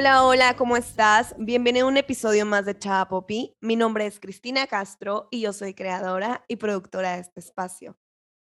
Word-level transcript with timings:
Hola, 0.00 0.24
hola, 0.24 0.56
¿cómo 0.56 0.78
estás? 0.78 1.34
Bienvenido 1.36 1.84
a 1.84 1.90
un 1.90 1.98
episodio 1.98 2.46
más 2.46 2.64
de 2.64 2.78
Chava 2.78 3.06
Popi. 3.06 3.54
Mi 3.60 3.76
nombre 3.76 4.06
es 4.06 4.18
Cristina 4.18 4.66
Castro 4.66 5.28
y 5.30 5.42
yo 5.42 5.52
soy 5.52 5.74
creadora 5.74 6.42
y 6.48 6.56
productora 6.56 7.16
de 7.16 7.20
este 7.20 7.40
espacio. 7.40 7.98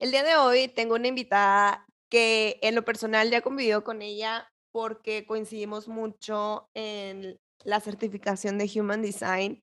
El 0.01 0.11
día 0.11 0.25
de 0.25 0.35
hoy 0.35 0.67
tengo 0.67 0.97
una 0.97 1.07
invitada 1.07 1.87
que 2.09 2.59
en 2.62 2.75
lo 2.75 2.85
personal 2.85 3.30
ya 3.30 3.39
he 3.39 3.43
convivido 3.43 3.85
con 3.85 4.03
ella 4.03 4.53
porque 4.73 5.25
coincidimos 5.25 5.87
mucho 5.87 6.69
en 6.75 7.39
la 7.63 7.79
certificación 7.79 8.59
de 8.59 8.69
Human 8.75 9.03
Design 9.03 9.63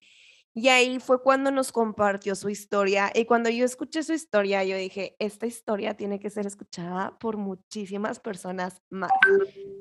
y 0.56 0.68
ahí 0.68 1.00
fue 1.00 1.22
cuando 1.22 1.50
nos 1.50 1.72
compartió 1.72 2.36
su 2.36 2.50
historia 2.50 3.12
y 3.14 3.26
cuando 3.26 3.50
yo 3.50 3.66
escuché 3.66 4.04
su 4.04 4.14
historia 4.14 4.64
yo 4.64 4.78
dije, 4.78 5.16
esta 5.18 5.48
historia 5.48 5.96
tiene 5.96 6.20
que 6.20 6.30
ser 6.30 6.46
escuchada 6.46 7.18
por 7.18 7.38
muchísimas 7.38 8.20
personas 8.20 8.82
más. 8.90 9.12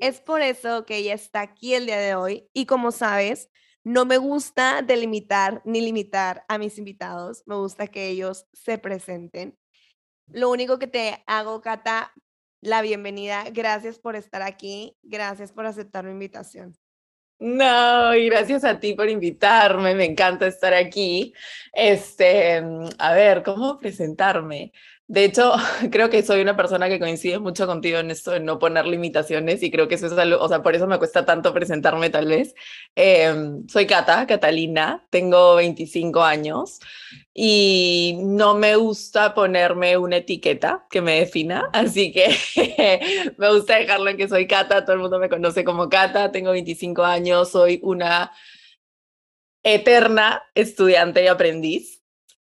Es 0.01 0.19
por 0.19 0.41
eso 0.41 0.85
que 0.85 0.97
ella 0.97 1.13
está 1.13 1.41
aquí 1.41 1.75
el 1.75 1.85
día 1.85 1.99
de 1.99 2.15
hoy 2.15 2.49
y 2.53 2.65
como 2.65 2.91
sabes, 2.91 3.49
no 3.83 4.05
me 4.05 4.17
gusta 4.17 4.81
delimitar 4.81 5.61
ni 5.63 5.81
limitar 5.81 6.43
a 6.47 6.57
mis 6.57 6.79
invitados, 6.79 7.43
me 7.45 7.55
gusta 7.55 7.87
que 7.87 8.07
ellos 8.07 8.47
se 8.53 8.77
presenten. 8.79 9.57
Lo 10.27 10.49
único 10.49 10.79
que 10.79 10.87
te 10.87 11.23
hago, 11.27 11.61
Cata, 11.61 12.13
la 12.61 12.81
bienvenida. 12.81 13.43
Gracias 13.51 13.99
por 13.99 14.15
estar 14.15 14.41
aquí, 14.41 14.97
gracias 15.03 15.51
por 15.51 15.65
aceptar 15.65 16.05
mi 16.05 16.11
invitación. 16.11 16.75
No, 17.39 18.15
y 18.15 18.27
gracias 18.29 18.63
a 18.63 18.79
ti 18.79 18.93
por 18.93 19.09
invitarme, 19.09 19.95
me 19.95 20.05
encanta 20.05 20.47
estar 20.47 20.73
aquí. 20.73 21.33
Este, 21.73 22.61
a 22.97 23.13
ver, 23.13 23.43
¿cómo 23.43 23.77
presentarme? 23.79 24.71
De 25.07 25.25
hecho, 25.25 25.53
creo 25.91 26.09
que 26.09 26.23
soy 26.23 26.41
una 26.41 26.55
persona 26.55 26.87
que 26.87 26.99
coincide 26.99 27.39
mucho 27.39 27.67
contigo 27.67 27.99
en 27.99 28.09
esto 28.11 28.31
de 28.31 28.39
no 28.39 28.57
poner 28.57 28.85
limitaciones 28.87 29.61
y 29.61 29.69
creo 29.69 29.87
que 29.87 29.95
eso 29.95 30.07
es 30.07 30.13
algo, 30.13 30.41
o 30.41 30.47
sea, 30.47 30.63
por 30.63 30.75
eso 30.75 30.87
me 30.87 30.97
cuesta 30.97 31.25
tanto 31.25 31.53
presentarme 31.53 32.09
tal 32.09 32.27
vez. 32.27 32.55
Em, 32.95 33.67
soy 33.67 33.85
Cata, 33.85 34.25
Catalina, 34.27 35.05
tengo 35.09 35.55
25 35.55 36.23
años 36.23 36.79
y 37.33 38.17
no 38.21 38.55
me 38.55 38.75
gusta 38.77 39.33
ponerme 39.33 39.97
una 39.97 40.17
etiqueta 40.17 40.85
que 40.89 41.01
me 41.01 41.19
defina, 41.19 41.69
así 41.73 42.11
que 42.13 42.29
me 43.37 43.53
gusta 43.53 43.77
dejarlo 43.77 44.09
en 44.09 44.17
que 44.17 44.29
soy 44.29 44.47
Cata, 44.47 44.85
todo 44.85 44.95
el 44.95 45.01
mundo 45.01 45.19
me 45.19 45.29
conoce 45.29 45.63
como 45.63 45.89
Cata, 45.89 46.31
tengo 46.31 46.51
25 46.51 47.03
años, 47.03 47.51
soy 47.51 47.79
una 47.83 48.31
eterna 49.63 50.43
estudiante 50.55 51.23
y 51.23 51.27
aprendiz. 51.27 52.01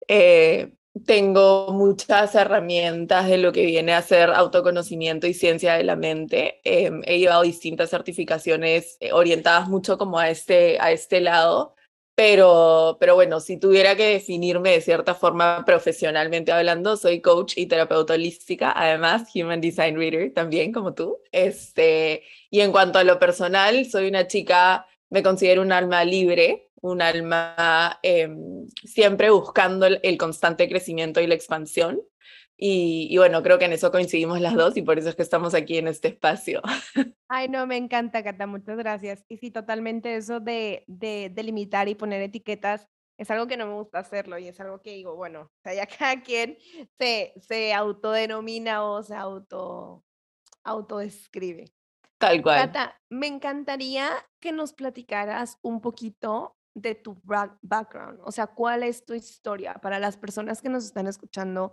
Eh, 0.09 0.78
tengo 1.05 1.73
muchas 1.73 2.35
herramientas 2.35 3.29
de 3.29 3.39
lo 3.39 3.53
que 3.53 3.67
viene 3.67 3.93
a 3.95 4.03
ser 4.03 4.31
autoconocimiento 4.31 5.27
y 5.27 5.35
ciencia 5.35 5.75
de 5.75 5.85
la 5.85 5.97
mente. 5.97 6.61
Em, 6.65 7.03
he 7.05 7.19
llevado 7.19 7.43
distintas 7.43 7.91
certificaciones 7.91 8.97
eh, 9.01 9.13
orientadas 9.13 9.69
mucho 9.69 9.99
como 9.99 10.19
a 10.19 10.31
este, 10.31 10.79
a 10.81 10.93
este 10.93 11.21
lado, 11.21 11.75
pero, 12.15 12.97
pero 12.99 13.15
bueno, 13.15 13.41
si 13.41 13.59
tuviera 13.59 13.95
que 13.97 14.15
definirme 14.15 14.71
de 14.73 14.81
cierta 14.81 15.15
forma 15.15 15.65
profesionalmente 15.65 16.51
hablando, 16.51 16.97
soy 16.97 17.21
coach 17.21 17.55
y 17.57 17.67
terapeuta 17.67 18.15
holística, 18.15 18.73
además 18.75 19.31
Human 19.35 19.61
Design 19.61 19.97
Reader 19.97 20.35
también 20.35 20.73
como 20.73 20.95
tú. 20.95 21.19
Este, 21.31 22.25
y 22.51 22.61
en 22.61 22.73
cuanto 22.73 22.99
a 22.99 23.05
lo 23.05 23.19
personal, 23.21 23.87
soy 23.87 24.09
una 24.09 24.27
chica, 24.27 24.87
me 25.11 25.23
considero 25.23 25.62
un 25.62 25.71
alma 25.71 26.05
libre, 26.05 26.68
un 26.81 27.03
alma 27.03 27.98
em, 28.03 28.67
siempre 28.84 29.31
buscando 29.31 29.87
el, 29.87 30.19
constante 30.19 30.69
crecimiento 30.69 31.21
y 31.21 31.27
la 31.27 31.34
expansión. 31.34 32.01
Y, 32.61 33.17
bueno, 33.17 33.41
creo 33.45 33.59
que 33.59 33.67
en 33.67 33.73
eso 33.73 33.93
coincidimos 33.93 34.41
las 34.41 34.55
dos 34.55 34.77
y 34.77 34.83
por 34.83 34.99
eso 34.99 35.09
es 35.09 35.15
que 35.15 35.23
estamos 35.23 35.55
aquí 35.55 35.79
en 35.79 35.87
este 35.87 36.09
espacio. 36.09 36.61
Ay, 37.28 37.49
no, 37.49 37.66
me 37.69 37.77
encanta, 37.77 38.25
Cata, 38.25 38.49
muchas 38.49 38.77
gracias. 38.77 39.25
Y 39.28 39.37
sí, 39.37 39.53
totalmente 39.53 40.16
eso 40.16 40.41
de, 40.41 40.83
de, 40.89 41.31
delimitar 41.33 41.89
y 41.89 41.94
poner 41.94 42.21
etiquetas 42.21 42.89
es 43.16 43.31
algo 43.31 43.47
que 43.47 43.56
no 43.56 43.66
me 43.66 43.75
gusta 43.75 43.99
hacerlo 43.99 44.39
y 44.39 44.49
es 44.49 44.59
algo 44.60 44.81
que 44.81 44.95
digo, 44.95 45.16
bueno, 45.16 45.43
o 45.43 45.60
sea, 45.62 45.75
ya 45.75 45.87
cada 45.99 46.22
quien 46.22 46.59
se, 46.99 47.34
se 47.41 47.75
autodenomina 47.75 48.84
o 48.84 49.03
se 49.03 49.15
auto, 49.15 50.05
autodescribe. 50.65 51.66
Tal 52.19 52.43
cual. 52.43 52.66
Cata, 52.66 53.00
me 53.09 53.28
encantaría 53.28 54.10
que 54.41 54.50
nos 54.50 54.72
platicaras 54.72 55.59
un 55.62 55.81
poquito 55.81 56.58
de 56.81 56.94
tu 56.94 57.21
background, 57.25 58.21
o 58.25 58.33
sea, 58.33 58.47
cuál 58.47 58.83
es 58.83 59.05
tu 59.05 59.15
historia 59.15 59.75
para 59.75 59.99
las 59.99 60.16
personas 60.16 60.62
que 60.62 60.69
nos 60.69 60.84
están 60.84 61.06
escuchando, 61.06 61.72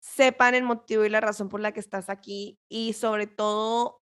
sepan 0.00 0.54
el 0.54 0.62
motivo 0.62 1.04
y 1.04 1.08
la 1.08 1.20
razón 1.20 1.48
por 1.48 1.60
la 1.60 1.72
que 1.72 1.80
estás 1.80 2.08
aquí 2.08 2.58
y 2.68 2.92
sobre 2.92 3.26
todo 3.26 4.02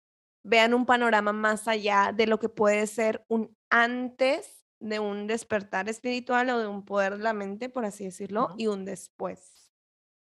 vean 0.42 0.74
un 0.74 0.86
panorama 0.86 1.32
más 1.32 1.68
allá 1.68 2.12
de 2.14 2.26
lo 2.26 2.38
que 2.38 2.48
puede 2.48 2.86
ser 2.86 3.24
un 3.28 3.56
antes 3.70 4.64
de 4.80 4.98
un 4.98 5.26
despertar 5.26 5.88
espiritual 5.88 6.50
o 6.50 6.58
de 6.58 6.66
un 6.66 6.84
poder 6.84 7.16
de 7.16 7.22
la 7.22 7.32
mente, 7.32 7.68
por 7.70 7.84
así 7.84 8.04
decirlo, 8.04 8.54
y 8.58 8.66
un 8.66 8.84
después. 8.84 9.70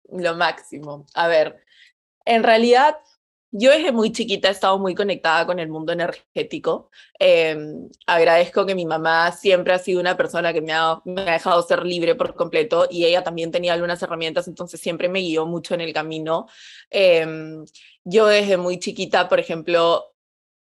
Lo 0.08 0.34
máximo. 0.34 1.06
A 1.14 1.28
ver, 1.28 1.64
en 2.24 2.42
realidad 2.42 2.96
yo 3.52 3.70
desde 3.70 3.92
muy 3.92 4.12
chiquita 4.12 4.48
he 4.48 4.52
estado 4.52 4.78
muy 4.78 4.94
conectada 4.94 5.44
con 5.46 5.58
el 5.58 5.68
mundo 5.68 5.92
energético. 5.92 6.90
Em, 7.18 7.88
agradezco 8.06 8.64
que 8.64 8.74
mi 8.74 8.86
mamá 8.86 9.32
siempre 9.32 9.72
ha 9.74 9.78
sido 9.78 10.00
una 10.00 10.16
persona 10.16 10.52
que 10.52 10.60
me 10.60 10.72
ha, 10.72 11.00
dejado 11.04 11.62
ser 11.62 11.84
libre 11.84 12.14
por 12.14 12.34
completo 12.34 12.86
y 12.90 13.04
ella 13.04 13.24
también 13.24 13.50
tenía 13.50 13.74
algunas 13.74 14.02
herramientas, 14.02 14.46
entonces 14.48 14.80
siempre 14.80 15.08
me 15.08 15.20
guió 15.20 15.46
mucho 15.46 15.74
en 15.74 15.80
el 15.80 15.92
camino. 15.92 16.46
Em, 16.90 17.64
yo 18.04 18.26
desde 18.26 18.56
muy 18.56 18.78
chiquita, 18.78 19.28
por 19.28 19.40
ejemplo, 19.40 20.09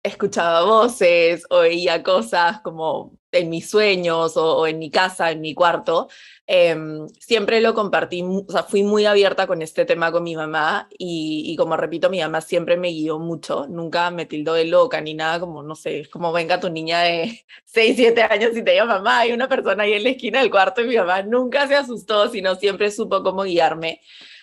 escuchaba 0.05 0.65
voces, 0.65 1.47
oía 1.49 2.03
cosas 2.03 2.61
como 2.61 3.19
en 3.33 3.49
mis 3.51 3.71
sueños 3.71 4.37
o, 4.37 4.67
en 4.67 4.79
mi 4.79 4.91
casa, 4.91 5.31
en 5.31 5.41
mi 5.41 5.55
cuarto, 5.55 6.09
em, 6.47 7.09
siempre 7.19 7.61
lo 7.63 7.75
compartí, 7.75 8.23
o 8.23 8.45
sea, 8.49 8.65
fui 8.65 8.83
muy 8.85 9.07
abierta 9.07 9.47
con 9.47 9.63
este 9.63 9.87
tema 9.87 10.13
con 10.13 10.23
mi 10.23 10.37
mamá 10.37 10.89
y, 10.99 11.57
como 11.57 11.77
repito, 11.77 12.11
mi 12.11 12.21
mamá 12.21 12.43
siempre 12.43 12.77
me 12.77 12.91
guió 12.91 13.19
mucho, 13.19 13.67
nunca 13.67 14.11
me 14.11 14.27
tildó 14.27 14.55
de 14.55 14.67
loca 14.67 15.01
ni 15.01 15.15
nada, 15.15 15.41
como, 15.41 15.63
no 15.63 15.75
sé, 15.75 16.01
es 16.01 16.09
como 16.09 16.33
venga 16.33 16.61
tu 16.61 16.69
niña 16.71 17.01
de 17.01 17.45
6, 17.65 17.97
7 17.97 18.23
años 18.25 18.57
y 18.57 18.63
te 18.63 18.73
diga 18.73 18.85
mamá, 18.85 19.21
hay 19.21 19.33
una 19.33 19.49
persona 19.49 19.85
ahí 19.85 19.95
en 19.95 20.05
la 20.05 20.11
esquina 20.11 20.41
del 20.41 20.51
cuarto 20.51 20.83
y 20.83 20.89
mi 20.89 20.97
mamá 20.97 21.23
nunca 21.23 21.67
se 21.67 21.77
asustó, 21.77 22.29
sino 22.29 22.55
siempre 22.57 22.91
supo 22.91 23.23
cómo 23.23 23.45
guiarme. 23.45 24.01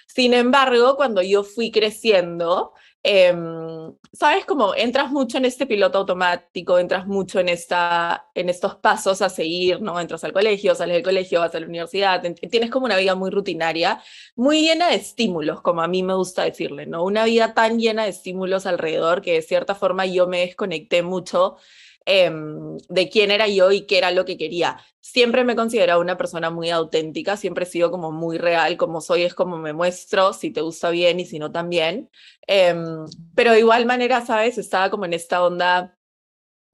Sin 0.08 0.34
embargo, 0.34 0.98
cuando 0.98 1.22
yo 1.22 1.44
fui 1.44 1.72
creciendo, 1.72 2.74
Em, 3.04 3.96
sabes 4.14 4.46
como 4.46 4.76
entras 4.76 5.12
mucho 5.12 5.40
en 5.40 5.46
este 5.46 5.66
piloto 5.66 5.98
automático, 5.98 6.78
entras 6.78 7.08
mucho 7.08 7.40
en, 7.40 7.50
esta, 7.50 8.30
en 8.36 8.48
estos 8.48 8.76
pasos 8.76 9.24
a 9.24 9.30
seguir, 9.30 9.82
¿no? 9.82 10.00
Entras 10.00 10.24
al 10.24 10.34
colegio, 10.34 10.76
sales 10.76 10.96
del 10.96 11.04
colegio, 11.04 11.40
vas 11.40 11.56
a 11.56 11.60
la 11.60 11.66
universidad, 11.66 12.22
tienes 12.52 12.70
como 12.70 12.86
una 12.86 12.98
vida 12.98 13.16
muy 13.16 13.32
rutinaria, 13.32 14.00
muy 14.36 14.62
llena 14.62 14.90
de 14.90 14.96
estímulos, 14.98 15.62
como 15.62 15.82
a 15.82 15.88
mí 15.88 16.04
me 16.04 16.14
gusta 16.14 16.44
decirle, 16.44 16.86
¿no? 16.86 17.04
Una 17.04 17.26
vida 17.26 17.56
tan 17.56 17.80
llena 17.80 18.04
de 18.04 18.10
estímulos 18.10 18.68
alrededor 18.68 19.22
que 19.22 19.34
de 19.34 19.42
cierta 19.42 19.74
forma 19.74 20.06
yo 20.06 20.28
me 20.28 20.42
desconecté 20.42 21.02
mucho 21.02 21.58
Em, 22.06 22.78
de 22.90 23.10
quién 23.10 23.30
era 23.30 23.48
yo 23.48 23.72
y 23.72 23.86
qué 23.86 24.00
era 24.00 24.12
lo 24.12 24.26
que 24.26 24.38
quería. 24.38 24.80
Siempre 25.00 25.44
me 25.44 25.54
he 25.54 25.56
considerado 25.56 26.02
una 26.02 26.18
persona 26.18 26.50
muy 26.50 26.72
auténtica, 26.72 27.38
siempre 27.38 27.66
he 27.66 27.68
sido 27.68 27.92
como 27.92 28.12
muy 28.12 28.38
real, 28.40 28.76
como 28.78 29.02
soy 29.02 29.24
es 29.24 29.36
como 29.36 29.58
me 29.58 29.74
muestro, 29.74 30.34
si 30.34 30.52
te 30.52 30.62
gusta 30.62 30.90
bien 30.90 31.20
y 31.20 31.26
si 31.26 31.38
no 31.38 31.52
también. 31.52 32.10
Em, 32.48 33.06
pero 33.36 33.52
de 33.52 33.60
igual 33.60 33.86
manera, 33.86 34.26
¿sabes? 34.26 34.58
Estaba 34.58 34.90
como 34.90 35.06
en 35.06 35.14
esta 35.14 35.44
onda 35.44 35.96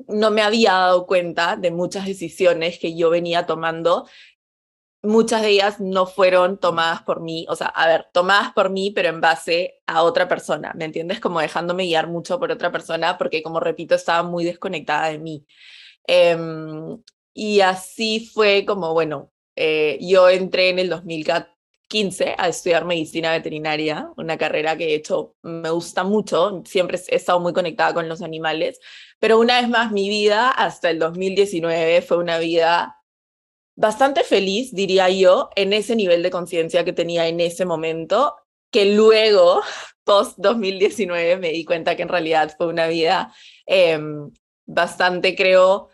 no 0.07 0.31
me 0.31 0.41
había 0.41 0.73
dado 0.73 1.07
cuenta 1.07 1.55
de 1.55 1.71
muchas 1.71 2.05
decisiones 2.05 2.79
que 2.79 2.95
yo 2.95 3.09
venía 3.09 3.45
tomando 3.45 4.07
muchas 5.07 5.41
de 5.41 5.49
ellas 5.49 5.79
no 5.79 6.05
fueron 6.05 6.57
tomadas 6.59 7.01
por 7.03 7.21
mí, 7.21 7.45
o 7.49 7.55
sea, 7.55 7.67
a 7.67 7.87
ver, 7.87 8.07
tomadas 8.13 8.53
por 8.53 8.69
mí, 8.69 8.91
pero 8.91 9.09
en 9.09 9.21
base 9.21 9.81
a 9.87 10.03
otra 10.03 10.27
persona, 10.27 10.73
¿me 10.75 10.85
entiendes? 10.85 11.19
Como 11.19 11.39
dejándome 11.39 11.85
guiar 11.85 12.07
mucho 12.07 12.39
por 12.39 12.51
otra 12.51 12.71
persona, 12.71 13.17
porque 13.17 13.41
como 13.43 13.59
repito, 13.59 13.95
estaba 13.95 14.23
muy 14.23 14.45
desconectada 14.45 15.07
de 15.09 15.19
mí. 15.19 15.45
Em, 16.05 17.01
y 17.33 17.61
así 17.61 18.29
fue 18.33 18.65
como, 18.65 18.93
bueno, 18.93 19.31
eh, 19.55 19.97
yo 20.01 20.29
entré 20.29 20.69
en 20.69 20.79
el 20.79 20.89
2015 20.89 22.35
a 22.37 22.47
estudiar 22.49 22.85
medicina 22.85 23.31
veterinaria, 23.31 24.11
una 24.17 24.37
carrera 24.37 24.77
que 24.77 24.85
de 24.85 24.95
hecho 24.95 25.35
me 25.41 25.69
gusta 25.69 26.03
mucho, 26.03 26.63
siempre 26.65 26.99
he 27.09 27.15
estado 27.15 27.39
muy 27.39 27.53
conectada 27.53 27.93
con 27.93 28.09
los 28.09 28.21
animales, 28.21 28.79
pero 29.19 29.39
una 29.39 29.59
vez 29.61 29.69
más 29.69 29.91
mi 29.91 30.09
vida 30.09 30.49
hasta 30.51 30.89
el 30.89 30.99
2019 30.99 32.01
fue 32.01 32.17
una 32.17 32.37
vida 32.39 32.96
bastante 33.77 34.23
feliz, 34.23 34.73
diría 34.73 35.09
yo, 35.09 35.49
en 35.55 35.71
ese 35.71 35.95
nivel 35.95 36.23
de 36.23 36.31
conciencia 36.31 36.83
que 36.83 36.93
tenía 36.93 37.27
en 37.27 37.39
ese 37.39 37.63
momento, 37.63 38.35
que 38.71 38.85
luego, 38.93 39.61
post 40.03 40.37
2019, 40.39 41.37
me 41.37 41.51
di 41.51 41.63
cuenta 41.63 41.95
que 41.95 42.01
en 42.01 42.09
realidad 42.09 42.53
fue 42.57 42.67
una 42.67 42.87
vida 42.87 43.33
em, 43.65 44.31
bastante, 44.65 45.35
creo, 45.35 45.89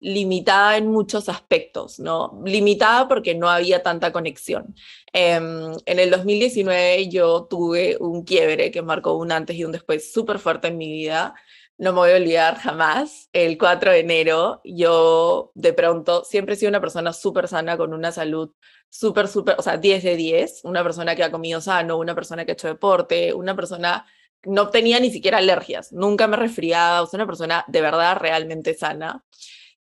limitada 0.00 0.76
en 0.76 0.88
muchos 0.88 1.28
aspectos, 1.28 1.98
¿no? 1.98 2.40
Limitada 2.44 3.08
porque 3.08 3.34
no 3.34 3.50
había 3.50 3.82
tanta 3.82 4.12
conexión. 4.12 4.74
Em, 5.12 5.72
en 5.84 5.98
el 5.98 6.10
2019 6.10 7.08
yo 7.08 7.46
tuve 7.50 7.96
un 8.00 8.24
quiebre 8.24 8.70
que 8.70 8.82
marcó 8.82 9.14
un 9.14 9.32
antes 9.32 9.56
y 9.56 9.64
un 9.64 9.72
después 9.72 10.12
súper 10.12 10.38
fuerte 10.38 10.68
en 10.68 10.78
mi 10.78 10.90
vida. 10.90 11.34
No 11.78 11.92
me 11.92 11.98
voy 11.98 12.10
a 12.10 12.16
olvidar 12.16 12.56
jamás, 12.56 13.28
el 13.32 13.58
4 13.58 13.90
de 13.92 14.00
enero, 14.00 14.60
yo 14.64 15.52
de 15.54 15.72
pronto 15.72 16.24
siempre 16.24 16.54
he 16.54 16.56
sido 16.56 16.70
una 16.70 16.80
persona 16.80 17.12
súper 17.12 17.48
sana, 17.48 17.76
con 17.76 17.92
una 17.92 18.12
salud 18.12 18.52
súper, 18.88 19.28
súper, 19.28 19.56
o 19.58 19.62
sea, 19.62 19.76
10 19.76 20.02
de 20.02 20.16
10, 20.16 20.60
una 20.64 20.82
persona 20.82 21.14
que 21.14 21.24
ha 21.24 21.30
comido 21.30 21.60
sano, 21.60 21.98
una 21.98 22.14
persona 22.14 22.44
que 22.44 22.52
ha 22.52 22.54
hecho 22.54 22.68
deporte, 22.68 23.34
una 23.34 23.54
persona 23.54 24.06
no 24.44 24.70
tenía 24.70 25.00
ni 25.00 25.10
siquiera 25.10 25.38
alergias, 25.38 25.92
nunca 25.92 26.26
me 26.26 26.36
resfriaba, 26.36 27.02
o 27.02 27.06
sea, 27.06 27.18
una 27.18 27.26
persona 27.26 27.64
de 27.68 27.80
verdad 27.80 28.16
realmente 28.18 28.74
sana. 28.74 29.24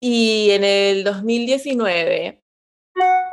Y 0.00 0.50
en 0.50 0.64
el 0.64 1.04
2019 1.04 2.42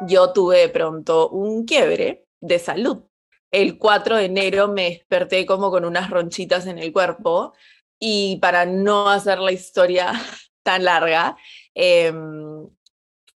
yo 0.07 0.33
tuve 0.33 0.59
de 0.59 0.69
pronto 0.69 1.30
un 1.30 1.65
quiebre 1.65 2.25
de 2.42 2.59
salud. 2.59 3.04
El 3.51 3.77
4 3.77 4.18
de 4.18 4.25
enero 4.25 4.69
me 4.69 4.89
desperté 4.89 5.45
como 5.45 5.69
con 5.71 5.86
unas 5.86 6.09
ronchitas 6.09 6.68
en 6.68 6.80
el 6.80 6.94
cuerpo 6.94 7.54
y 8.03 8.38
para 8.38 8.65
no 8.65 9.09
hacer 9.09 9.38
la 9.39 9.51
historia 9.51 10.12
tan 10.63 10.83
larga, 10.83 11.38
em, 11.75 12.68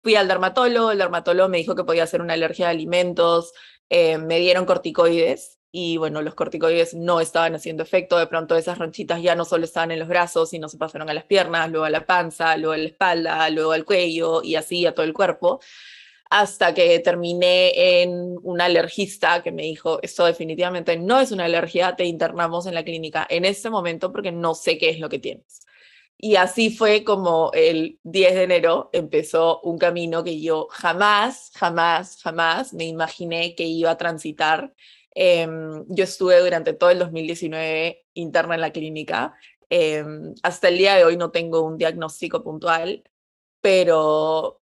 fui 0.03 0.15
al 0.15 0.27
dermatólogo, 0.27 0.91
el 0.91 0.97
dermatólogo 0.97 1.49
me 1.49 1.59
dijo 1.59 1.75
que 1.75 1.83
podía 1.83 2.03
hacer 2.03 2.21
una 2.21 2.33
alergia 2.33 2.65
de 2.65 2.71
alimentos, 2.71 3.53
eh, 3.89 4.17
me 4.17 4.39
dieron 4.39 4.65
corticoides 4.65 5.59
y 5.71 5.97
bueno, 5.97 6.21
los 6.21 6.35
corticoides 6.35 6.95
no 6.95 7.19
estaban 7.21 7.53
haciendo 7.53 7.83
efecto, 7.83 8.17
de 8.17 8.27
pronto 8.27 8.55
esas 8.55 8.79
ronchitas 8.79 9.21
ya 9.21 9.35
no 9.35 9.45
solo 9.45 9.65
estaban 9.65 9.91
en 9.91 9.99
los 9.99 10.07
brazos, 10.07 10.49
sino 10.49 10.67
se 10.67 10.77
pasaron 10.77 11.09
a 11.09 11.13
las 11.13 11.25
piernas, 11.25 11.69
luego 11.69 11.85
a 11.85 11.89
la 11.91 12.05
panza, 12.05 12.57
luego 12.57 12.73
a 12.73 12.77
la 12.77 12.85
espalda, 12.85 13.49
luego 13.51 13.71
al 13.73 13.85
cuello 13.85 14.41
y 14.41 14.55
así 14.55 14.85
a 14.85 14.95
todo 14.95 15.05
el 15.05 15.13
cuerpo 15.13 15.59
hasta 16.29 16.73
que 16.73 16.99
terminé 16.99 18.01
en 18.01 18.37
un 18.41 18.61
alergista 18.61 19.43
que 19.43 19.51
me 19.51 19.63
dijo, 19.63 19.99
esto 20.01 20.25
definitivamente 20.25 20.97
no 20.97 21.19
es 21.19 21.31
una 21.31 21.45
alergia, 21.45 21.95
te 21.95 22.05
internamos 22.05 22.65
en 22.65 22.73
la 22.73 22.83
clínica 22.83 23.27
en 23.29 23.45
este 23.45 23.69
momento 23.69 24.11
porque 24.11 24.31
no 24.31 24.55
sé 24.55 24.77
qué 24.77 24.89
es 24.89 24.99
lo 24.99 25.09
que 25.09 25.19
tienes. 25.19 25.65
Y 26.17 26.37
así 26.37 26.75
fue 26.75 27.03
como 27.03 27.51
el 27.53 27.99
10 28.03 28.35
de 28.35 28.43
enero 28.43 28.89
empezó 28.93 29.59
un 29.61 29.77
camino 29.77 30.23
que 30.23 30.41
yo 30.41 30.67
jamás, 30.71 31.51
jamás, 31.55 32.21
jamás 32.21 32.73
me 32.73 32.85
imaginé 32.85 33.53
que 33.55 33.65
iba 33.65 33.91
a 33.91 33.97
transitar. 33.97 34.73
Em, 35.13 35.85
yo 35.89 36.03
estuve 36.05 36.39
durante 36.39 36.73
todo 36.73 36.89
el 36.89 36.99
2019 36.99 38.05
interna 38.13 38.55
en 38.55 38.61
la 38.61 38.71
clínica. 38.71 39.35
Em, 39.69 40.33
hasta 40.43 40.69
el 40.69 40.77
día 40.77 40.95
de 40.95 41.05
hoy 41.05 41.17
no 41.17 41.31
tengo 41.31 41.61
un 41.61 41.77
diagnóstico 41.77 42.43
puntual, 42.43 43.03
pero 43.61 44.61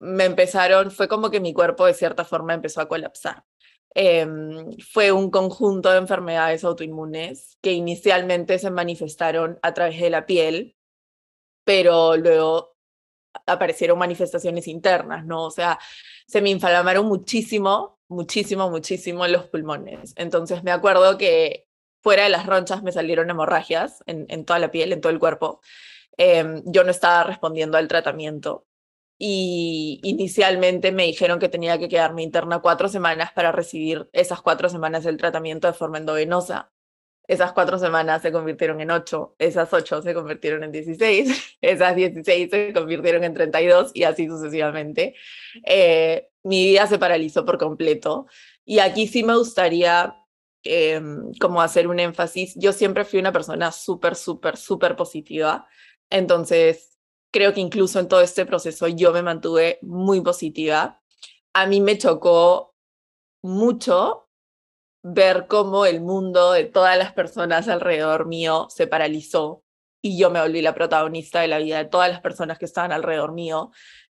me 0.00 0.24
empezaron, 0.24 0.90
fue 0.90 1.08
como 1.08 1.30
que 1.30 1.40
mi 1.40 1.52
cuerpo 1.52 1.86
de 1.86 1.94
cierta 1.94 2.24
forma 2.24 2.54
empezó 2.54 2.80
a 2.80 2.88
colapsar. 2.88 3.44
Em, 3.94 4.76
fue 4.92 5.10
un 5.10 5.30
conjunto 5.30 5.90
de 5.90 5.98
enfermedades 5.98 6.64
autoinmunes 6.64 7.56
que 7.62 7.72
inicialmente 7.72 8.58
se 8.58 8.70
manifestaron 8.70 9.58
a 9.62 9.72
través 9.72 9.98
de 10.00 10.10
la 10.10 10.26
piel, 10.26 10.76
pero 11.64 12.16
luego 12.16 12.76
aparecieron 13.46 13.98
manifestaciones 13.98 14.68
internas, 14.68 15.24
¿no? 15.24 15.44
O 15.44 15.50
sea, 15.50 15.78
se 16.26 16.42
me 16.42 16.50
inflamaron 16.50 17.06
muchísimo, 17.06 17.98
muchísimo, 18.08 18.70
muchísimo 18.70 19.26
los 19.28 19.46
pulmones. 19.48 20.12
Entonces 20.16 20.62
me 20.62 20.72
acuerdo 20.72 21.16
que 21.18 21.66
fuera 22.02 22.24
de 22.24 22.30
las 22.30 22.46
ronchas 22.46 22.82
me 22.82 22.92
salieron 22.92 23.30
hemorragias 23.30 24.02
en, 24.06 24.26
en 24.28 24.44
toda 24.44 24.58
la 24.58 24.70
piel, 24.70 24.92
en 24.92 25.00
todo 25.00 25.12
el 25.12 25.18
cuerpo. 25.18 25.60
Em, 26.18 26.62
yo 26.66 26.84
no 26.84 26.90
estaba 26.90 27.24
respondiendo 27.24 27.78
al 27.78 27.88
tratamiento 27.88 28.65
y 29.18 30.00
inicialmente 30.02 30.92
me 30.92 31.04
dijeron 31.04 31.38
que 31.38 31.48
tenía 31.48 31.78
que 31.78 31.88
quedarme 31.88 32.22
interna 32.22 32.60
cuatro 32.60 32.88
semanas 32.88 33.32
para 33.32 33.52
recibir 33.52 34.08
esas 34.12 34.42
cuatro 34.42 34.68
semanas 34.68 35.04
del 35.04 35.16
tratamiento 35.16 35.66
de 35.66 35.72
forma 35.72 35.98
endovenosa. 35.98 36.70
Esas 37.28 37.52
cuatro 37.52 37.78
semanas 37.78 38.22
se 38.22 38.30
convirtieron 38.30 38.80
en 38.80 38.92
ocho, 38.92 39.34
esas 39.38 39.72
ocho 39.72 40.00
se 40.00 40.14
convirtieron 40.14 40.62
en 40.62 40.70
dieciséis, 40.70 41.56
esas 41.60 41.96
dieciséis 41.96 42.50
se 42.50 42.72
convirtieron 42.72 43.24
en 43.24 43.34
treinta 43.34 43.60
y 43.60 43.66
dos 43.66 43.90
y 43.94 44.04
así 44.04 44.28
sucesivamente. 44.28 45.14
Eh, 45.64 46.28
mi 46.44 46.64
vida 46.66 46.86
se 46.86 46.98
paralizó 46.98 47.44
por 47.44 47.58
completo 47.58 48.26
y 48.64 48.78
aquí 48.78 49.08
sí 49.08 49.24
me 49.24 49.36
gustaría 49.36 50.14
eh, 50.62 51.00
como 51.40 51.62
hacer 51.62 51.88
un 51.88 51.98
énfasis. 52.00 52.54
Yo 52.56 52.72
siempre 52.72 53.04
fui 53.04 53.18
una 53.18 53.32
persona 53.32 53.72
súper, 53.72 54.14
súper, 54.14 54.56
súper 54.56 54.94
positiva. 54.94 55.66
Entonces, 56.10 56.95
creo 57.36 57.52
que 57.52 57.60
incluso 57.60 58.00
en 58.00 58.08
todo 58.08 58.22
este 58.22 58.46
proceso 58.46 58.88
yo 58.88 59.12
me 59.12 59.22
mantuve 59.22 59.78
muy 59.82 60.22
positiva. 60.22 61.02
A 61.52 61.66
mí 61.66 61.82
me 61.82 61.98
chocó 61.98 62.74
mucho 63.42 64.30
ver 65.02 65.46
cómo 65.46 65.84
el 65.84 66.00
mundo 66.00 66.52
de 66.52 66.64
todas 66.64 66.96
las 66.96 67.12
personas 67.12 67.68
alrededor 67.68 68.26
mío 68.26 68.68
se 68.70 68.86
paralizó 68.86 69.62
y 70.02 70.18
yo 70.18 70.30
me 70.30 70.40
volví 70.40 70.62
la 70.62 70.74
protagonista 70.74 71.42
de 71.42 71.48
la 71.48 71.58
vida 71.58 71.76
de 71.76 71.84
todas 71.84 72.10
las 72.10 72.22
personas 72.22 72.58
que 72.58 72.64
estaban 72.64 72.90
alrededor 72.90 73.34
mío. 73.34 73.70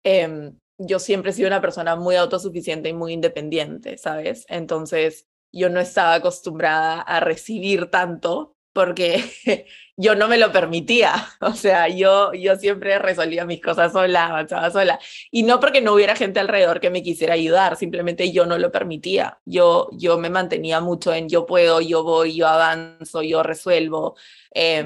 Em, 0.05 0.57
yo 0.77 0.97
siempre 0.99 1.31
he 1.31 1.33
sido 1.33 1.49
una 1.49 1.59
persona 1.59 1.97
muy 1.97 2.15
autosuficiente 2.15 2.87
y 2.87 2.93
muy 2.93 3.11
independiente, 3.11 3.97
¿sabes? 3.97 4.45
Entonces 4.47 5.27
yo 5.51 5.69
no 5.69 5.81
estaba 5.81 6.13
acostumbrada 6.13 7.01
a 7.01 7.19
recibir 7.19 7.91
tanto 7.91 8.55
porque 8.79 9.21
yo 9.97 10.15
no 10.15 10.29
me 10.29 10.37
lo 10.37 10.53
permitía. 10.53 11.13
O 11.41 11.53
sea, 11.53 11.89
yo, 11.89 12.31
yo 12.33 12.55
siempre 12.55 12.97
resolvía 12.99 13.45
mis 13.45 13.61
cosas 13.61 13.91
sola, 13.91 14.27
avanzaba 14.27 14.71
sola. 14.71 14.99
Y 15.31 15.43
no 15.43 15.59
porque 15.59 15.81
no 15.81 15.93
hubiera 15.93 16.15
gente 16.15 16.39
alrededor 16.39 16.79
que 16.79 16.89
me 16.89 17.03
quisiera 17.03 17.33
ayudar, 17.33 17.75
simplemente 17.75 18.31
yo 18.31 18.45
no 18.45 18.57
lo 18.57 18.71
permitía. 18.71 19.39
Yo, 19.43 19.89
yo 19.91 20.17
me 20.17 20.29
mantenía 20.29 20.79
mucho 20.79 21.13
en 21.13 21.27
yo 21.27 21.45
puedo, 21.45 21.81
yo 21.81 22.03
voy, 22.03 22.35
yo 22.35 22.47
avanzo, 22.47 23.21
yo 23.21 23.43
resuelvo. 23.43 24.15
Eh, 24.53 24.85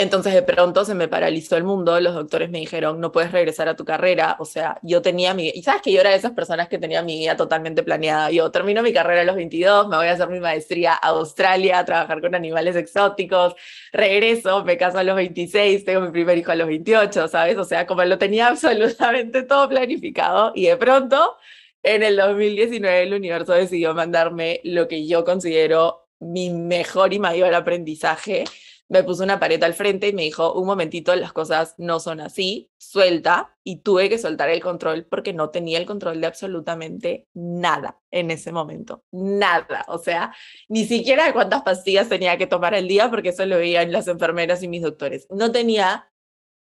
entonces 0.00 0.32
de 0.32 0.42
pronto 0.42 0.84
se 0.84 0.94
me 0.94 1.08
paralizó 1.08 1.56
el 1.56 1.64
mundo, 1.64 2.00
los 2.00 2.14
doctores 2.14 2.50
me 2.50 2.58
dijeron, 2.58 3.00
no 3.00 3.12
puedes 3.12 3.32
regresar 3.32 3.68
a 3.68 3.76
tu 3.76 3.84
carrera, 3.84 4.36
o 4.38 4.44
sea, 4.44 4.78
yo 4.82 5.02
tenía 5.02 5.34
mi, 5.34 5.48
y 5.48 5.62
sabes 5.62 5.82
que 5.82 5.92
yo 5.92 6.00
era 6.00 6.10
de 6.10 6.16
esas 6.16 6.32
personas 6.32 6.68
que 6.68 6.78
tenía 6.78 7.02
mi 7.02 7.18
vida 7.18 7.36
totalmente 7.36 7.82
planeada, 7.82 8.30
yo 8.30 8.50
termino 8.50 8.82
mi 8.82 8.92
carrera 8.92 9.20
a 9.22 9.24
los 9.24 9.36
22, 9.36 9.88
me 9.88 9.96
voy 9.96 10.06
a 10.06 10.12
hacer 10.12 10.28
mi 10.28 10.40
maestría 10.40 10.94
a 10.94 11.08
Australia, 11.08 11.84
trabajar 11.84 12.20
con 12.20 12.34
animales 12.34 12.76
exóticos, 12.76 13.54
regreso, 13.92 14.64
me 14.64 14.76
caso 14.76 14.98
a 14.98 15.04
los 15.04 15.16
26, 15.16 15.84
tengo 15.84 16.00
mi 16.00 16.10
primer 16.10 16.38
hijo 16.38 16.50
a 16.50 16.56
los 16.56 16.66
28, 16.66 17.28
¿sabes? 17.28 17.58
O 17.58 17.64
sea, 17.64 17.86
como 17.86 18.02
lo 18.04 18.18
tenía 18.18 18.46
absolutamente 18.48 19.42
todo 19.42 19.68
planificado 19.68 20.52
y 20.54 20.66
de 20.66 20.76
pronto 20.76 21.36
en 21.82 22.02
el 22.02 22.16
2019 22.16 23.02
el 23.02 23.14
universo 23.14 23.52
decidió 23.52 23.94
mandarme 23.94 24.60
lo 24.64 24.88
que 24.88 25.06
yo 25.06 25.24
considero 25.24 26.08
mi 26.20 26.50
mejor 26.50 27.14
y 27.14 27.18
mayor 27.18 27.54
aprendizaje 27.54 28.44
me 28.90 29.04
puso 29.04 29.22
una 29.22 29.38
pared 29.38 29.62
al 29.62 29.72
frente 29.72 30.08
y 30.08 30.12
me 30.12 30.22
dijo, 30.22 30.52
un 30.52 30.66
momentito, 30.66 31.14
las 31.14 31.32
cosas 31.32 31.76
no 31.78 32.00
son 32.00 32.20
así, 32.20 32.70
suelta. 32.76 33.56
Y 33.62 33.82
tuve 33.82 34.08
que 34.08 34.18
soltar 34.18 34.48
el 34.50 34.60
control 34.60 35.06
porque 35.08 35.32
no 35.32 35.50
tenía 35.50 35.78
el 35.78 35.86
control 35.86 36.20
de 36.20 36.26
absolutamente 36.26 37.28
nada 37.32 38.00
en 38.10 38.32
ese 38.32 38.50
momento. 38.50 39.04
Nada. 39.12 39.84
O 39.86 39.98
sea, 39.98 40.34
ni 40.68 40.86
siquiera 40.86 41.32
cuántas 41.32 41.62
pastillas 41.62 42.08
tenía 42.08 42.36
que 42.36 42.48
tomar 42.48 42.74
al 42.74 42.88
día 42.88 43.08
porque 43.10 43.28
eso 43.28 43.46
lo 43.46 43.58
veían 43.58 43.92
las 43.92 44.08
enfermeras 44.08 44.60
y 44.64 44.68
mis 44.68 44.82
doctores. 44.82 45.28
No 45.30 45.52
tenía 45.52 46.10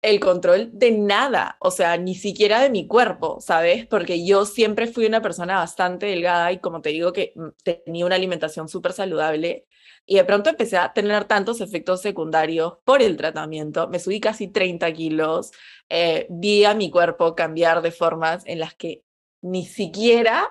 el 0.03 0.19
control 0.19 0.69
de 0.73 0.91
nada, 0.91 1.57
o 1.59 1.71
sea, 1.71 1.97
ni 1.97 2.13
siquiera 2.13 2.61
de 2.61 2.69
mi 2.69 2.87
cuerpo, 2.87 3.39
¿sabes? 3.41 3.87
Porque 3.87 4.25
yo 4.25 4.45
siempre 4.45 4.87
fui 4.87 5.05
una 5.05 5.21
persona 5.21 5.55
bastante 5.55 6.07
delgada 6.07 6.51
y 6.51 6.59
como 6.59 6.81
te 6.81 6.89
digo 6.89 7.13
que 7.13 7.33
mm, 7.35 7.47
tenía 7.63 8.05
una 8.05 8.15
alimentación 8.15 8.67
súper 8.69 8.93
saludable, 8.93 9.65
y 10.05 10.17
de 10.17 10.25
pronto 10.25 10.49
empecé 10.49 10.77
a 10.77 10.91
tener 10.93 11.25
tantos 11.25 11.61
efectos 11.61 12.01
secundarios 12.01 12.73
por 12.83 13.01
el 13.01 13.15
tratamiento. 13.15 13.87
Me 13.87 13.99
subí 13.99 14.19
casi 14.19 14.49
30 14.49 14.91
kilos, 14.93 15.51
eh, 15.89 16.27
vi 16.29 16.65
a 16.65 16.73
mi 16.73 16.91
cuerpo 16.91 17.35
cambiar 17.35 17.81
de 17.81 17.91
formas 17.91 18.43
en 18.45 18.59
las 18.59 18.75
que 18.75 19.03
ni 19.41 19.65
siquiera 19.65 20.49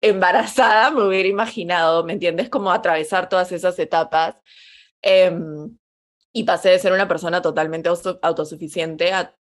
embarazada 0.00 0.90
me 0.90 1.04
hubiera 1.04 1.28
imaginado, 1.28 2.04
¿me 2.04 2.14
entiendes? 2.14 2.48
Como 2.48 2.72
atravesar 2.72 3.28
todas 3.28 3.52
esas 3.52 3.78
etapas. 3.78 4.36
Em, 5.02 5.78
y 6.32 6.44
pasé 6.44 6.70
de 6.70 6.78
ser 6.78 6.92
una 6.92 7.08
persona 7.08 7.42
totalmente 7.42 7.88
autosuficiente 8.22 9.12
a, 9.12 9.36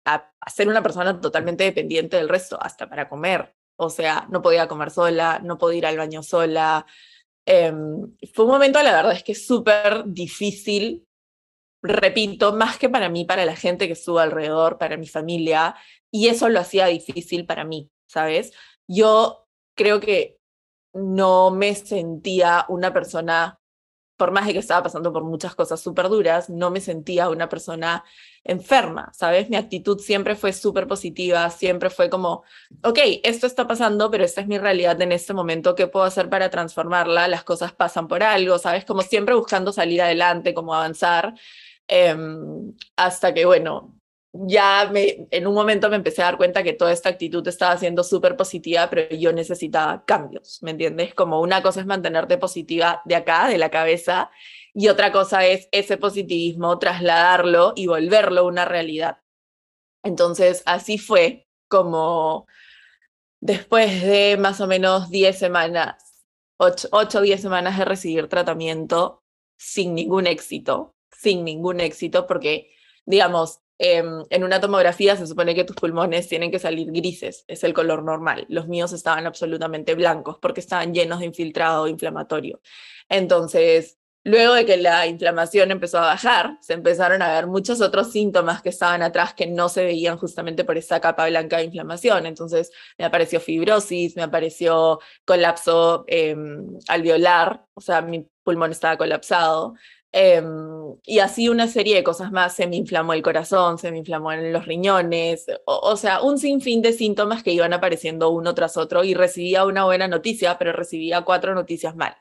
ser 0.48 0.68
una 0.68 0.82
persona 0.82 1.20
totalmente 1.20 1.64
dependiente 1.64 2.18
del 2.18 2.30
resto, 2.30 2.58
hasta 2.62 2.90
para 2.90 3.10
comer. 3.10 3.56
O 3.78 3.90
sea, 3.90 4.28
no 4.30 4.42
podía 4.42 4.68
comer 4.68 4.90
sola, 4.90 5.40
no 5.44 5.58
podía 5.58 5.78
ir 5.78 5.86
al 5.86 5.98
baño 5.98 6.24
sola, 6.24 6.86
Em, 7.50 8.14
fue 8.34 8.44
un 8.44 8.52
momento, 8.52 8.84
la 8.84 8.92
verdad 8.92 9.14
es 9.14 9.24
que 9.24 9.34
súper 9.34 10.04
difícil, 10.06 11.08
repito, 11.82 12.52
más 12.54 12.78
que 12.78 12.90
para 12.90 13.08
mí, 13.08 13.24
para 13.24 13.46
la 13.46 13.56
gente 13.56 13.88
que 13.88 13.94
estuvo 13.94 14.20
alrededor, 14.20 14.78
para 14.78 14.98
mi 14.98 15.08
familia, 15.08 15.74
y 16.12 16.28
eso 16.28 16.50
lo 16.50 16.60
hacía 16.60 16.88
difícil 16.88 17.46
para 17.46 17.64
mí, 17.64 17.90
¿sabes? 18.06 18.52
Yo 18.86 19.48
creo 19.78 20.02
que 20.02 20.40
no 20.94 21.50
me 21.52 21.74
sentía 21.76 22.66
una 22.68 22.92
persona 22.92 23.57
por 24.18 24.32
más 24.32 24.48
de 24.48 24.54
que 24.54 24.60
estaba 24.60 24.84
pasando 24.84 25.14
por 25.14 25.24
muchas 25.24 25.56
cosas 25.56 25.80
súper 25.80 26.10
duras, 26.10 26.50
no 26.50 26.72
me 26.72 26.82
sentía 26.82 27.30
una 27.30 27.48
persona 27.50 28.04
enferma, 28.44 29.12
¿sabes? 29.14 29.50
Mi 29.50 29.56
actitud 29.58 30.00
siempre 30.00 30.36
fue 30.36 30.54
súper 30.54 30.88
positiva, 30.88 31.50
siempre 31.50 31.90
fue 31.90 32.10
como, 32.10 32.44
ok, 32.84 33.00
esto 33.24 33.46
está 33.48 33.68
pasando, 33.68 34.10
pero 34.10 34.24
esta 34.24 34.42
es 34.42 34.48
mi 34.48 34.58
realidad 34.58 35.00
en 35.02 35.12
este 35.12 35.34
momento, 35.34 35.76
¿qué 35.76 35.88
puedo 35.88 36.06
hacer 36.06 36.30
para 36.30 36.50
transformarla? 36.50 37.28
Las 37.28 37.44
cosas 37.44 37.74
pasan 37.74 38.08
por 38.08 38.24
algo, 38.24 38.58
¿sabes? 38.58 38.86
Como 38.86 39.02
siempre 39.02 39.36
buscando 39.36 39.72
salir 39.72 40.02
adelante, 40.02 40.54
como 40.54 40.74
avanzar. 40.74 41.34
Em, 41.88 42.74
hasta 42.96 43.34
que, 43.34 43.46
bueno, 43.46 43.97
ya 44.34 44.90
me, 44.92 45.28
en 45.32 45.48
un 45.48 45.54
momento 45.54 45.90
me 45.90 45.96
empecé 45.96 46.22
a 46.22 46.26
dar 46.26 46.38
cuenta 46.38 46.64
que 46.64 46.74
toda 46.74 46.92
esta 46.92 47.10
actitud 47.10 47.48
estaba 47.48 47.78
siendo 47.78 48.04
súper 48.04 48.36
positiva, 48.36 48.90
pero 48.90 49.16
yo 49.16 49.34
necesitaba 49.34 50.04
cambios, 50.06 50.60
¿me 50.62 50.72
entiendes? 50.72 51.14
Como 51.14 51.42
una 51.42 51.64
cosa 51.64 51.80
es 51.80 51.86
mantenerte 51.86 52.38
positiva 52.38 53.02
de 53.06 53.16
acá, 53.16 53.48
de 53.48 53.58
la 53.58 53.70
cabeza, 53.70 54.30
y 54.74 54.90
otra 54.90 55.12
cosa 55.12 55.46
es 55.46 55.68
ese 55.72 55.98
positivismo, 55.98 56.78
trasladarlo 56.80 57.74
y 57.76 57.88
volverlo 57.88 58.46
una 58.46 58.66
realidad. 58.66 59.20
Entonces, 60.04 60.64
así 60.66 60.98
fue 60.98 61.48
como 61.68 62.48
después 63.40 64.02
de 64.04 64.38
más 64.38 64.62
o 64.62 64.68
menos 64.68 65.10
10 65.10 65.38
semanas, 65.38 66.26
8 66.58 66.90
o 66.92 67.22
10 67.22 67.42
semanas 67.42 67.78
de 67.78 67.86
recibir 67.86 68.28
tratamiento 68.28 69.24
sin 69.58 69.96
ningún 69.96 70.28
éxito, 70.28 70.96
sin 71.12 71.44
ningún 71.44 71.80
éxito, 71.80 72.28
porque, 72.28 72.72
digamos, 73.06 73.62
Em, 73.80 74.24
en 74.32 74.44
una 74.44 74.60
tomografía 74.60 75.16
se 75.16 75.28
supone 75.28 75.54
que 75.54 75.64
tus 75.64 75.76
pulmones 75.76 76.28
tienen 76.28 76.50
que 76.50 76.58
salir 76.60 76.92
grises, 76.92 77.46
es 77.48 77.64
el 77.64 77.74
color 77.74 78.04
normal. 78.04 78.46
Los 78.50 78.68
míos 78.68 78.92
estaban 78.92 79.28
absolutamente 79.28 79.94
blancos 79.94 80.38
porque 80.42 80.62
estaban 80.62 80.94
llenos 80.94 81.20
de 81.20 81.28
infiltrado 81.28 81.88
inflamatorio. 81.88 82.60
Entonces, 83.08 84.00
luego 84.24 84.56
de 84.56 84.66
que 84.66 84.78
la 84.78 85.08
inflamación 85.08 85.72
empezó 85.72 86.00
a 86.00 86.08
bajar, 86.08 86.58
se 86.62 86.74
empezaron 86.74 87.22
a 87.22 87.32
ver 87.34 87.48
muchos 87.48 87.80
otros 87.82 88.12
síntomas 88.12 88.62
que 88.64 88.70
estaban 88.70 89.02
atrás 89.04 89.34
que 89.36 89.48
no 89.48 89.70
se 89.70 89.84
veían 89.86 90.18
justamente 90.18 90.66
por 90.66 90.78
esa 90.78 91.00
capa 91.00 91.28
blanca 91.28 91.58
de 91.58 91.66
inflamación. 91.66 92.26
Entonces, 92.26 92.72
me 92.98 93.06
apareció 93.06 93.40
fibrosis, 93.40 94.16
me 94.16 94.24
apareció 94.24 95.00
colapso 95.24 96.04
em, 96.08 96.80
alveolar, 96.88 97.64
o 97.76 97.82
sea, 97.82 98.02
mi 98.02 98.28
pulmón 98.44 98.72
estaba 98.72 98.98
colapsado. 98.98 99.76
Em, 100.20 100.96
y 101.04 101.20
así 101.20 101.48
una 101.48 101.68
serie 101.68 101.96
de 101.96 102.04
cosas 102.04 102.32
más, 102.32 102.56
se 102.56 102.66
me 102.66 102.76
inflamó 102.76 103.14
el 103.14 103.22
corazón, 103.22 103.78
se 103.78 103.92
me 103.92 104.00
inflamó 104.00 104.32
en 104.32 104.52
los 104.52 104.66
riñones, 104.66 105.46
o, 105.66 105.96
sea, 105.96 106.24
un 106.24 106.40
sinfín 106.40 106.82
de 106.82 106.92
síntomas 106.92 107.44
que 107.44 107.52
iban 107.52 107.72
apareciendo 107.72 108.32
uno 108.32 108.56
tras 108.56 108.78
otro 108.78 109.04
y 109.04 109.14
recibía 109.14 109.64
una 109.64 109.86
buena 109.86 110.08
noticia, 110.08 110.58
pero 110.58 110.74
recibía 110.74 111.22
cuatro 111.22 111.54
noticias 111.54 111.96
malas. 111.96 112.18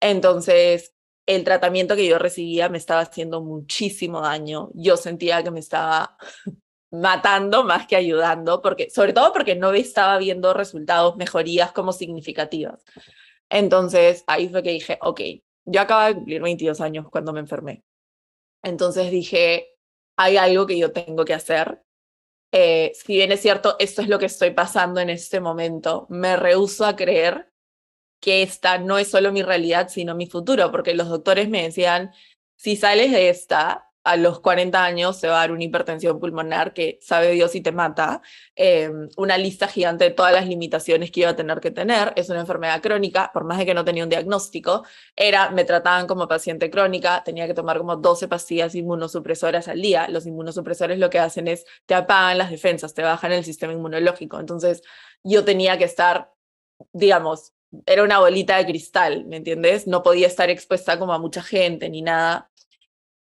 Entonces, 0.00 0.94
el 1.26 1.42
tratamiento 1.42 1.96
que 1.96 2.06
yo 2.06 2.18
recibía 2.20 2.68
me 2.68 2.78
estaba 2.78 3.00
haciendo 3.00 3.42
muchísimo 3.42 4.20
daño, 4.20 4.70
yo 4.74 4.96
sentía 4.96 5.42
que 5.42 5.50
me 5.50 5.60
estaba 5.60 6.16
matando 6.92 7.64
más 7.64 7.88
que 7.88 7.96
ayudando, 7.96 8.62
porque, 8.62 8.90
sobre 8.90 9.12
todo 9.12 9.32
porque 9.32 9.56
no 9.56 9.72
estaba 9.72 10.18
viendo 10.18 10.54
resultados, 10.54 11.16
mejorías 11.16 11.72
como 11.72 11.92
significativas. 11.92 12.84
Entonces, 13.50 14.22
ahí 14.28 14.48
fue 14.48 14.62
que 14.62 14.70
dije, 14.70 14.98
ok, 15.02 15.20
yo 15.70 15.80
acababa 15.80 16.08
de 16.08 16.14
cumplir 16.14 16.42
22 16.42 16.80
años 16.80 17.06
cuando 17.10 17.32
me 17.32 17.40
enfermé. 17.40 17.84
Entonces 18.62 19.10
dije, 19.10 19.76
hay 20.16 20.36
algo 20.36 20.66
que 20.66 20.78
yo 20.78 20.92
tengo 20.92 21.24
que 21.24 21.34
hacer. 21.34 21.82
Eh, 22.52 22.92
si 22.94 23.14
bien 23.14 23.30
es 23.32 23.40
cierto, 23.40 23.76
esto 23.78 24.02
es 24.02 24.08
lo 24.08 24.18
que 24.18 24.26
estoy 24.26 24.50
pasando 24.52 25.00
en 25.00 25.10
este 25.10 25.40
momento, 25.40 26.06
me 26.08 26.36
rehuso 26.36 26.86
a 26.86 26.96
creer 26.96 27.52
que 28.20 28.42
esta 28.42 28.78
no 28.78 28.98
es 28.98 29.10
solo 29.10 29.30
mi 29.32 29.42
realidad, 29.42 29.88
sino 29.88 30.14
mi 30.14 30.26
futuro, 30.26 30.72
porque 30.72 30.94
los 30.94 31.08
doctores 31.08 31.48
me 31.48 31.62
decían, 31.62 32.12
si 32.56 32.74
sales 32.74 33.12
de 33.12 33.28
esta, 33.28 33.87
a 34.08 34.16
los 34.16 34.40
40 34.40 34.82
años 34.82 35.18
se 35.18 35.28
va 35.28 35.36
a 35.36 35.40
dar 35.40 35.52
una 35.52 35.64
hipertensión 35.64 36.18
pulmonar 36.18 36.72
que 36.72 36.98
sabe 37.02 37.32
Dios 37.32 37.52
si 37.52 37.60
te 37.60 37.72
mata, 37.72 38.22
em, 38.56 39.08
una 39.18 39.36
lista 39.36 39.68
gigante 39.68 40.04
de 40.04 40.10
todas 40.10 40.32
las 40.32 40.46
limitaciones 40.46 41.10
que 41.10 41.20
iba 41.20 41.30
a 41.30 41.36
tener 41.36 41.60
que 41.60 41.70
tener, 41.70 42.14
es 42.16 42.30
una 42.30 42.40
enfermedad 42.40 42.80
crónica, 42.80 43.30
por 43.34 43.44
más 43.44 43.58
de 43.58 43.66
que 43.66 43.74
no 43.74 43.84
tenía 43.84 44.04
un 44.04 44.08
diagnóstico, 44.08 44.84
era, 45.14 45.50
me 45.50 45.64
trataban 45.64 46.06
como 46.06 46.26
paciente 46.26 46.70
crónica, 46.70 47.22
tenía 47.22 47.46
que 47.46 47.52
tomar 47.52 47.76
como 47.76 47.96
12 47.96 48.28
pastillas 48.28 48.74
inmunosupresoras 48.74 49.68
al 49.68 49.82
día, 49.82 50.08
los 50.08 50.26
inmunosupresores 50.26 50.98
lo 50.98 51.10
que 51.10 51.18
hacen 51.18 51.46
es, 51.46 51.66
te 51.84 51.94
apagan 51.94 52.38
las 52.38 52.50
defensas, 52.50 52.94
te 52.94 53.02
bajan 53.02 53.32
el 53.32 53.44
sistema 53.44 53.74
inmunológico, 53.74 54.40
entonces 54.40 54.82
yo 55.22 55.44
tenía 55.44 55.76
que 55.76 55.84
estar, 55.84 56.32
digamos, 56.92 57.52
era 57.86 58.02
una 58.02 58.20
bolita 58.20 58.56
de 58.56 58.66
cristal, 58.66 59.26
¿me 59.26 59.36
entiendes? 59.36 59.86
No 59.86 60.02
podía 60.02 60.26
estar 60.26 60.48
expuesta 60.50 60.98
como 60.98 61.12
a 61.12 61.18
mucha 61.18 61.42
gente 61.42 61.90
ni 61.90 62.02
nada. 62.02 62.47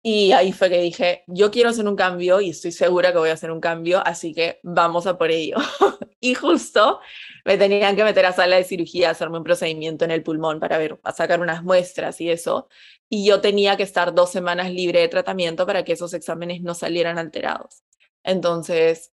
Y 0.08 0.30
ahí 0.30 0.52
fue 0.52 0.70
que 0.70 0.80
dije, 0.80 1.25
yo 1.26 1.50
quiero 1.50 1.70
hacer 1.70 1.84
un 1.84 1.96
cambio 1.96 2.40
y 2.40 2.50
estoy 2.50 2.70
segura 2.70 3.10
que 3.10 3.18
voy 3.18 3.30
a 3.30 3.32
hacer 3.32 3.50
un 3.50 3.58
cambio, 3.58 4.06
así 4.06 4.32
que 4.32 4.60
vamos 4.62 5.04
a 5.08 5.18
por 5.18 5.32
ello. 5.32 5.56
y 6.20 6.34
justo 6.34 7.00
me 7.44 7.58
tenían 7.58 7.96
que 7.96 8.04
meter 8.04 8.25
a 8.25 8.32
sala 8.32 8.54
de 8.54 8.62
cirugía, 8.62 9.10
hacerme 9.10 9.38
un 9.38 9.42
procedimiento 9.42 10.04
en 10.04 10.12
el 10.12 10.22
pulmón 10.22 10.60
para 10.60 10.78
ver, 10.78 11.00
a 11.02 11.10
sacar 11.10 11.40
unas 11.40 11.64
muestras 11.64 12.20
y 12.20 12.30
eso. 12.30 12.68
Y 13.08 13.26
yo 13.26 13.40
tenía 13.40 13.76
que 13.76 13.82
estar 13.82 14.14
dos 14.14 14.30
semanas 14.30 14.70
libre 14.70 15.00
de 15.00 15.08
tratamiento 15.08 15.66
para 15.66 15.82
que 15.82 15.94
esos 15.94 16.14
exámenes 16.14 16.62
no 16.62 16.75
salieran 16.75 17.18
alterados. 17.18 17.82
Entonces, 18.22 19.12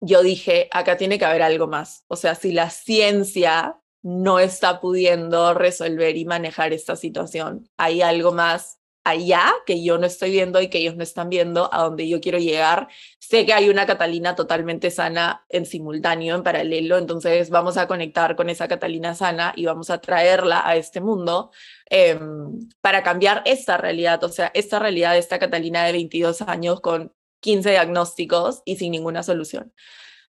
yo 0.00 0.22
dije, 0.22 0.68
acá 0.70 0.96
tiene 0.96 1.18
que 1.18 1.24
haber 1.24 1.42
algo 1.42 1.66
más. 1.66 2.04
O 2.06 2.14
sea, 2.14 2.36
si 2.36 2.52
la 2.52 2.70
ciencia 2.70 3.80
no 4.02 4.38
está 4.38 4.80
pudiendo 4.80 5.54
resolver 5.54 6.16
y 6.16 6.24
manejar 6.24 6.72
esta 6.72 6.94
situación, 6.94 7.68
hay 7.76 8.00
algo 8.00 8.30
más 8.30 8.77
allá 9.08 9.52
que 9.66 9.82
yo 9.82 9.98
no 9.98 10.06
estoy 10.06 10.30
viendo 10.30 10.60
y 10.60 10.68
que 10.68 10.78
ellos 10.78 10.96
no 10.96 11.02
están 11.02 11.28
viendo, 11.28 11.72
a 11.72 11.82
donde 11.82 12.08
yo 12.08 12.20
quiero 12.20 12.38
llegar. 12.38 12.88
Sé 13.18 13.46
que 13.46 13.52
hay 13.52 13.68
una 13.68 13.86
Catalina 13.86 14.34
totalmente 14.34 14.90
sana 14.90 15.44
en 15.48 15.66
simultáneo, 15.66 16.34
en 16.36 16.42
paralelo, 16.42 16.98
entonces 16.98 17.50
vamos 17.50 17.76
a 17.76 17.86
conectar 17.86 18.36
con 18.36 18.50
esa 18.50 18.68
Catalina 18.68 19.14
sana 19.14 19.52
y 19.56 19.66
vamos 19.66 19.90
a 19.90 20.00
traerla 20.00 20.66
a 20.66 20.76
este 20.76 21.00
mundo 21.00 21.50
em, 21.90 22.68
para 22.80 23.02
cambiar 23.02 23.42
esta 23.44 23.76
realidad, 23.76 24.22
o 24.24 24.28
sea, 24.28 24.50
esta 24.54 24.78
realidad 24.78 25.12
de 25.12 25.18
esta 25.18 25.38
Catalina 25.38 25.84
de 25.84 25.92
22 25.92 26.42
años 26.42 26.80
con 26.80 27.12
15 27.40 27.70
diagnósticos 27.70 28.62
y 28.64 28.76
sin 28.76 28.92
ninguna 28.92 29.22
solución. 29.22 29.72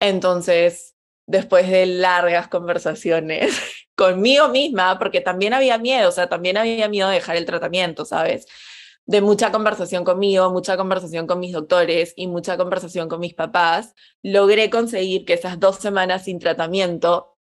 Entonces, 0.00 0.97
después 1.27 1.69
de 1.71 1.87
largas 1.87 2.49
conversaciones 2.49 3.57
conmigo 4.00 4.49
misma, 4.49 4.99
porque 4.99 5.21
también 5.21 5.52
había 5.52 5.76
miedo, 5.76 6.09
o 6.09 6.12
sea, 6.12 6.26
también 6.26 6.57
había 6.57 6.88
miedo 6.88 7.11
de 7.11 7.16
dejar 7.16 7.37
el 7.37 7.45
tratamiento, 7.45 8.07
¿sabes? 8.07 8.47
De 9.04 9.21
mucha 9.21 9.52
conversación 9.52 10.04
conmigo, 10.04 10.50
mucha 10.50 10.78
conversación 10.78 11.26
con 11.26 11.38
mis 11.38 11.52
doctores 11.52 12.14
y 12.16 12.26
mucha 12.26 12.57
conversación 12.57 13.11
con 13.11 13.21
mis 13.21 13.35
papás, 13.35 13.95
logré 14.23 14.71
conseguir 14.71 15.26
que 15.26 15.35
esas 15.35 15.61
dos 15.61 15.76
semanas 15.76 16.25
sin 16.25 16.38
tratamiento 16.38 17.37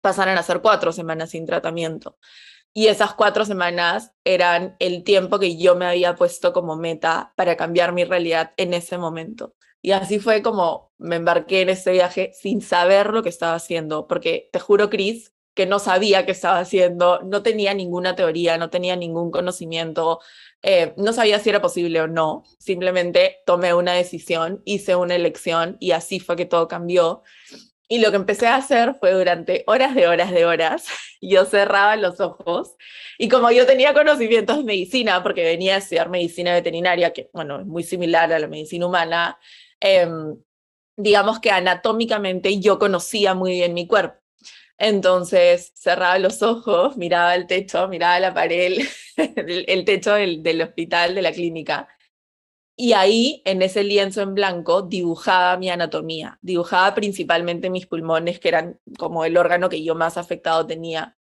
pasaran 0.00 0.38
a 0.38 0.44
ser 0.44 0.60
cuatro 0.60 0.92
semanas 0.92 1.30
sin 1.30 1.46
tratamiento. 1.46 2.16
Y 2.72 2.86
esas 2.86 3.14
cuatro 3.14 3.44
semanas 3.44 4.12
eran 4.22 4.76
el 4.78 5.02
tiempo 5.02 5.40
que 5.40 5.56
yo 5.56 5.74
me 5.74 5.86
había 5.86 6.14
puesto 6.14 6.52
como 6.52 6.76
meta 6.76 7.32
para 7.36 7.56
cambiar 7.56 7.92
mi 7.92 8.04
realidad 8.04 8.52
en 8.56 8.72
ese 8.72 8.98
momento. 8.98 9.56
Y 9.82 9.90
así 9.92 10.20
fue 10.20 10.42
como 10.42 10.92
me 10.98 11.16
embarqué 11.16 11.62
en 11.62 11.70
este 11.70 11.90
viaje 11.90 12.30
sin 12.34 12.60
saber 12.60 13.12
lo 13.12 13.24
que 13.24 13.30
estaba 13.30 13.54
haciendo, 13.54 14.06
porque 14.06 14.48
te 14.52 14.60
juro, 14.60 14.90
Cris, 14.90 15.32
que 15.58 15.66
no 15.66 15.78
sabía 15.80 16.24
qué 16.24 16.32
estaba 16.32 16.60
haciendo, 16.60 17.20
no 17.24 17.42
tenía 17.42 17.74
ninguna 17.74 18.14
teoría, 18.16 18.56
no 18.56 18.70
tenía 18.70 18.96
ningún 18.96 19.30
conocimiento, 19.30 20.20
eh, 20.62 20.94
no 20.96 21.12
sabía 21.12 21.38
si 21.38 21.50
era 21.50 21.60
posible 21.60 22.00
o 22.00 22.06
no, 22.06 22.44
simplemente 22.58 23.38
tomé 23.44 23.74
una 23.74 23.92
decisión, 23.92 24.62
hice 24.64 24.96
una 24.96 25.16
elección 25.16 25.76
y 25.80 25.90
así 25.90 26.20
fue 26.20 26.36
que 26.36 26.46
todo 26.46 26.68
cambió. 26.68 27.22
Y 27.88 27.98
lo 28.00 28.10
que 28.10 28.16
empecé 28.16 28.46
a 28.46 28.56
hacer 28.56 28.94
fue 28.94 29.12
durante 29.12 29.64
horas 29.66 29.94
de 29.94 30.08
horas 30.08 30.30
de 30.30 30.46
horas, 30.46 30.86
yo 31.20 31.44
cerraba 31.44 31.96
los 31.96 32.20
ojos 32.20 32.76
y 33.18 33.28
como 33.28 33.50
yo 33.50 33.66
tenía 33.66 33.92
conocimientos 33.92 34.58
de 34.58 34.64
medicina, 34.64 35.22
porque 35.22 35.42
venía 35.44 35.74
a 35.74 35.78
estudiar 35.78 36.08
medicina 36.08 36.54
veterinaria, 36.54 37.12
que 37.12 37.30
bueno, 37.34 37.60
es 37.60 37.66
muy 37.66 37.82
similar 37.82 38.32
a 38.32 38.38
la 38.38 38.46
medicina 38.48 38.86
humana, 38.86 39.38
Em, 39.80 40.36
digamos 40.96 41.38
que 41.40 41.50
anatómicamente 41.50 42.60
yo 42.60 42.78
conocía 42.78 43.34
muy 43.34 43.52
bien 43.52 43.74
mi 43.74 43.86
cuerpo. 43.86 44.18
Entonces 44.78 45.72
cerraba 45.74 46.18
los 46.18 46.42
ojos, 46.42 46.96
miraba 46.96 47.34
el 47.34 47.46
techo, 47.46 47.88
miraba 47.88 48.20
la 48.20 48.32
pared, 48.32 48.78
el, 49.16 49.84
techo 49.84 50.14
del, 50.14 50.42
del, 50.42 50.62
hospital, 50.62 51.14
de 51.14 51.22
la 51.22 51.32
clínica. 51.32 51.88
Y 52.76 52.92
ahí, 52.92 53.42
en 53.44 53.62
ese 53.62 53.82
lienzo 53.82 54.22
en 54.22 54.34
blanco, 54.34 54.82
dibujaba 54.82 55.56
mi 55.56 55.68
anatomía. 55.68 56.38
Dibujaba 56.42 56.94
principalmente 56.94 57.70
mis 57.70 57.86
pulmones, 57.86 58.38
que 58.38 58.48
eran 58.48 58.80
como 58.98 59.24
el 59.24 59.36
órgano 59.36 59.68
que 59.68 59.82
yo 59.82 59.96
más 59.96 60.16
afectado 60.16 60.66
tenía 60.66 61.18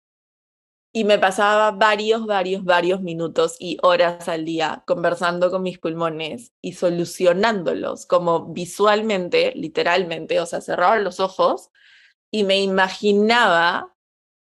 y 0.97 1.03
me 1.03 1.19
pasaba 1.19 1.69
varios, 1.69 2.25
varios, 2.25 2.63
varios 2.63 3.01
minutos 3.01 3.55
y 3.59 3.77
horas 3.83 4.27
al 4.29 4.45
día 4.45 4.83
conversando 4.87 5.51
con 5.51 5.61
mis 5.61 5.77
pulmones 5.77 6.53
y 6.59 6.73
solucionándolos 6.73 8.07
como 8.07 8.51
visualmente, 8.51 9.53
literalmente, 9.55 10.39
o 10.39 10.47
sea, 10.47 10.59
cerraba 10.59 10.97
los 10.97 11.19
ojos 11.19 11.69
y 12.31 12.43
me 12.43 12.59
imaginaba 12.61 13.95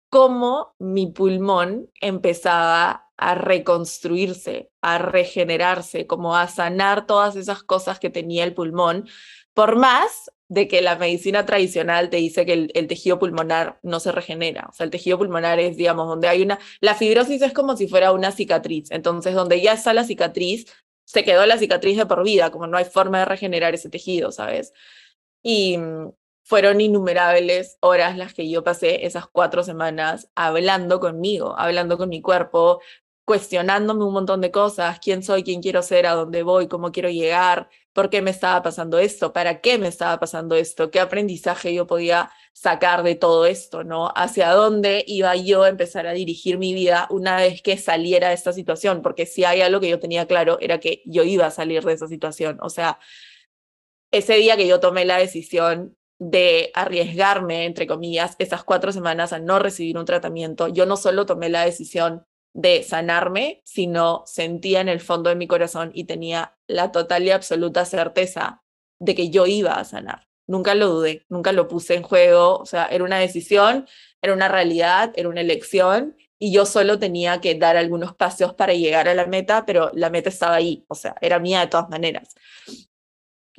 cómo 0.10 0.76
mi 0.80 1.08
pulmón 1.08 1.92
empezaba 2.02 3.10
a 3.18 3.36
reconstruirse, 3.36 4.70
a 4.82 5.00
regenerarse, 5.00 6.08
como 6.08 6.36
a 6.36 6.48
sanar 6.48 7.08
todas 7.08 7.36
esas 7.36 7.64
cosas 7.64 8.00
que 8.00 8.10
tenía 8.10 8.44
el 8.44 8.54
pulmón, 8.54 9.08
por 9.54 9.76
más 9.76 10.32
de 10.50 10.68
que 10.68 10.82
la 10.82 10.96
medicina 10.96 11.46
tradicional 11.46 12.10
te 12.10 12.18
dice 12.18 12.46
que 12.46 12.70
el, 12.74 12.88
tejido 12.88 13.20
pulmonar 13.20 13.80
no 13.84 14.00
se 14.00 14.12
regenera. 14.12 14.68
O 14.70 14.74
sea, 14.74 14.86
el 14.86 14.92
tejido 14.92 15.18
pulmonar 15.18 15.60
es, 15.60 15.76
digamos, 15.76 16.08
donde 16.08 16.28
hay 16.30 16.42
una... 16.42 16.60
La 16.80 16.96
fibrosis 16.96 17.42
es 17.42 17.54
como 17.54 17.76
si 17.76 17.88
fuera 17.88 18.14
una 18.14 18.32
cicatriz. 18.32 18.90
Entonces, 18.92 19.34
donde 19.34 19.62
ya 19.62 19.74
está 19.74 19.94
la 19.94 20.06
cicatriz, 20.06 20.68
se 21.06 21.24
quedó 21.24 21.46
la 21.46 21.58
cicatriz 21.58 21.98
de 21.98 22.06
por 22.06 22.24
vida, 22.24 22.52
como 22.52 22.68
no 22.68 22.78
hay 22.78 22.86
forma 22.86 23.20
de 23.20 23.26
regenerar 23.26 23.74
ese 23.74 23.90
tejido, 23.90 24.32
¿sabes? 24.32 24.74
Y 25.44 25.78
mm, 25.78 26.12
fueron 26.48 26.80
innumerables 26.80 27.78
horas 27.82 28.16
las 28.16 28.34
que 28.34 28.50
yo 28.50 28.64
pasé 28.64 29.06
esas 29.06 29.28
cuatro 29.28 29.64
semanas 29.64 30.30
hablando 30.34 31.02
conmigo, 31.02 31.60
hablando 31.60 31.98
con 31.98 32.08
mi 32.08 32.22
cuerpo, 32.22 32.80
cuestionándome 33.26 34.06
un 34.06 34.14
montón 34.14 34.40
de 34.40 34.50
cosas, 34.50 35.00
quién 35.02 35.24
soy, 35.24 35.44
quién 35.44 35.62
quiero 35.62 35.82
ser, 35.82 36.06
a 36.06 36.14
dónde 36.14 36.44
voy, 36.44 36.70
cómo 36.70 36.94
quiero 36.94 37.10
llegar, 37.10 37.68
por 37.92 38.10
qué 38.10 38.22
me 38.22 38.32
estaba 38.32 38.64
pasando 38.64 38.98
esto, 38.98 39.34
para 39.34 39.60
qué 39.60 39.78
me 39.78 39.90
estaba 39.90 40.22
pasando 40.22 40.56
esto, 40.56 40.90
qué 40.90 41.02
aprendizaje 41.02 41.74
yo 41.74 41.86
podía 41.86 42.32
sacar 42.54 43.04
de 43.04 43.16
todo 43.16 43.46
esto, 43.46 43.84
¿no? 43.84 44.14
Hacia 44.16 44.52
dónde 44.52 45.04
iba 45.06 45.36
yo 45.36 45.64
a 45.64 45.70
empezar 45.70 46.08
a 46.08 46.14
dirigir 46.14 46.58
mi 46.58 46.74
vida 46.74 47.08
una 47.10 47.36
vez 47.36 47.62
que 47.62 47.78
saliera 47.78 48.30
de 48.30 48.36
esta 48.36 48.54
situación, 48.54 49.02
porque 49.02 49.26
si 49.26 49.44
hay 49.44 49.60
algo 49.60 49.82
que 49.82 49.90
yo 49.90 50.00
tenía 50.00 50.28
claro 50.28 50.58
era 50.62 50.80
que 50.80 51.02
yo 51.06 51.24
iba 51.24 51.46
a 51.46 51.52
salir 51.52 51.84
de 51.84 51.92
esa 51.92 52.08
situación, 52.08 52.58
o 52.62 52.70
sea, 52.70 53.00
ese 54.12 54.36
día 54.36 54.56
que 54.56 54.68
yo 54.68 54.80
tomé 54.80 55.04
la 55.04 55.18
decisión 55.18 55.97
de 56.20 56.72
arriesgarme, 56.74 57.66
entre 57.66 57.88
comillas, 57.88 58.36
esas 58.40 58.64
cuatro 58.64 58.92
semanas 58.92 59.34
a 59.34 59.40
no 59.40 59.60
recibir 59.60 59.98
un 59.98 60.06
tratamiento, 60.06 60.68
yo 60.68 60.86
no 60.86 60.98
solo 60.98 61.26
tomé 61.26 61.50
la 61.50 61.66
decisión 61.66 62.26
de 62.54 62.82
sanarme, 62.82 63.62
sino 63.66 64.24
sentía 64.26 64.82
en 64.82 64.90
el 64.90 65.00
fondo 65.00 65.30
de 65.30 65.36
mi 65.36 65.48
corazón 65.48 65.92
y 65.94 66.06
tenía 66.06 66.58
la 66.68 66.92
total 66.92 67.24
y 67.24 67.32
absoluta 67.32 67.86
certeza 67.86 68.64
de 69.00 69.14
que 69.14 69.30
yo 69.30 69.46
iba 69.46 69.74
a 69.74 69.84
sanar. 69.84 70.28
Nunca 70.48 70.74
lo 70.74 70.88
dudé, 70.88 71.26
nunca 71.30 71.52
lo 71.52 71.68
puse 71.68 71.94
en 71.94 72.04
juego, 72.04 72.58
o 72.58 72.66
sea, 72.66 72.86
era 72.88 73.04
una 73.04 73.20
decisión, 73.20 73.86
era 74.22 74.34
una 74.34 74.48
realidad, 74.48 75.14
era 75.16 75.30
una 75.30 75.42
elección 75.42 76.16
y 76.40 76.52
yo 76.52 76.66
solo 76.66 76.98
tenía 76.98 77.42
que 77.42 77.56
dar 77.56 77.78
algunos 77.78 78.16
pasos 78.16 78.54
para 78.54 78.74
llegar 78.74 79.08
a 79.08 79.14
la 79.14 79.28
meta, 79.28 79.66
pero 79.66 79.92
la 79.94 80.10
meta 80.10 80.30
estaba 80.30 80.56
ahí, 80.56 80.86
o 80.88 80.96
sea, 80.96 81.16
era 81.22 81.40
mía 81.40 81.60
de 81.60 81.68
todas 81.68 81.90
maneras. 81.90 82.34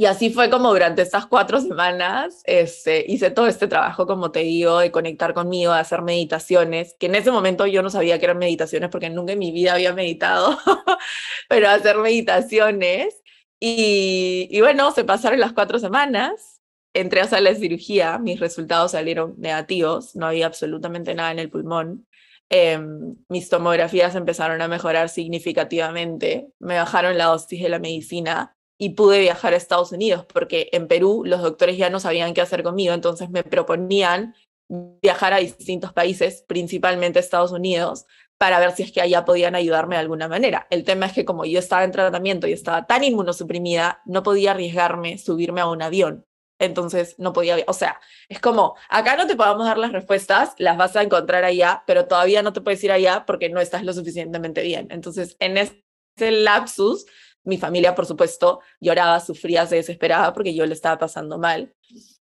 Y 0.00 0.06
así 0.06 0.30
fue 0.30 0.48
como 0.48 0.70
durante 0.72 1.02
estas 1.02 1.26
cuatro 1.26 1.60
semanas 1.60 2.42
este, 2.44 3.04
hice 3.08 3.32
todo 3.32 3.48
este 3.48 3.66
trabajo, 3.66 4.06
como 4.06 4.30
te 4.30 4.40
digo, 4.40 4.78
de 4.78 4.92
conectar 4.92 5.34
conmigo, 5.34 5.72
de 5.74 5.80
hacer 5.80 6.02
meditaciones, 6.02 6.94
que 7.00 7.06
en 7.06 7.16
ese 7.16 7.32
momento 7.32 7.66
yo 7.66 7.82
no 7.82 7.90
sabía 7.90 8.16
que 8.20 8.26
eran 8.26 8.38
meditaciones 8.38 8.90
porque 8.90 9.10
nunca 9.10 9.32
en 9.32 9.40
mi 9.40 9.50
vida 9.50 9.74
había 9.74 9.92
meditado, 9.92 10.56
pero 11.48 11.68
hacer 11.68 11.96
meditaciones. 11.98 13.22
Y, 13.58 14.46
y 14.52 14.60
bueno, 14.60 14.92
se 14.92 15.02
pasaron 15.04 15.40
las 15.40 15.52
cuatro 15.52 15.80
semanas, 15.80 16.60
entré 16.94 17.20
a 17.20 17.26
sala 17.26 17.50
de 17.50 17.56
cirugía, 17.56 18.18
mis 18.18 18.38
resultados 18.38 18.92
salieron 18.92 19.34
negativos, 19.38 20.14
no 20.14 20.26
había 20.26 20.46
absolutamente 20.46 21.14
nada 21.16 21.32
en 21.32 21.40
el 21.40 21.50
pulmón. 21.50 22.06
Em, 22.50 23.16
mis 23.28 23.48
tomografías 23.48 24.14
empezaron 24.14 24.62
a 24.62 24.68
mejorar 24.68 25.08
significativamente, 25.08 26.48
me 26.60 26.76
bajaron 26.76 27.18
la 27.18 27.26
dosis 27.26 27.60
de 27.62 27.68
la 27.68 27.80
medicina 27.80 28.54
y 28.78 28.90
pude 28.90 29.18
viajar 29.18 29.52
a 29.52 29.56
Estados 29.56 29.92
Unidos, 29.92 30.24
porque 30.32 30.68
en 30.72 30.86
Perú 30.86 31.22
los 31.26 31.42
doctores 31.42 31.76
ya 31.76 31.90
no 31.90 32.00
sabían 32.00 32.32
qué 32.32 32.40
hacer 32.40 32.62
conmigo, 32.62 32.94
entonces 32.94 33.28
me 33.28 33.42
proponían 33.42 34.34
viajar 34.68 35.32
a 35.32 35.38
distintos 35.38 35.92
países, 35.92 36.44
principalmente 36.46 37.18
Estados 37.18 37.52
Unidos, 37.52 38.06
para 38.38 38.60
ver 38.60 38.72
si 38.72 38.84
es 38.84 38.92
que 38.92 39.00
allá 39.00 39.24
podían 39.24 39.56
ayudarme 39.56 39.96
de 39.96 40.02
alguna 40.02 40.28
manera. 40.28 40.66
El 40.70 40.84
tema 40.84 41.06
es 41.06 41.12
que 41.12 41.24
como 41.24 41.44
yo 41.44 41.58
estaba 41.58 41.84
en 41.84 41.90
tratamiento 41.90 42.46
y 42.46 42.52
estaba 42.52 42.86
tan 42.86 43.02
inmunosuprimida, 43.02 44.00
no 44.06 44.22
podía 44.22 44.52
arriesgarme 44.52 45.18
subirme 45.18 45.60
a 45.60 45.66
un 45.66 45.82
avión. 45.82 46.24
Entonces 46.60 47.14
no 47.18 47.32
podía, 47.32 47.56
o 47.66 47.72
sea, 47.72 48.00
es 48.28 48.40
como, 48.40 48.74
acá 48.88 49.16
no 49.16 49.26
te 49.26 49.36
podemos 49.36 49.64
dar 49.64 49.78
las 49.78 49.92
respuestas, 49.92 50.54
las 50.58 50.76
vas 50.76 50.96
a 50.96 51.02
encontrar 51.02 51.44
allá, 51.44 51.84
pero 51.86 52.06
todavía 52.06 52.42
no 52.42 52.52
te 52.52 52.60
puedes 52.60 52.82
ir 52.82 52.92
allá 52.92 53.24
porque 53.26 53.48
no 53.48 53.60
estás 53.60 53.84
lo 53.84 53.92
suficientemente 53.92 54.62
bien. 54.62 54.88
Entonces, 54.90 55.36
en 55.38 55.56
ese 55.56 56.30
lapsus, 56.30 57.06
mi 57.48 57.58
familia, 57.58 57.94
por 57.94 58.06
supuesto, 58.06 58.60
lloraba, 58.80 59.18
sufría, 59.20 59.66
se 59.66 59.76
desesperaba 59.76 60.32
porque 60.34 60.54
yo 60.54 60.66
le 60.66 60.74
estaba 60.74 60.98
pasando 60.98 61.38
mal. 61.38 61.74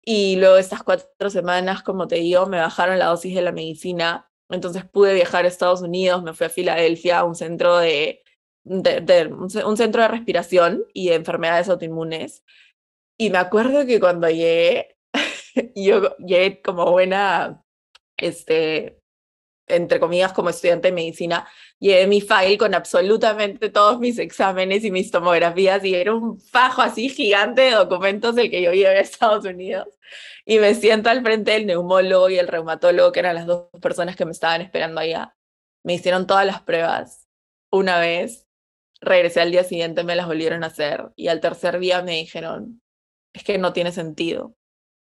Y 0.04 0.36
luego 0.36 0.58
estas 0.58 0.84
cuatro 0.84 1.30
semanas, 1.30 1.82
como 1.82 2.08
te 2.08 2.17
digo, 2.17 2.45
me 2.45 2.60
bajaron 2.60 2.99
la 2.99 3.08
dosis 3.08 3.34
de 3.34 3.41
la 3.41 3.51
medicina. 3.51 4.30
Entonces 4.49 4.86
pude 4.86 5.15
viajar 5.15 5.45
a 5.45 5.47
Estados 5.47 5.82
Unidos, 5.82 6.21
me 6.21 6.34
fui 6.34 6.45
a 6.45 6.49
Filadelfia, 6.49 7.19
a 7.19 7.23
un 7.23 7.36
centro 7.36 7.78
de, 7.78 8.23
un 8.65 9.78
centro 9.78 10.01
de 10.01 10.08
respiración 10.08 10.86
y 10.93 11.10
de 11.10 11.15
enfermedades 11.15 11.69
autoinmunes. 11.69 12.43
Y 13.17 13.30
me 13.30 13.38
acuerdo 13.38 13.86
que 13.86 13.99
cuando 13.99 14.30
llegué, 14.30 14.97
yo 15.75 16.15
llegué 16.17 16.62
como 16.62 16.91
buena, 16.91 17.63
este, 18.17 19.01
entre 19.67 19.99
comillas, 19.99 20.34
como 20.34 20.49
estudiante 20.49 20.89
de 20.89 20.93
medicina, 20.93 21.47
llevé 21.80 22.08
mi 22.08 22.21
file 22.21 22.58
con 22.58 22.73
absolutamente 22.75 23.69
todos 23.69 23.99
mis 23.99 24.19
exámenes 24.19 24.84
y 24.84 24.91
mis 24.91 25.12
tomografías 25.12 25.84
y 25.84 25.95
era 25.95 26.13
un 26.13 26.39
fajo 26.39 26.82
así 26.82 27.10
gigante 27.10 27.63
de 27.63 27.71
documentos 27.71 28.38
el 28.38 28.49
que 28.49 28.62
yo 28.62 28.71
llevé 28.73 28.97
a 28.97 29.01
Estados 29.01 29.45
Unidos. 29.45 29.88
Y 30.45 30.60
me 30.60 30.75
siento 30.75 31.10
al 31.10 31.21
frente 31.23 31.51
del 31.51 31.65
neumólogo 31.65 32.30
y 32.30 32.38
el 32.38 32.47
reumatólogo, 32.47 33.12
que 33.12 33.19
eran 33.19 33.36
las 33.36 33.47
dos 33.47 33.69
personas 33.82 34.15
que 34.15 34.25
me 34.25 34.32
estaban 34.32 34.62
esperando 34.62 35.01
allá. 35.01 35.36
Me 35.84 35.93
hicieron 35.95 36.28
todas 36.28 36.45
las 36.45 36.62
pruebas 36.62 37.28
una 37.71 37.99
vez, 37.99 38.47
regresé 39.01 39.41
al 39.41 39.51
día 39.51 39.63
siguiente, 39.63 40.04
me 40.04 40.15
las 40.15 40.28
volvieron 40.28 40.63
a 40.63 40.67
hacer 40.67 41.12
y 41.15 41.28
al 41.28 41.41
tercer 41.41 41.80
día 41.80 42.01
me 42.01 42.13
dijeron, 42.13 42.82
es 43.34 43.43
que 43.43 43.58
no 43.58 43.73
tiene 43.73 43.91
sentido. 43.91 44.56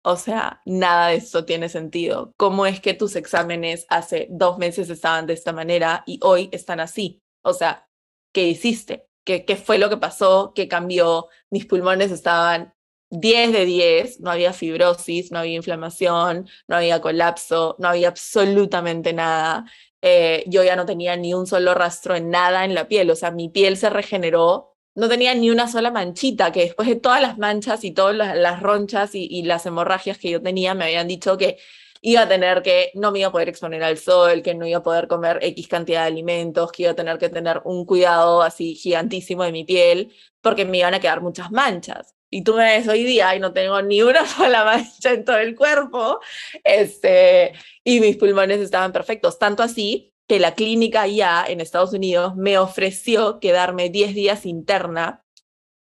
O 0.04 0.16
sea, 0.16 0.60
nada 0.66 1.08
de 1.08 1.16
esto 1.16 1.44
tiene 1.44 1.68
sentido. 1.68 2.32
¿Cómo 2.36 2.66
es 2.66 2.80
que 2.80 2.94
tus 2.94 3.14
exámenes 3.16 3.86
hace 3.88 4.26
dos 4.30 4.58
meses 4.58 4.90
estaban 4.90 5.26
de 5.26 5.34
esta 5.34 5.52
manera 5.52 6.02
y 6.06 6.18
hoy 6.22 6.48
están 6.52 6.80
así? 6.80 7.22
O 7.42 7.52
sea, 7.52 7.88
¿qué 8.32 8.48
hiciste? 8.48 9.06
¿Qué, 9.24 9.44
qué 9.44 9.56
fue 9.56 9.78
lo 9.78 9.88
que 9.88 9.96
pasó? 9.96 10.52
¿Qué 10.54 10.66
cambió? 10.66 11.28
Mis 11.50 11.66
pulmones 11.66 12.10
estaban 12.10 12.74
10 13.10 13.52
de 13.52 13.64
10, 13.66 14.20
no 14.20 14.30
había 14.30 14.52
fibrosis, 14.52 15.30
no 15.32 15.38
había 15.38 15.56
inflamación, 15.56 16.48
no 16.66 16.76
había 16.76 17.00
colapso, 17.00 17.76
no 17.78 17.88
había 17.88 18.08
absolutamente 18.08 19.12
nada. 19.12 19.66
Eh, 20.00 20.44
yo 20.48 20.64
ya 20.64 20.76
no 20.76 20.86
tenía 20.86 21.14
ni 21.16 21.34
un 21.34 21.46
solo 21.46 21.74
rastro 21.74 22.16
en 22.16 22.30
nada 22.30 22.64
en 22.64 22.74
la 22.74 22.88
piel, 22.88 23.10
o 23.10 23.14
sea, 23.14 23.30
mi 23.30 23.48
piel 23.50 23.76
se 23.76 23.90
regeneró 23.90 24.71
no 24.94 25.08
tenía 25.08 25.34
ni 25.34 25.50
una 25.50 25.68
sola 25.68 25.90
manchita, 25.90 26.52
que 26.52 26.60
después 26.60 26.88
de 26.88 26.96
todas 26.96 27.20
las 27.22 27.38
manchas 27.38 27.84
y 27.84 27.92
todas 27.92 28.14
las, 28.16 28.60
ronchas 28.60 29.10
y, 29.14 29.42
las 29.42 29.64
hemorragias 29.66 30.18
que 30.18 30.30
yo 30.30 30.42
tenía, 30.42 30.74
me 30.74 30.84
habían 30.84 31.08
dicho 31.08 31.36
que 31.38 31.58
iba 32.02 32.22
a 32.22 32.28
tener 32.28 32.62
que, 32.62 32.90
no 32.94 33.12
me 33.12 33.20
iba 33.20 33.28
a 33.28 33.32
poder 33.32 33.48
exponer 33.48 33.82
al 33.82 33.96
sol, 33.98 34.42
que 34.42 34.54
no 34.54 34.66
iba 34.66 34.78
a 34.78 34.82
poder 34.82 35.08
comer 35.08 35.38
X 35.42 35.68
cantidad 35.68 36.02
de 36.02 36.08
alimentos, 36.08 36.72
que 36.72 36.82
iba 36.82 36.92
a 36.92 36.94
tener 36.96 37.18
que 37.18 37.28
tener 37.28 37.62
un 37.64 37.86
cuidado 37.86 38.42
así 38.42 38.74
gigantísimo 38.74 39.44
de 39.44 39.52
mi 39.52 39.64
piel, 39.64 40.12
porque 40.40 40.64
me 40.64 40.78
iban 40.78 40.94
a 40.94 41.00
quedar 41.00 41.22
muchas 41.22 41.50
manchas. 41.50 42.14
Y 42.28 42.44
tú 42.44 42.54
me 42.54 42.64
ves 42.64 42.88
hoy 42.88 43.04
día 43.04 43.34
y 43.36 43.40
no 43.40 43.52
tengo 43.52 43.80
ni 43.82 44.02
una 44.02 44.26
sola 44.36 44.64
mancha 44.64 45.12
en 45.12 45.24
todo 45.24 45.38
el 45.38 45.54
cuerpo, 45.54 46.20
este, 46.64 47.52
y 47.84 48.00
mis 48.00 48.16
pulmones 48.16 48.60
estaban 48.60 48.92
perfectos, 48.92 49.38
tanto 49.38 49.62
así 49.62 50.11
que 50.32 50.40
la 50.40 50.54
clínica 50.54 51.06
ya 51.06 51.44
en 51.46 51.60
Estados 51.60 51.92
Unidos 51.92 52.36
me 52.36 52.56
ofreció 52.56 53.38
quedarme 53.38 53.90
10 53.90 54.14
días 54.14 54.46
interna 54.46 55.26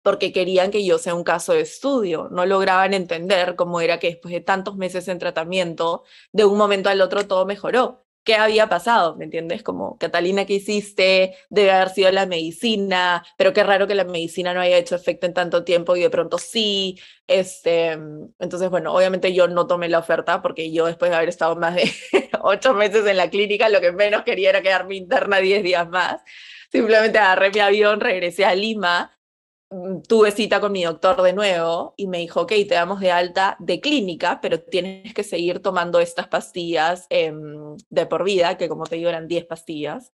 porque 0.03 0.33
querían 0.33 0.71
que 0.71 0.83
yo 0.83 0.97
sea 0.97 1.15
un 1.15 1.23
caso 1.23 1.53
de 1.53 1.61
estudio. 1.61 2.27
No 2.29 2.45
lograban 2.45 2.93
entender 2.93 3.55
cómo 3.55 3.79
era 3.79 3.97
que 3.97 4.07
después 4.07 4.33
de 4.33 4.41
tantos 4.41 4.75
meses 4.75 5.07
en 5.07 5.19
tratamiento, 5.19 6.03
de 6.33 6.43
un 6.43 6.57
momento 6.57 6.89
al 6.89 6.99
otro 6.99 7.25
todo 7.25 7.45
mejoró 7.45 8.04
qué 8.25 8.35
había 8.35 8.67
pasado, 8.67 9.15
¿me 9.15 9.25
entiendes? 9.25 9.63
Como, 9.63 9.97
Catalina, 9.97 10.45
¿qué 10.45 10.55
hiciste? 10.55 11.35
Debe 11.49 11.71
haber 11.71 11.89
sido 11.89 12.11
la 12.11 12.25
medicina, 12.25 13.23
pero 13.37 13.53
qué 13.53 13.63
raro 13.63 13.87
que 13.87 13.95
la 13.95 14.03
medicina 14.03 14.53
no 14.53 14.59
haya 14.61 14.77
hecho 14.77 14.95
efecto 14.95 15.27
en 15.27 15.33
tanto 15.33 15.63
tiempo 15.63 15.95
y 15.95 16.01
de 16.01 16.09
pronto 16.09 16.37
sí. 16.39 16.99
Este, 17.27 17.91
entonces, 17.91 18.69
bueno, 18.69 18.93
obviamente 18.93 19.33
yo 19.33 19.47
no 19.47 19.67
tomé 19.67 19.89
la 19.89 19.99
oferta 19.99 20.41
porque 20.41 20.71
yo 20.73 20.87
después 20.87 21.11
de 21.11 21.17
haber 21.17 21.29
estado 21.29 21.55
más 21.55 21.75
de 21.75 21.91
ocho 22.41 22.73
meses 22.73 23.05
en 23.05 23.17
la 23.17 23.29
clínica, 23.29 23.69
lo 23.69 23.79
que 23.79 23.91
menos 23.91 24.23
quería 24.23 24.49
era 24.49 24.61
quedarme 24.61 24.95
interna 24.95 25.37
diez 25.37 25.63
días 25.63 25.87
más. 25.89 26.21
Simplemente 26.71 27.19
agarré 27.19 27.51
mi 27.51 27.59
avión, 27.59 28.01
regresé 28.01 28.43
a 28.45 28.55
Lima 28.55 29.14
tuve 30.07 30.31
cita 30.31 30.59
con 30.59 30.71
mi 30.71 30.83
doctor 30.83 31.21
de 31.21 31.33
nuevo 31.33 31.93
y 31.97 32.07
me 32.07 32.19
dijo, 32.19 32.41
ok, 32.41 32.49
te 32.67 32.75
damos 32.75 32.99
de 32.99 33.11
alta 33.11 33.57
de 33.59 33.79
clínica, 33.81 34.39
pero 34.41 34.61
tienes 34.61 35.13
que 35.13 35.23
seguir 35.23 35.59
tomando 35.59 35.99
estas 35.99 36.27
pastillas 36.27 37.07
em, 37.09 37.75
de 37.89 38.05
por 38.05 38.23
vida, 38.23 38.57
que 38.57 38.69
como 38.69 38.85
te 38.85 38.95
digo 38.95 39.09
eran 39.09 39.27
10 39.27 39.45
pastillas. 39.45 40.13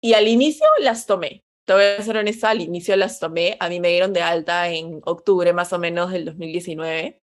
Y 0.00 0.14
al 0.14 0.28
inicio 0.28 0.66
las 0.80 1.06
tomé. 1.06 1.44
Te 1.66 1.74
voy 1.74 1.84
a 1.84 2.02
ser 2.02 2.16
honesta, 2.16 2.50
al 2.50 2.60
inicio 2.62 2.96
las 2.96 3.20
tomé. 3.20 3.56
A 3.60 3.68
mí 3.68 3.80
me 3.80 3.88
dieron 3.88 4.12
de 4.12 4.22
alta 4.22 4.68
en 4.70 5.00
octubre 5.04 5.52
más 5.52 5.72
o 5.72 5.78
menos 5.78 6.10
del 6.10 6.24
2019. 6.24 7.22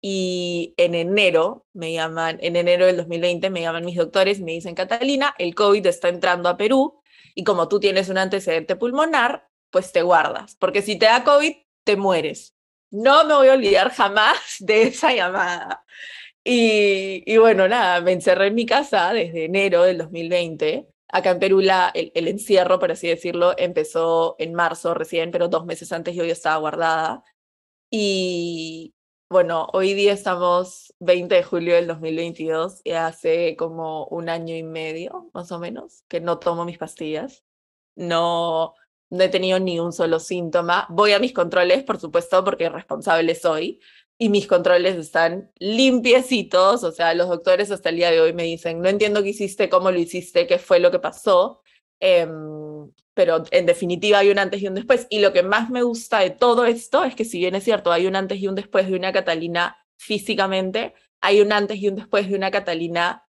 Y 0.00 0.74
en 0.76 0.94
enero 0.94 1.66
me 1.72 1.92
llaman, 1.92 2.38
en 2.42 2.56
enero 2.56 2.86
del 2.86 2.96
2020 2.96 3.50
me 3.50 3.62
llaman 3.62 3.84
mis 3.84 3.96
doctores 3.96 4.40
y 4.40 4.42
me 4.44 4.52
dicen, 4.52 4.74
Catalina, 4.74 5.34
el 5.38 5.54
COVID 5.54 5.86
está 5.86 6.08
entrando 6.08 6.48
a 6.48 6.56
Perú 6.56 7.02
y 7.34 7.44
como 7.44 7.68
tú 7.68 7.80
tienes 7.80 8.08
un 8.08 8.18
antecedente 8.18 8.76
pulmonar, 8.76 9.48
pues 9.72 9.92
te 9.92 10.02
guardas, 10.02 10.56
porque 10.56 10.82
si 10.82 10.96
te 10.98 11.06
da 11.06 11.24
COVID, 11.24 11.54
te 11.84 11.96
mueres. 11.96 12.54
No 12.90 13.24
me 13.24 13.34
voy 13.34 13.48
a 13.48 13.54
olvidar 13.54 13.90
jamás 13.90 14.38
de 14.60 14.84
esa 14.84 15.12
llamada. 15.12 15.84
Y, 16.44 17.36
bueno, 17.38 17.68
nada, 17.68 18.00
me 18.00 18.12
encerré 18.12 18.48
en 18.48 18.54
mi 18.56 18.66
casa 18.66 19.12
desde 19.12 19.44
enero 19.46 19.84
del 19.84 19.98
2020 19.98 20.88
Acá 21.14 21.32
en 21.32 21.38
Perú 21.40 21.60
el, 21.60 22.12
el, 22.14 22.28
encierro, 22.28 22.78
por 22.78 22.90
así 22.90 23.06
decirlo, 23.06 23.54
empezó 23.58 24.34
en 24.38 24.54
marzo 24.54 24.94
recién, 24.94 25.30
pero 25.30 25.48
dos 25.48 25.66
meses 25.66 25.92
antes 25.92 26.14
yo 26.14 26.24
ya 26.24 26.32
estaba 26.32 26.56
guardada. 26.56 27.22
Y 27.90 28.94
bueno, 29.28 29.68
hoy 29.74 29.94
día 29.94 30.14
estamos 30.14 30.94
20 31.00 31.34
de 31.34 31.42
julio 31.42 31.74
del 31.74 31.86
2022 31.86 32.80
y 32.84 32.92
hace 32.92 33.56
como 33.56 34.06
un 34.06 34.30
año 34.30 34.56
y 34.56 34.62
medio, 34.62 35.30
más 35.34 35.52
o 35.52 35.58
menos, 35.58 36.04
que 36.08 36.20
no 36.20 36.38
tomo 36.38 36.64
mis 36.64 36.78
pastillas. 36.78 37.44
No, 37.94 38.74
no 39.12 39.24
he 39.24 39.28
tenido 39.28 39.60
ni 39.60 39.78
un 39.78 39.92
solo 39.92 40.18
síntoma. 40.18 40.86
Voy 40.88 41.12
a 41.12 41.18
mis 41.18 41.34
controles, 41.34 41.84
por 41.84 42.00
supuesto, 42.00 42.42
porque 42.44 42.70
responsable 42.70 43.34
soy, 43.34 43.78
y 44.16 44.30
mis 44.30 44.46
controles 44.46 44.96
están 44.96 45.50
limpiecitos, 45.58 46.82
o 46.82 46.92
sea, 46.92 47.12
los 47.12 47.28
doctores 47.28 47.70
hasta 47.70 47.90
el 47.90 47.96
día 47.96 48.10
de 48.10 48.22
hoy 48.22 48.32
me 48.32 48.44
dicen, 48.44 48.80
no 48.80 48.88
entiendo 48.88 49.22
qué 49.22 49.30
hiciste, 49.30 49.68
cómo 49.68 49.90
lo 49.90 49.98
hiciste, 49.98 50.46
qué 50.46 50.58
fue 50.58 50.78
lo 50.78 50.90
que 50.90 50.98
pasó, 50.98 51.60
em, 52.00 52.90
pero 53.12 53.44
en 53.50 53.66
definitiva 53.66 54.20
hay 54.20 54.30
un 54.30 54.38
antes 54.38 54.62
y 54.62 54.68
un 54.68 54.74
después. 54.74 55.06
Y 55.10 55.20
lo 55.20 55.32
que 55.34 55.42
más 55.42 55.68
me 55.68 55.82
gusta 55.82 56.20
de 56.20 56.30
todo 56.30 56.64
esto 56.64 57.04
es 57.04 57.14
que 57.14 57.26
si 57.26 57.38
bien 57.38 57.54
es 57.54 57.64
cierto, 57.64 57.92
hay 57.92 58.06
un 58.06 58.16
antes 58.16 58.38
y 58.40 58.48
un 58.48 58.54
después 58.54 58.88
de 58.88 58.96
una 58.96 59.12
Catalina 59.12 59.76
físicamente, 59.98 60.94
hay 61.20 61.42
un 61.42 61.52
antes 61.52 61.78
y 61.78 61.88
un 61.88 61.96
después 61.96 62.28
de 62.30 62.36
una 62.36 62.50
Catalina 62.50 63.26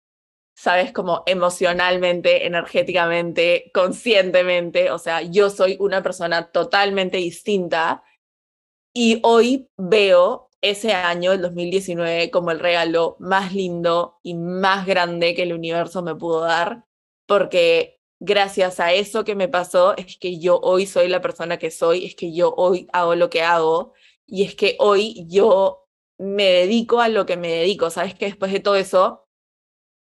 sabes, 0.57 0.91
como 0.91 1.23
emocionalmente, 1.27 2.47
energéticamente, 2.47 3.69
conscientemente, 3.73 4.89
o 4.91 4.97
sea, 4.97 5.21
yo 5.21 5.51
soy 5.51 5.77
una 5.79 6.01
persona 6.01 6.51
totalmente 6.51 7.17
distinta. 7.17 8.03
Y 8.93 9.19
hoy 9.23 9.69
veo 9.77 10.49
ese 10.61 10.93
año, 10.93 11.33
el 11.33 11.43
2019, 11.43 12.31
como 12.31 12.51
el 12.51 12.59
regalo 12.59 13.17
más 13.19 13.53
lindo 13.53 14.19
y 14.23 14.33
más 14.33 14.87
grande 14.87 15.35
que 15.35 15.43
el 15.43 15.53
universo 15.53 16.01
me 16.01 16.15
pudo 16.15 16.41
dar, 16.41 16.85
porque 17.27 17.99
gracias 18.19 18.79
a 18.79 18.93
eso 18.93 19.23
que 19.23 19.35
me 19.35 19.47
pasó 19.49 19.95
es 19.95 20.17
que 20.17 20.39
yo 20.39 20.59
hoy 20.59 20.87
soy 20.87 21.07
la 21.07 21.21
persona 21.21 21.59
que 21.59 21.69
soy, 21.71 22.05
es 22.05 22.15
que 22.15 22.33
yo 22.33 22.53
hoy 22.57 22.87
hago 22.93 23.15
lo 23.15 23.29
que 23.29 23.43
hago. 23.43 23.93
Y 24.25 24.43
es 24.43 24.55
que 24.55 24.75
hoy 24.79 25.25
yo 25.29 25.87
me 26.17 26.45
dedico 26.45 26.99
a 27.01 27.09
lo 27.09 27.25
que 27.27 27.37
me 27.37 27.49
dedico, 27.49 27.89
sabes 27.91 28.15
que 28.15 28.25
después 28.25 28.51
de 28.51 28.59
todo 28.59 28.75
eso 28.75 29.26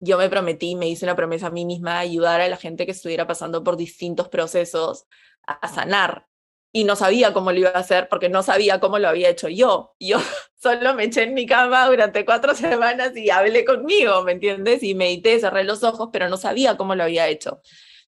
yo 0.01 0.19
me 0.19 0.29
prometí, 0.29 0.77
me 0.77 0.89
hice 0.89 1.07
una 1.07 1.17
promesa 1.17 1.49
a 1.49 1.51
mí 1.51 1.65
misma 1.65 1.95
de 1.95 2.01
ayudar 2.01 2.41
a 2.41 2.49
la 2.49 2.57
gente 2.57 2.87
que 2.87 2.93
estuviera 2.93 3.27
pasando 3.27 3.65
por 3.65 3.77
distintos 3.77 4.29
procesos 4.29 5.07
a 5.47 5.69
sanar. 5.69 6.27
Y 6.73 6.85
no 6.85 6.97
sabía 6.97 7.33
cómo 7.33 7.53
lo 7.53 7.61
iba 7.61 7.71
a 7.71 7.79
hacer 7.79 8.09
porque 8.09 8.29
no 8.29 8.43
sabía 8.43 8.81
cómo 8.81 8.99
lo 8.99 9.09
había 9.09 9.29
hecho 9.29 9.49
yo. 9.49 9.95
Yo 10.01 10.19
solo 10.61 10.95
me 10.95 11.05
eché 11.05 11.23
en 11.23 11.35
mi 11.35 11.47
cama 11.47 11.87
durante 11.87 12.25
cuatro 12.25 12.55
semanas 12.55 13.17
y 13.17 13.31
hablé 13.31 13.65
conmigo, 13.65 14.23
¿me 14.25 14.33
entiendes? 14.33 14.83
Y 14.83 14.95
medité, 14.95 15.39
cerré 15.39 15.65
los 15.65 15.85
ojos, 15.85 16.11
pero 16.13 16.29
no 16.29 16.37
sabía 16.37 16.77
cómo 16.77 16.95
lo 16.95 17.05
había 17.05 17.29
hecho. 17.29 17.61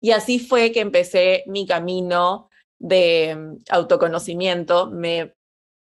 Y 0.00 0.12
así 0.12 0.38
fue 0.38 0.72
que 0.72 0.80
empecé 0.80 1.44
mi 1.46 1.66
camino 1.66 2.50
de 2.78 3.34
mm, 3.36 3.56
autoconocimiento. 3.70 4.90
Me 4.90 5.34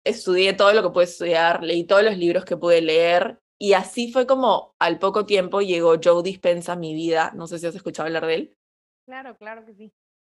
estudié 0.04 0.54
todo 0.54 0.74
lo 0.74 0.84
que 0.84 0.90
pude 0.90 1.06
estudiar, 1.06 1.64
leí 1.64 1.86
todos 1.86 2.04
los 2.04 2.18
libros 2.18 2.46
que 2.46 2.58
pude 2.58 2.82
leer 2.82 3.40
y 3.64 3.76
así 3.76 4.12
fue 4.12 4.28
como 4.28 4.76
al 4.78 5.00
poco 5.00 5.26
tiempo 5.26 5.62
llegó 5.62 5.96
Joe 6.04 6.22
Dispensa 6.22 6.74
a 6.74 6.76
mi 6.76 6.94
vida. 6.94 7.32
No 7.34 7.48
sé 7.48 7.60
si 7.60 7.66
has 7.66 7.74
escuchado 7.74 8.08
hablar 8.08 8.26
de 8.26 8.34
él. 8.34 8.58
Claro, 9.06 9.38
claro 9.38 9.66
que 9.66 9.74
sí. 9.74 9.94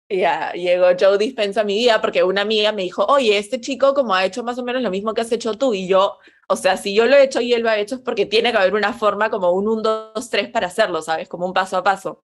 Ya, 0.08 0.54
llegó 0.54 0.90
Joe 0.96 1.18
Dispensa 1.18 1.62
a 1.62 1.64
mi 1.64 1.74
vida 1.74 2.00
porque 2.02 2.22
una 2.22 2.42
amiga 2.42 2.72
me 2.72 2.84
dijo, 2.84 3.04
oye, 3.06 3.36
este 3.40 3.60
chico 3.60 3.96
como 3.96 4.14
ha 4.14 4.24
hecho 4.26 4.44
más 4.44 4.60
o 4.60 4.64
menos 4.64 4.84
lo 4.84 4.92
mismo 4.92 5.16
que 5.16 5.22
has 5.22 5.32
hecho 5.32 5.56
tú 5.56 5.74
y 5.74 5.88
yo, 5.88 6.20
o 6.48 6.56
sea, 6.56 6.78
si 6.78 6.94
yo 6.94 7.08
lo 7.08 7.16
he 7.16 7.24
hecho 7.24 7.42
y 7.42 7.52
él 7.54 7.64
lo 7.64 7.72
ha 7.72 7.80
hecho 7.80 7.96
es 7.96 8.02
porque 8.02 8.28
tiene 8.28 8.52
que 8.52 8.60
haber 8.60 8.76
una 8.76 8.94
forma 8.94 9.32
como 9.32 9.50
un 9.54 9.68
1, 9.70 9.82
2, 10.14 10.30
3 10.30 10.52
para 10.52 10.68
hacerlo, 10.68 11.02
¿sabes? 11.02 11.28
Como 11.28 11.48
un 11.48 11.54
paso 11.54 11.78
a 11.78 11.84
paso. 11.84 12.24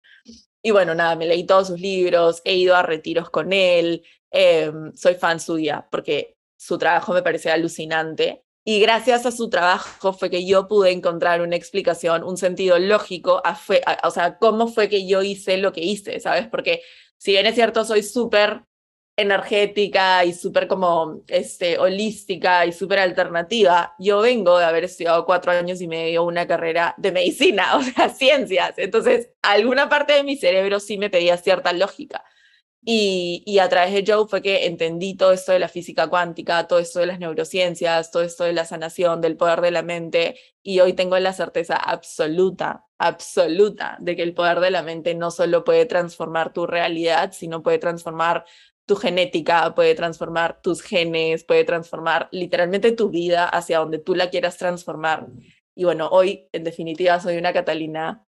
Y 0.62 0.70
bueno, 0.70 0.94
nada, 0.94 1.16
me 1.16 1.26
leí 1.26 1.48
todos 1.48 1.70
sus 1.70 1.80
libros, 1.82 2.44
he 2.46 2.54
ido 2.54 2.76
a 2.76 2.84
retiros 2.84 3.32
con 3.32 3.54
él, 3.54 4.06
em, 4.30 4.94
soy 4.94 5.16
fan 5.16 5.40
suya 5.40 5.88
porque 5.90 6.38
su 6.58 6.78
trabajo 6.78 7.12
me 7.12 7.24
parece 7.24 7.50
alucinante. 7.50 8.44
Y 8.64 8.80
gracias 8.80 9.26
a 9.26 9.32
su 9.32 9.50
trabajo 9.50 10.14
fue 10.14 10.30
que 10.30 10.46
yo 10.46 10.68
pude 10.68 10.92
encontrar 10.92 11.42
una 11.42 11.56
explicación, 11.56 12.24
un 12.24 12.38
sentido 12.38 12.78
lógico, 12.78 13.42
a 13.44 13.60
o 14.04 14.12
sea, 14.12 14.38
cómo 14.38 14.68
fue 14.68 14.88
que 14.88 15.08
yo 15.08 15.24
hice 15.24 15.58
lo 15.58 15.74
que 15.74 15.82
hice, 15.82 16.20
¿sabes? 16.20 16.48
Porque 16.48 16.84
si 17.18 17.32
bien 17.32 17.48
es 17.48 17.56
cierto, 17.56 17.86
soy 17.86 18.04
súper 18.04 18.64
energética 19.18 20.26
y 20.26 20.34
súper 20.34 20.68
como 20.68 21.24
este, 21.28 21.78
holística 21.78 22.66
y 22.66 22.72
súper 22.72 23.00
alternativa, 23.00 23.96
yo 24.00 24.22
vengo 24.22 24.58
de 24.58 24.66
haber 24.66 24.86
estudiado 24.86 25.26
cuatro 25.26 25.52
años 25.52 25.82
y 25.82 25.88
medio 25.88 26.24
una 26.24 26.48
carrera 26.48 26.96
de 26.98 27.12
medicina, 27.12 27.76
o 27.78 27.84
sea, 27.84 28.10
ciencias. 28.10 28.74
Entonces, 28.78 29.30
alguna 29.42 29.90
parte 29.90 30.14
de 30.14 30.24
mi 30.24 30.38
cerebro 30.38 30.80
sí 30.80 30.98
me 30.98 31.10
pedía 31.10 31.38
cierta 31.38 31.74
lógica. 31.74 32.24
Y, 32.84 33.60
a 33.60 33.70
través 33.70 33.94
de 33.94 34.04
Joe 34.12 34.28
fue 34.28 34.42
que 34.42 34.66
entendí 34.66 35.16
todo 35.16 35.32
esto 35.34 35.52
de 35.52 35.60
la 35.60 35.68
física 35.68 36.08
cuántica, 36.08 36.68
todo 36.68 36.80
esto 36.80 37.00
de 37.00 37.06
las 37.06 37.20
neurociencias, 37.20 38.10
todo 38.10 38.24
esto 38.24 38.44
de 38.44 38.54
la 38.54 38.66
sanación, 38.66 39.22
del 39.22 39.38
poder 39.38 39.62
de 39.62 39.72
la 39.72 39.84
mente. 39.84 40.40
Y 40.64 40.80
hoy 40.80 40.94
tengo 40.94 41.18
la 41.20 41.34
certeza 41.34 41.76
absoluta, 41.76 42.86
absoluta, 42.98 43.98
de 44.00 44.16
que 44.16 44.24
el 44.24 44.34
poder 44.34 44.60
de 44.62 44.72
la 44.72 44.82
mente 44.82 45.14
no 45.14 45.30
solo 45.30 45.64
puede 45.64 45.86
transformar 45.86 46.54
tu 46.54 46.66
realidad, 46.66 47.34
sino 47.34 47.62
puede 47.62 47.78
transformar 47.78 48.46
tu 48.88 48.96
genética, 48.96 49.76
puede 49.76 49.94
transformar 49.96 50.60
tus 50.62 50.82
genes, 50.82 51.44
puede 51.44 51.64
transformar 51.66 52.30
literalmente 52.32 52.92
tu 52.94 53.10
vida 53.10 53.48
hacia 53.48 53.80
donde 53.80 54.00
tú 54.00 54.16
la 54.16 54.30
quieras 54.32 54.58
transformar. 54.58 55.28
Y 55.76 55.84
bueno, 55.84 56.10
hoy 56.12 56.50
en 56.52 56.64
definitiva 56.64 57.20
soy 57.20 57.38
una 57.38 57.54
Catalina 57.54 58.26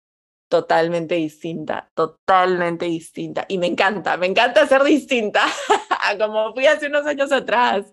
totalmente 0.49 1.15
distinta, 1.15 1.91
totalmente 1.95 2.87
distinta. 2.87 3.45
Y 3.49 3.59
me 3.59 3.67
encanta, 3.67 4.17
me 4.17 4.27
encanta 4.27 4.67
ser 4.67 4.83
distinta, 4.83 5.45
como 6.19 6.53
fui 6.55 6.67
hace 6.67 6.87
unos 6.87 7.07
años 7.07 7.31
atrás. 7.33 7.93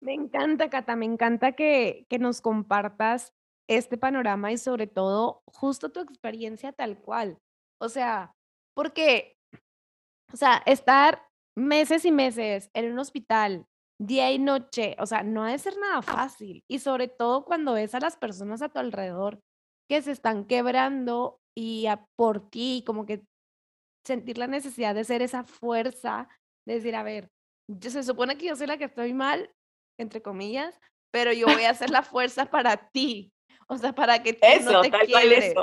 Me 0.00 0.12
encanta, 0.12 0.68
Cata, 0.68 0.96
me 0.96 1.06
encanta 1.06 1.52
que, 1.52 2.06
que 2.10 2.18
nos 2.18 2.40
compartas 2.40 3.32
este 3.68 3.96
panorama 3.96 4.52
y 4.52 4.58
sobre 4.58 4.86
todo 4.86 5.42
justo 5.46 5.90
tu 5.90 6.00
experiencia 6.00 6.72
tal 6.72 6.98
cual. 6.98 7.38
O 7.80 7.88
sea, 7.88 8.32
porque, 8.74 9.36
o 10.32 10.36
sea, 10.36 10.62
estar 10.66 11.22
meses 11.56 12.04
y 12.04 12.12
meses 12.12 12.70
en 12.74 12.92
un 12.92 12.98
hospital, 12.98 13.66
día 13.98 14.32
y 14.32 14.38
noche, 14.38 14.96
o 14.98 15.06
sea, 15.06 15.22
no 15.22 15.44
debe 15.44 15.58
ser 15.58 15.78
nada 15.78 16.02
fácil. 16.02 16.64
Y 16.68 16.80
sobre 16.80 17.08
todo 17.08 17.44
cuando 17.44 17.74
ves 17.74 17.94
a 17.94 18.00
las 18.00 18.16
personas 18.16 18.60
a 18.60 18.68
tu 18.68 18.78
alrededor 18.78 19.40
que 19.88 20.02
se 20.02 20.12
están 20.12 20.46
quebrando 20.46 21.40
y 21.56 21.86
a 21.86 22.06
por 22.16 22.50
ti, 22.50 22.82
como 22.86 23.06
que 23.06 23.24
sentir 24.06 24.38
la 24.38 24.46
necesidad 24.46 24.94
de 24.94 25.04
ser 25.04 25.22
esa 25.22 25.44
fuerza, 25.44 26.28
de 26.66 26.74
decir, 26.74 26.94
a 26.96 27.02
ver, 27.02 27.30
yo 27.70 27.90
se 27.90 28.02
supone 28.02 28.36
que 28.36 28.46
yo 28.46 28.56
soy 28.56 28.66
la 28.66 28.78
que 28.78 28.84
estoy 28.84 29.14
mal, 29.14 29.50
entre 29.98 30.22
comillas, 30.22 30.78
pero 31.12 31.32
yo 31.32 31.46
voy 31.46 31.64
a 31.64 31.70
hacer 31.70 31.90
la 31.90 32.02
fuerza 32.02 32.46
para 32.46 32.90
ti, 32.90 33.32
o 33.68 33.78
sea, 33.78 33.94
para 33.94 34.22
que 34.22 34.34
tú 34.34 34.40
no 34.64 34.82
te 34.82 34.90
quiebres, 34.90 35.54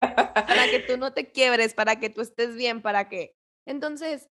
para 0.00 0.70
que 0.70 0.80
tú 0.80 0.96
no 0.98 1.12
te 1.12 1.30
quiebres, 1.30 1.74
para 1.74 1.98
que 1.98 2.10
tú 2.10 2.20
estés 2.20 2.54
bien, 2.56 2.80
para 2.80 3.08
que... 3.08 3.34
Entonces, 3.66 4.28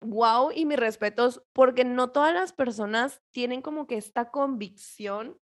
wow, 0.00 0.50
y 0.52 0.64
mis 0.64 0.78
respetos, 0.78 1.42
porque 1.52 1.84
no 1.84 2.10
todas 2.10 2.34
las 2.34 2.52
personas 2.52 3.20
tienen 3.32 3.62
como 3.62 3.86
que 3.86 3.96
esta 3.96 4.30
convicción 4.30 5.38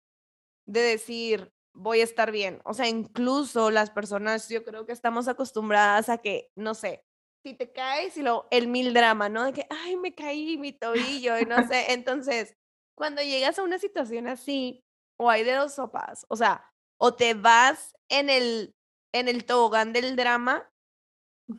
de 0.66 0.80
decir, 0.80 1.52
voy 1.74 2.00
a 2.00 2.04
estar 2.04 2.30
bien. 2.30 2.60
O 2.64 2.74
sea, 2.74 2.88
incluso 2.88 3.70
las 3.70 3.90
personas, 3.90 4.48
yo 4.48 4.64
creo 4.64 4.86
que 4.86 4.92
estamos 4.92 5.28
acostumbradas 5.28 6.08
a 6.08 6.18
que, 6.18 6.50
no 6.56 6.74
sé, 6.74 7.04
si 7.44 7.54
te 7.54 7.72
caes 7.72 8.16
y 8.16 8.22
lo, 8.22 8.46
el 8.50 8.68
mil 8.68 8.94
drama, 8.94 9.28
¿no? 9.28 9.44
De 9.44 9.52
que, 9.52 9.66
ay, 9.70 9.96
me 9.96 10.14
caí 10.14 10.56
mi 10.58 10.72
tobillo 10.72 11.38
y 11.38 11.44
no 11.44 11.56
sé. 11.68 11.92
Entonces, 11.92 12.56
cuando 12.96 13.22
llegas 13.22 13.58
a 13.58 13.64
una 13.64 13.78
situación 13.78 14.28
así, 14.28 14.84
o 15.18 15.30
hay 15.30 15.44
de 15.44 15.52
dos 15.52 15.74
sopas, 15.74 16.24
o 16.28 16.36
sea, 16.36 16.70
o 17.00 17.14
te 17.14 17.34
vas 17.34 17.94
en 18.08 18.30
el, 18.30 18.74
en 19.12 19.28
el 19.28 19.44
tobogán 19.44 19.92
del 19.92 20.16
drama, 20.16 20.68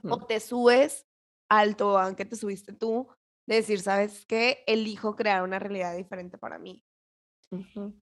o 0.09 0.25
te 0.25 0.39
subes 0.39 1.05
al 1.49 1.75
tobogán 1.75 2.15
que 2.15 2.25
te 2.25 2.35
subiste 2.35 2.73
tú, 2.73 3.07
de 3.47 3.55
decir, 3.55 3.81
¿sabes 3.81 4.25
qué? 4.25 4.63
Elijo 4.65 5.15
crear 5.15 5.43
una 5.43 5.59
realidad 5.59 5.95
diferente 5.95 6.37
para 6.37 6.57
mí 6.57 6.83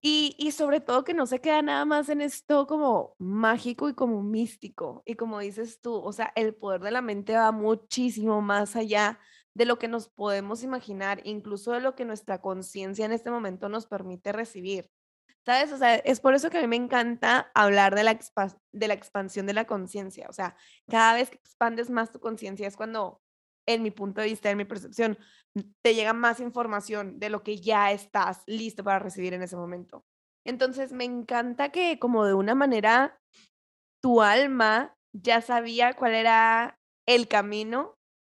y, 0.01 0.35
y 0.37 0.51
sobre 0.51 0.79
todo 0.79 1.03
que 1.03 1.13
no 1.13 1.25
se 1.25 1.41
queda 1.41 1.61
nada 1.61 1.85
más 1.85 2.09
en 2.09 2.21
esto 2.21 2.67
como 2.67 3.15
mágico 3.17 3.89
y 3.89 3.93
como 3.93 4.21
místico. 4.21 5.03
Y 5.05 5.15
como 5.15 5.39
dices 5.39 5.81
tú, 5.81 5.95
o 5.95 6.13
sea, 6.13 6.31
el 6.35 6.55
poder 6.55 6.81
de 6.81 6.91
la 6.91 7.01
mente 7.01 7.35
va 7.35 7.51
muchísimo 7.51 8.41
más 8.41 8.75
allá 8.75 9.19
de 9.53 9.65
lo 9.65 9.77
que 9.77 9.87
nos 9.87 10.09
podemos 10.09 10.63
imaginar, 10.63 11.21
incluso 11.23 11.71
de 11.71 11.81
lo 11.81 11.95
que 11.95 12.05
nuestra 12.05 12.39
conciencia 12.41 13.05
en 13.05 13.11
este 13.11 13.31
momento 13.31 13.69
nos 13.69 13.85
permite 13.85 14.31
recibir. 14.31 14.89
¿Sabes? 15.43 15.71
O 15.71 15.77
sea, 15.77 15.95
es 15.95 16.19
por 16.19 16.35
eso 16.35 16.51
que 16.51 16.59
a 16.59 16.61
mí 16.61 16.67
me 16.67 16.75
encanta 16.75 17.51
hablar 17.55 17.95
de 17.95 18.03
la, 18.03 18.19
de 18.71 18.87
la 18.87 18.93
expansión 18.93 19.47
de 19.47 19.53
la 19.53 19.65
conciencia. 19.65 20.27
O 20.29 20.33
sea, 20.33 20.55
cada 20.87 21.15
vez 21.15 21.31
que 21.31 21.37
expandes 21.37 21.89
más 21.89 22.11
tu 22.11 22.19
conciencia 22.19 22.67
es 22.67 22.77
cuando 22.77 23.20
en 23.73 23.83
mi 23.83 23.91
punto 23.91 24.21
de 24.21 24.27
vista, 24.27 24.49
en 24.49 24.57
mi 24.57 24.65
percepción, 24.65 25.17
te 25.83 25.93
llega 25.93 26.13
más 26.13 26.39
información 26.39 27.19
de 27.19 27.29
lo 27.29 27.43
que 27.43 27.57
ya 27.57 27.91
estás 27.91 28.43
listo 28.45 28.83
para 28.83 28.99
recibir 28.99 29.33
en 29.33 29.41
ese 29.41 29.55
momento. 29.55 30.05
Entonces, 30.45 30.91
me 30.91 31.03
encanta 31.03 31.69
que 31.69 31.99
como 31.99 32.25
de 32.25 32.33
una 32.33 32.55
manera 32.55 33.19
tu 34.01 34.21
alma 34.21 34.95
ya 35.13 35.41
sabía 35.41 35.93
cuál 35.93 36.13
era 36.13 36.79
el 37.07 37.27
camino, 37.27 37.95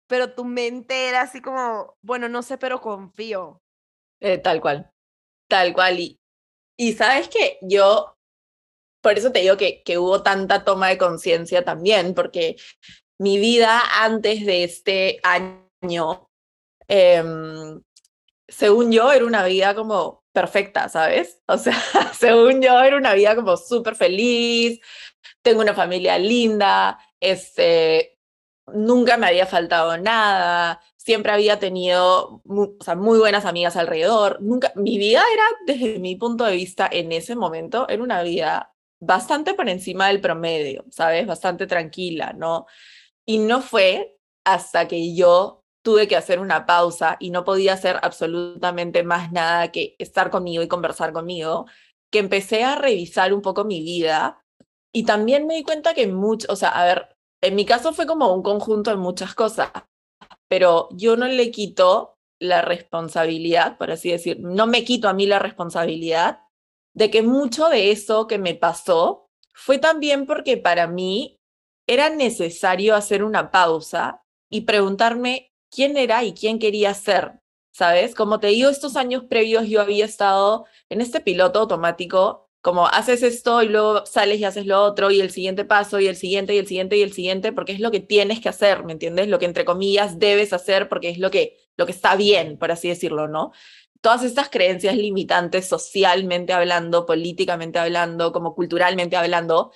pero 0.07 0.33
tu 0.33 0.43
mente 0.45 1.07
era 1.07 1.21
así 1.21 1.41
como, 1.41 1.95
bueno, 2.01 2.29
no 2.29 2.43
sé, 2.43 2.57
pero 2.57 2.81
confío. 2.81 3.61
Eh, 4.21 4.37
tal 4.37 4.61
cual, 4.61 4.91
tal 5.49 5.73
cual. 5.73 5.99
Y, 5.99 6.19
y 6.77 6.93
sabes 6.93 7.29
que 7.29 7.57
yo, 7.61 8.15
por 9.01 9.17
eso 9.17 9.31
te 9.31 9.39
digo 9.39 9.57
que, 9.57 9.81
que 9.83 9.97
hubo 9.97 10.23
tanta 10.23 10.63
toma 10.65 10.89
de 10.89 10.97
conciencia 10.97 11.63
también, 11.63 12.13
porque 12.13 12.57
mi 13.23 13.37
vida 13.39 13.81
antes 14.01 14.45
de 14.45 14.65
este 14.65 15.19
año, 15.23 16.29
em, 16.87 17.81
según 18.47 18.91
yo, 18.91 19.11
era 19.11 19.25
una 19.25 19.45
vida 19.45 19.75
como 19.75 20.23
perfecta, 20.33 20.89
¿sabes? 20.89 21.41
O 21.47 21.57
sea, 21.57 21.75
según 22.13 22.61
yo, 22.61 22.79
era 22.81 22.97
una 22.97 23.13
vida 23.13 23.35
como 23.35 23.57
súper 23.57 23.95
feliz, 23.95 24.79
tengo 25.41 25.61
una 25.61 25.73
familia 25.73 26.17
linda, 26.19 26.99
este, 27.19 28.19
nunca 28.67 29.17
me 29.17 29.27
había 29.27 29.45
faltado 29.45 29.97
nada, 29.97 30.81
siempre 30.97 31.31
había 31.31 31.59
tenido 31.59 32.41
muy, 32.45 32.69
o 32.79 32.83
sea, 32.83 32.95
muy 32.95 33.19
buenas 33.19 33.45
amigas 33.45 33.77
alrededor, 33.77 34.41
nunca, 34.41 34.73
mi 34.75 34.97
vida 34.97 35.23
era, 35.33 35.45
desde 35.67 35.99
mi 35.99 36.15
punto 36.17 36.45
de 36.45 36.55
vista, 36.55 36.89
en 36.91 37.11
ese 37.13 37.35
momento, 37.35 37.87
era 37.89 38.03
una 38.03 38.23
vida 38.23 38.73
bastante 38.99 39.53
por 39.53 39.69
encima 39.69 40.07
del 40.07 40.21
promedio, 40.21 40.85
¿sabes? 40.91 41.27
Bastante 41.27 41.67
tranquila, 41.67 42.33
¿no? 42.33 42.65
Y 43.25 43.39
no 43.39 43.61
fue 43.61 44.17
hasta 44.45 44.87
que 44.87 45.15
yo 45.15 45.63
tuve 45.83 46.07
que 46.07 46.15
hacer 46.15 46.39
una 46.39 46.65
pausa 46.65 47.17
y 47.19 47.29
no 47.29 47.43
podía 47.43 47.73
hacer 47.73 47.99
absolutamente 48.01 49.03
más 49.03 49.31
nada 49.31 49.71
que 49.71 49.95
estar 49.99 50.29
conmigo 50.29 50.63
y 50.63 50.67
conversar 50.67 51.13
conmigo, 51.13 51.65
que 52.11 52.19
empecé 52.19 52.63
a 52.63 52.75
revisar 52.75 53.33
un 53.33 53.41
poco 53.41 53.65
mi 53.65 53.81
vida 53.81 54.43
y 54.93 55.03
también 55.03 55.47
me 55.47 55.55
di 55.55 55.63
cuenta 55.63 55.93
que 55.93 56.07
mucho, 56.07 56.47
o 56.49 56.55
sea, 56.55 56.69
a 56.69 56.85
ver, 56.85 57.17
en 57.41 57.55
mi 57.55 57.65
caso 57.65 57.93
fue 57.93 58.05
como 58.05 58.33
un 58.33 58.43
conjunto 58.43 58.91
de 58.91 58.97
muchas 58.97 59.35
cosas, 59.35 59.71
pero 60.47 60.87
yo 60.91 61.17
no 61.17 61.27
le 61.27 61.51
quito 61.51 62.15
la 62.39 62.61
responsabilidad, 62.61 63.77
por 63.77 63.91
así 63.91 64.11
decir, 64.11 64.39
no 64.39 64.67
me 64.67 64.83
quito 64.83 65.09
a 65.09 65.13
mí 65.13 65.25
la 65.25 65.39
responsabilidad 65.39 66.41
de 66.93 67.09
que 67.09 67.23
mucho 67.23 67.69
de 67.69 67.91
eso 67.91 68.27
que 68.27 68.37
me 68.37 68.53
pasó 68.53 69.29
fue 69.53 69.79
también 69.79 70.25
porque 70.25 70.57
para 70.57 70.87
mí 70.87 71.39
era 71.87 72.09
necesario 72.09 72.95
hacer 72.95 73.23
una 73.23 73.51
pausa 73.51 74.21
y 74.49 74.61
preguntarme 74.61 75.53
quién 75.69 75.97
era 75.97 76.23
y 76.23 76.33
quién 76.33 76.59
quería 76.59 76.93
ser, 76.93 77.39
¿sabes? 77.71 78.15
Como 78.15 78.39
te 78.39 78.47
digo, 78.47 78.69
estos 78.69 78.95
años 78.95 79.23
previos 79.29 79.67
yo 79.67 79.81
había 79.81 80.05
estado 80.05 80.65
en 80.89 81.01
este 81.01 81.19
piloto 81.21 81.59
automático, 81.59 82.49
como 82.61 82.87
haces 82.87 83.23
esto 83.23 83.61
y 83.61 83.67
luego 83.67 84.05
sales 84.05 84.39
y 84.39 84.45
haces 84.45 84.65
lo 84.65 84.81
otro 84.81 85.11
y 85.11 85.19
el 85.19 85.31
siguiente 85.31 85.65
paso 85.65 85.99
y 85.99 86.07
el 86.07 86.15
siguiente 86.15 86.55
y 86.55 86.59
el 86.59 86.67
siguiente 86.67 86.95
y 86.95 87.01
el 87.01 87.11
siguiente, 87.11 87.51
porque 87.51 87.73
es 87.73 87.81
lo 87.81 87.91
que 87.91 87.99
tienes 87.99 88.39
que 88.39 88.47
hacer, 88.49 88.85
¿me 88.85 88.93
entiendes? 88.93 89.27
Lo 89.27 89.37
que 89.39 89.45
entre 89.45 89.65
comillas 89.65 90.17
debes 90.17 90.53
hacer 90.53 90.87
porque 90.87 91.09
es 91.09 91.17
lo 91.17 91.29
que, 91.29 91.57
lo 91.75 91.85
que 91.85 91.91
está 91.91 92.15
bien, 92.15 92.57
por 92.57 92.71
así 92.71 92.87
decirlo, 92.87 93.27
¿no? 93.27 93.51
Todas 93.99 94.23
estas 94.23 94.49
creencias 94.49 94.95
limitantes 94.95 95.67
socialmente 95.67 96.53
hablando, 96.53 97.05
políticamente 97.05 97.79
hablando, 97.79 98.31
como 98.31 98.55
culturalmente 98.55 99.17
hablando, 99.17 99.71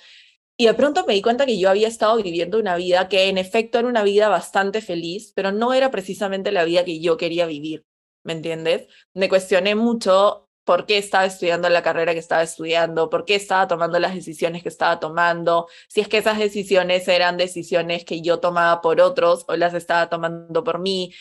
y 0.60 0.66
de 0.66 0.74
pronto 0.74 1.06
me 1.06 1.14
di 1.14 1.22
cuenta 1.22 1.46
que 1.46 1.58
yo 1.58 1.70
había 1.70 1.86
estado 1.86 2.16
viviendo 2.16 2.58
una 2.58 2.76
vida 2.76 3.08
que 3.08 3.28
en 3.28 3.38
efecto 3.38 3.78
era 3.78 3.86
una 3.88 4.02
vida 4.02 4.28
bastante 4.28 4.82
feliz, 4.82 5.32
pero 5.36 5.52
no 5.52 5.72
era 5.72 5.90
precisamente 5.92 6.50
la 6.50 6.64
vida 6.64 6.84
que 6.84 7.00
yo 7.00 7.16
quería 7.16 7.46
vivir, 7.46 7.86
¿me 8.24 8.32
entiendes? 8.32 8.88
Me 9.14 9.28
cuestioné 9.28 9.76
mucho 9.76 10.48
por 10.64 10.84
qué 10.84 10.98
estaba 10.98 11.24
estudiando 11.26 11.68
la 11.70 11.82
carrera 11.82 12.12
que 12.12 12.18
estaba 12.18 12.42
estudiando, 12.42 13.08
por 13.08 13.24
qué 13.24 13.36
estaba 13.36 13.68
tomando 13.68 13.98
las 14.00 14.14
decisiones 14.14 14.62
que 14.64 14.68
estaba 14.68 15.00
tomando, 15.00 15.68
si 15.88 16.00
es 16.00 16.08
que 16.08 16.18
esas 16.18 16.38
decisiones 16.38 17.06
eran 17.08 17.36
decisiones 17.38 18.04
que 18.04 18.20
yo 18.20 18.40
tomaba 18.40 18.80
por 18.82 19.00
otros 19.00 19.44
o 19.48 19.56
las 19.56 19.74
estaba 19.74 20.10
tomando 20.10 20.64
por 20.64 20.78
mí. 20.80 21.14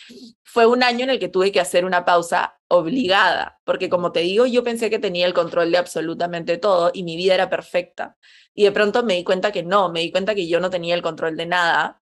Fue 0.43 0.65
un 0.65 0.84
año 0.84 1.04
en 1.04 1.12
el 1.12 1.19
que 1.19 1.30
tuve 1.30 1.52
que 1.52 1.62
hacer 1.62 1.86
una 1.86 2.04
pausa 2.06 2.60
obligada, 2.67 3.62
porque 3.63 3.88
como 3.88 4.12
te 4.12 4.21
digo, 4.21 4.45
yo 4.47 4.63
pensé 4.63 4.89
que 4.89 5.00
tenía 5.00 5.26
el 5.28 5.34
control 5.34 5.71
de 5.71 5.78
absolutamente 5.78 6.58
todo 6.58 6.91
y 6.93 7.04
mi 7.04 7.15
vida 7.15 7.36
era 7.36 7.50
perfecta. 7.50 8.17
Y 8.58 8.63
de 8.63 8.72
pronto 8.72 9.04
me 9.04 9.13
di 9.13 9.24
cuenta 9.24 9.52
que 9.52 9.62
no, 9.62 9.89
me 9.89 10.00
di 10.02 10.12
cuenta 10.12 10.34
que 10.34 10.48
yo 10.48 10.60
no 10.60 10.72
tenía 10.72 10.96
el 10.96 11.04
control 11.04 11.38
de 11.38 11.46
nada, 11.46 12.02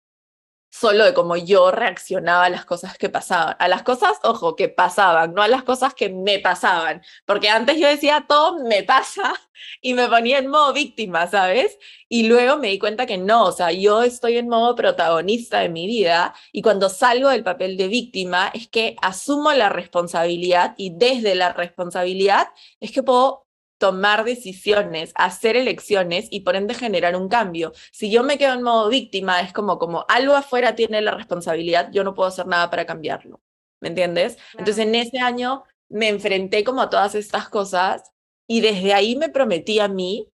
solo 0.72 1.04
de 1.06 1.14
cómo 1.16 1.36
yo 1.36 1.72
reaccionaba 1.72 2.46
a 2.46 2.50
las 2.50 2.66
cosas 2.66 2.96
que 2.98 3.10
pasaban. 3.10 3.56
A 3.60 3.68
las 3.68 3.82
cosas, 3.82 4.20
ojo, 4.24 4.56
que 4.56 4.70
pasaban, 4.70 5.34
no 5.34 5.42
a 5.42 5.48
las 5.48 5.64
cosas 5.64 5.96
que 5.96 6.10
me 6.10 6.38
pasaban. 6.40 7.02
Porque 7.26 7.50
antes 7.50 7.80
yo 7.80 7.88
decía, 7.88 8.26
todo 8.28 8.60
me 8.66 8.84
pasa 8.84 9.34
y 9.82 9.96
me 9.96 10.08
ponía 10.08 10.38
en 10.38 10.48
modo 10.48 10.74
víctima, 10.74 11.28
¿sabes? 11.28 11.80
Y 12.08 12.28
luego 12.28 12.58
me 12.58 12.68
di 12.70 12.78
cuenta 12.78 13.08
que 13.08 13.18
no, 13.18 13.46
o 13.46 13.52
sea, 13.52 13.72
yo 13.72 14.04
estoy 14.04 14.38
en 14.38 14.48
modo 14.48 14.76
protagonista 14.76 15.60
de 15.62 15.70
mi 15.70 15.88
vida 15.88 16.36
y 16.52 16.62
cuando 16.62 16.90
salgo 16.90 17.30
del 17.30 17.44
papel 17.44 17.78
de 17.78 17.88
víctima 17.88 18.52
es 18.54 18.68
que 18.68 18.96
asumo 19.02 19.54
la 19.54 19.70
responsabilidad 19.70 20.76
y 20.78 20.92
desde 20.96 21.34
la 21.34 21.54
responsabilidad 21.54 22.50
es 22.80 22.92
que 22.92 23.02
puedo 23.02 23.48
tomar 23.84 24.24
decisiones, 24.24 25.12
hacer 25.14 25.58
elecciones 25.58 26.30
y 26.32 26.40
por 26.40 26.56
ende 26.56 26.74
generar 26.74 27.18
un 27.18 27.28
cambio. 27.28 27.74
Si 27.92 28.10
yo 28.10 28.24
me 28.24 28.38
quedo 28.38 28.54
en 28.54 28.64
modo 28.64 28.88
víctima, 28.88 29.42
es 29.42 29.52
como, 29.52 29.78
como 29.78 30.06
algo 30.08 30.36
afuera 30.36 30.74
tiene 30.74 31.02
la 31.02 31.12
responsabilidad, 31.12 31.90
yo 31.92 32.06
no 32.06 32.14
puedo 32.14 32.30
hacer 32.30 32.48
nada 32.48 32.70
para 32.70 32.86
cambiarlo. 32.86 33.42
¿Me 33.82 33.90
entiendes? 33.90 34.38
Entonces 34.54 34.78
en 34.78 34.96
ese 34.96 35.20
año 35.20 35.66
me 35.90 36.08
enfrenté 36.08 36.64
como 36.64 36.82
a 36.82 36.90
todas 36.90 37.14
estas 37.14 37.50
cosas 37.50 38.14
y 38.48 38.62
desde 38.62 38.94
ahí 38.94 39.18
me 39.18 39.28
prometí 39.28 39.80
a 39.80 39.90
mí 39.90 40.30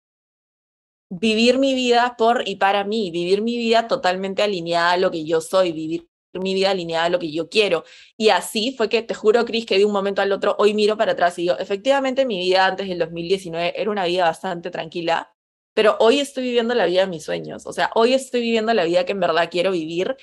vivir 1.10 1.58
mi 1.58 1.74
vida 1.74 2.14
por 2.20 2.48
y 2.48 2.58
para 2.58 2.84
mí, 2.84 3.10
vivir 3.10 3.42
mi 3.42 3.58
vida 3.58 3.88
totalmente 3.88 4.44
alineada 4.44 4.92
a 4.92 4.98
lo 4.98 5.10
que 5.10 5.26
yo 5.26 5.42
soy, 5.42 5.72
vivir 5.72 6.08
mi 6.40 6.54
vida 6.54 6.72
alineada 6.72 7.06
a 7.06 7.10
lo 7.10 7.20
que 7.20 7.32
yo 7.32 7.50
quiero. 7.50 7.84
Y 8.18 8.30
así 8.30 8.74
fue 8.76 8.90
que, 8.90 9.02
te 9.02 9.14
juro, 9.14 9.46
Cris, 9.46 9.66
que 9.66 9.78
de 9.78 9.86
un 9.86 9.92
momento 9.92 10.22
al 10.22 10.32
otro, 10.32 10.56
hoy 10.60 10.74
miro 10.74 10.98
para 10.98 11.14
atrás 11.14 11.38
y 11.40 11.44
digo, 11.44 11.58
efectivamente 11.58 12.26
mi 12.26 12.40
vida 12.40 12.66
antes 12.66 12.88
del 12.88 13.00
2019 13.00 13.80
era 13.80 13.92
una 13.92 14.06
vida 14.06 14.26
bastante 14.26 14.72
tranquila, 14.72 15.34
pero 15.74 15.98
hoy 16.00 16.20
estoy 16.20 16.44
viviendo 16.44 16.74
la 16.76 16.86
vida 16.86 17.02
de 17.02 17.08
mis 17.08 17.24
sueños. 17.24 17.66
O 17.66 17.74
sea, 17.74 17.92
hoy 17.96 18.14
estoy 18.14 18.42
viviendo 18.42 18.74
la 18.74 18.84
vida 18.86 19.06
que 19.06 19.14
en 19.14 19.20
verdad 19.20 19.50
quiero 19.52 19.72
vivir. 19.72 20.18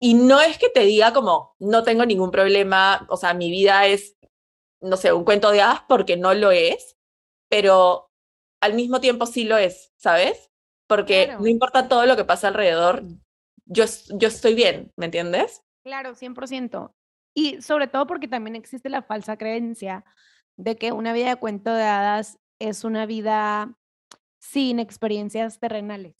Y 0.00 0.14
no 0.14 0.40
es 0.40 0.58
que 0.58 0.68
te 0.68 0.80
diga 0.80 1.12
como, 1.12 1.56
no 1.58 1.82
tengo 1.82 2.04
ningún 2.06 2.30
problema, 2.30 3.06
o 3.08 3.16
sea, 3.16 3.34
mi 3.34 3.50
vida 3.50 3.86
es, 3.86 4.16
no 4.80 4.96
sé, 4.96 5.12
un 5.12 5.24
cuento 5.24 5.50
de 5.50 5.62
hadas 5.62 5.82
porque 5.88 6.16
no 6.16 6.34
lo 6.34 6.50
es, 6.50 6.96
pero 7.48 8.10
al 8.60 8.74
mismo 8.74 9.00
tiempo 9.00 9.26
sí 9.26 9.44
lo 9.44 9.56
es, 9.56 9.92
¿sabes? 9.96 10.50
Porque 10.86 11.34
no 11.38 11.46
importa 11.46 11.88
todo 11.88 12.06
lo 12.06 12.16
que 12.16 12.24
pasa 12.24 12.48
alrededor, 12.48 13.02
yo, 13.66 13.84
yo 14.18 14.28
estoy 14.28 14.54
bien, 14.54 14.92
¿me 14.96 15.06
entiendes? 15.06 15.62
Claro, 15.84 16.14
100%. 16.14 16.94
Y 17.34 17.60
sobre 17.62 17.88
todo 17.88 18.06
porque 18.06 18.28
también 18.28 18.56
existe 18.56 18.88
la 18.88 19.02
falsa 19.02 19.36
creencia 19.36 20.04
de 20.56 20.76
que 20.76 20.92
una 20.92 21.12
vida 21.12 21.28
de 21.28 21.36
cuento 21.36 21.74
de 21.74 21.82
hadas 21.82 22.38
es 22.60 22.84
una 22.84 23.06
vida 23.06 23.76
sin 24.38 24.78
experiencias 24.78 25.58
terrenales. 25.58 26.14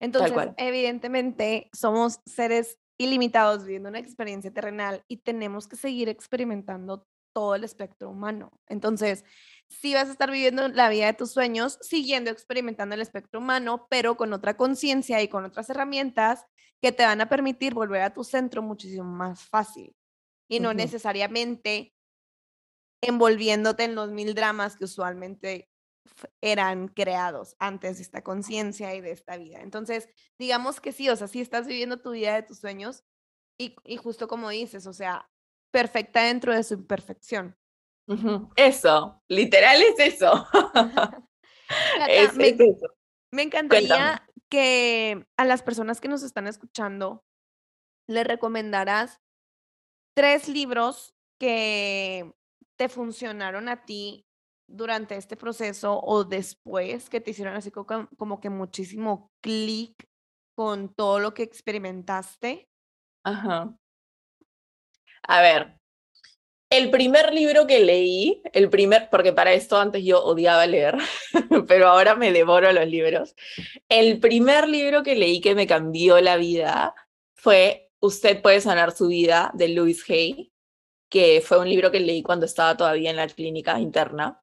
Entonces, 0.00 0.50
evidentemente, 0.56 1.70
somos 1.72 2.20
seres 2.26 2.78
ilimitados 2.98 3.64
viviendo 3.64 3.88
una 3.88 3.98
experiencia 3.98 4.52
terrenal 4.52 5.02
y 5.08 5.18
tenemos 5.18 5.66
que 5.66 5.76
seguir 5.76 6.08
experimentando 6.08 7.06
todo 7.34 7.54
el 7.54 7.64
espectro 7.64 8.10
humano. 8.10 8.50
Entonces, 8.66 9.24
si 9.68 9.94
vas 9.94 10.08
a 10.08 10.12
estar 10.12 10.30
viviendo 10.30 10.68
la 10.68 10.88
vida 10.88 11.06
de 11.06 11.14
tus 11.14 11.32
sueños, 11.32 11.78
siguiendo 11.82 12.30
experimentando 12.30 12.94
el 12.94 13.02
espectro 13.02 13.40
humano, 13.40 13.86
pero 13.90 14.16
con 14.16 14.32
otra 14.32 14.56
conciencia 14.56 15.20
y 15.22 15.28
con 15.28 15.44
otras 15.44 15.68
herramientas 15.68 16.46
que 16.82 16.92
te 16.92 17.04
van 17.04 17.20
a 17.20 17.28
permitir 17.28 17.74
volver 17.74 18.02
a 18.02 18.12
tu 18.12 18.24
centro 18.24 18.62
muchísimo 18.62 19.04
más 19.04 19.44
fácil 19.44 19.96
y 20.48 20.60
no 20.60 20.74
necesariamente 20.74 21.94
envolviéndote 23.00 23.84
en 23.84 23.94
los 23.94 24.10
mil 24.10 24.34
dramas 24.34 24.76
que 24.76 24.84
usualmente 24.84 25.70
eran 26.40 26.88
creados 26.88 27.56
antes 27.58 27.96
de 27.96 28.02
esta 28.02 28.22
conciencia 28.22 28.94
y 28.94 29.00
de 29.00 29.10
esta 29.10 29.36
vida. 29.36 29.60
Entonces, 29.60 30.08
digamos 30.38 30.80
que 30.80 30.92
sí, 30.92 31.08
o 31.08 31.16
sea, 31.16 31.28
sí 31.28 31.40
estás 31.40 31.66
viviendo 31.66 32.00
tu 32.00 32.12
vida 32.12 32.34
de 32.34 32.42
tus 32.42 32.58
sueños 32.58 33.04
y, 33.58 33.76
y 33.84 33.96
justo 33.96 34.28
como 34.28 34.50
dices, 34.50 34.86
o 34.86 34.92
sea, 34.92 35.28
perfecta 35.70 36.22
dentro 36.22 36.54
de 36.54 36.62
su 36.62 36.74
imperfección. 36.74 37.56
Eso, 38.54 39.22
literal 39.28 39.82
es 39.82 40.14
eso. 40.14 40.46
me, 43.32 43.42
encantaría 43.42 44.25
que 44.50 45.26
a 45.36 45.44
las 45.44 45.62
personas 45.62 46.00
que 46.00 46.08
nos 46.08 46.22
están 46.22 46.46
escuchando 46.46 47.24
le 48.08 48.24
recomendarás 48.24 49.20
tres 50.16 50.48
libros 50.48 51.14
que 51.38 52.32
te 52.76 52.88
funcionaron 52.88 53.68
a 53.68 53.84
ti 53.84 54.26
durante 54.68 55.16
este 55.16 55.36
proceso 55.36 56.00
o 56.00 56.24
después 56.24 57.08
que 57.08 57.20
te 57.20 57.30
hicieron 57.30 57.54
así 57.54 57.70
como, 57.70 58.08
como 58.16 58.40
que 58.40 58.50
muchísimo 58.50 59.30
clic 59.42 60.08
con 60.56 60.92
todo 60.94 61.20
lo 61.20 61.34
que 61.34 61.42
experimentaste? 61.42 62.68
Ajá. 63.24 63.76
A 65.28 65.42
ver, 65.42 65.75
el 66.76 66.90
primer 66.90 67.32
libro 67.32 67.66
que 67.66 67.80
leí, 67.80 68.42
el 68.52 68.68
primer, 68.70 69.08
porque 69.10 69.32
para 69.32 69.52
esto 69.52 69.78
antes 69.78 70.04
yo 70.04 70.22
odiaba 70.22 70.66
leer, 70.66 70.96
pero 71.68 71.88
ahora 71.88 72.14
me 72.14 72.32
devoro 72.32 72.70
los 72.72 72.86
libros. 72.86 73.34
El 73.88 74.20
primer 74.20 74.68
libro 74.68 75.02
que 75.02 75.16
leí 75.16 75.40
que 75.40 75.54
me 75.54 75.66
cambió 75.66 76.20
la 76.20 76.36
vida 76.36 76.94
fue 77.34 77.82
Usted 77.98 78.42
puede 78.42 78.60
sanar 78.60 78.92
su 78.92 79.08
vida 79.08 79.50
de 79.54 79.68
Louis 79.68 80.04
Hay, 80.10 80.52
que 81.08 81.40
fue 81.40 81.58
un 81.58 81.68
libro 81.68 81.90
que 81.90 82.00
leí 82.00 82.22
cuando 82.22 82.46
estaba 82.46 82.76
todavía 82.76 83.10
en 83.10 83.16
la 83.16 83.26
clínica 83.26 83.80
interna. 83.80 84.40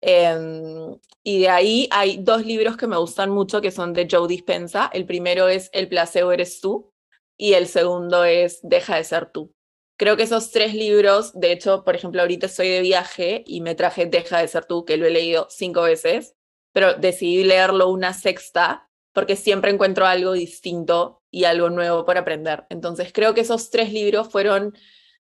Em, 0.00 0.96
y 1.22 1.40
de 1.40 1.48
ahí 1.48 1.88
hay 1.90 2.18
dos 2.18 2.44
libros 2.44 2.76
que 2.76 2.86
me 2.86 2.96
gustan 2.96 3.30
mucho 3.30 3.60
que 3.60 3.70
son 3.70 3.92
de 3.92 4.08
Joe 4.10 4.28
Dispensa. 4.28 4.90
El 4.92 5.06
primero 5.06 5.48
es 5.48 5.68
El 5.72 5.88
placebo 5.88 6.32
eres 6.32 6.60
tú 6.60 6.92
y 7.36 7.54
el 7.54 7.66
segundo 7.66 8.24
es 8.24 8.60
Deja 8.62 8.96
de 8.96 9.04
ser 9.04 9.30
tú. 9.32 9.52
Creo 9.96 10.16
que 10.16 10.24
esos 10.24 10.50
tres 10.50 10.74
libros, 10.74 11.32
de 11.38 11.52
hecho, 11.52 11.84
por 11.84 11.94
ejemplo, 11.94 12.20
ahorita 12.22 12.46
estoy 12.46 12.68
de 12.68 12.80
viaje 12.80 13.44
y 13.46 13.60
me 13.60 13.74
traje 13.74 14.06
Deja 14.06 14.38
de 14.38 14.48
ser 14.48 14.64
tú, 14.64 14.84
que 14.84 14.96
lo 14.96 15.06
he 15.06 15.10
leído 15.10 15.46
cinco 15.50 15.82
veces, 15.82 16.34
pero 16.72 16.94
decidí 16.94 17.44
leerlo 17.44 17.88
una 17.88 18.12
sexta 18.12 18.88
porque 19.12 19.36
siempre 19.36 19.70
encuentro 19.70 20.06
algo 20.06 20.32
distinto 20.32 21.22
y 21.30 21.44
algo 21.44 21.70
nuevo 21.70 22.04
por 22.04 22.16
aprender. 22.16 22.64
Entonces, 22.70 23.12
creo 23.12 23.34
que 23.34 23.42
esos 23.42 23.70
tres 23.70 23.92
libros 23.92 24.30
fueron, 24.30 24.74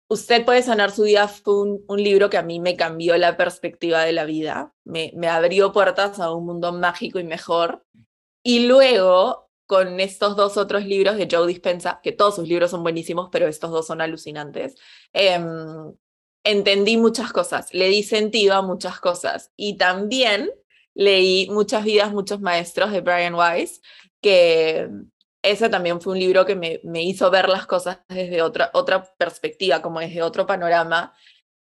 Usted 0.09 0.45
puede 0.45 0.63
sanar 0.63 0.93
su 0.93 1.03
vida, 1.03 1.27
fue 1.27 1.63
un, 1.89 2.03
libro 2.03 2.31
que 2.31 2.37
a 2.37 2.43
mí 2.43 2.61
me 2.61 2.77
cambió 2.77 3.17
la 3.17 3.37
perspectiva 3.37 4.05
de 4.05 4.13
la 4.13 4.25
vida, 4.25 4.73
me, 4.85 5.11
me 5.17 5.27
abrió 5.27 5.73
puertas 5.73 6.21
a 6.21 6.33
un 6.33 6.47
mundo 6.47 6.73
mágico 6.73 7.19
y 7.19 7.25
mejor. 7.25 7.85
Y 8.45 8.69
luego, 8.69 9.46
con 9.67 10.01
estos 10.01 10.37
dos 10.37 10.57
otros 10.57 10.85
libros 10.85 11.17
de 11.17 11.29
Joe 11.31 11.47
Dispensa, 11.47 12.01
que 12.03 12.13
todos 12.13 12.37
sus 12.37 12.49
libros 12.49 12.71
son 12.71 12.83
buenísimos, 12.83 13.29
pero 13.33 13.49
estos 13.49 13.71
dos 13.71 13.87
son 13.87 14.01
alucinantes, 14.01 14.77
em, 15.13 15.93
entendí 16.45 16.97
muchas 16.97 17.33
cosas, 17.33 17.73
le 17.75 17.89
di 17.89 18.03
sentido 18.03 18.55
a 18.55 18.63
muchas 18.63 19.01
cosas. 19.01 19.53
Y 19.57 19.77
también 19.77 20.51
leí 20.95 21.49
Muchas 21.51 21.85
vidas, 21.85 22.13
muchos 22.13 22.41
maestros 22.41 22.91
de 22.93 23.01
Brian 23.03 23.35
Weiss, 23.35 23.83
que 24.23 24.89
ese 25.43 25.69
también 25.69 26.01
fue 26.01 26.15
un 26.15 26.19
libro 26.19 26.47
que 26.47 26.57
me, 26.57 26.81
me 26.85 27.03
hizo 27.03 27.31
ver 27.31 27.49
las 27.49 27.67
cosas 27.67 28.01
desde 28.09 28.43
otra, 28.43 28.71
otra 28.75 29.05
perspectiva, 29.19 29.83
como 29.83 30.01
desde 30.01 30.23
otro 30.23 30.47
panorama. 30.47 31.15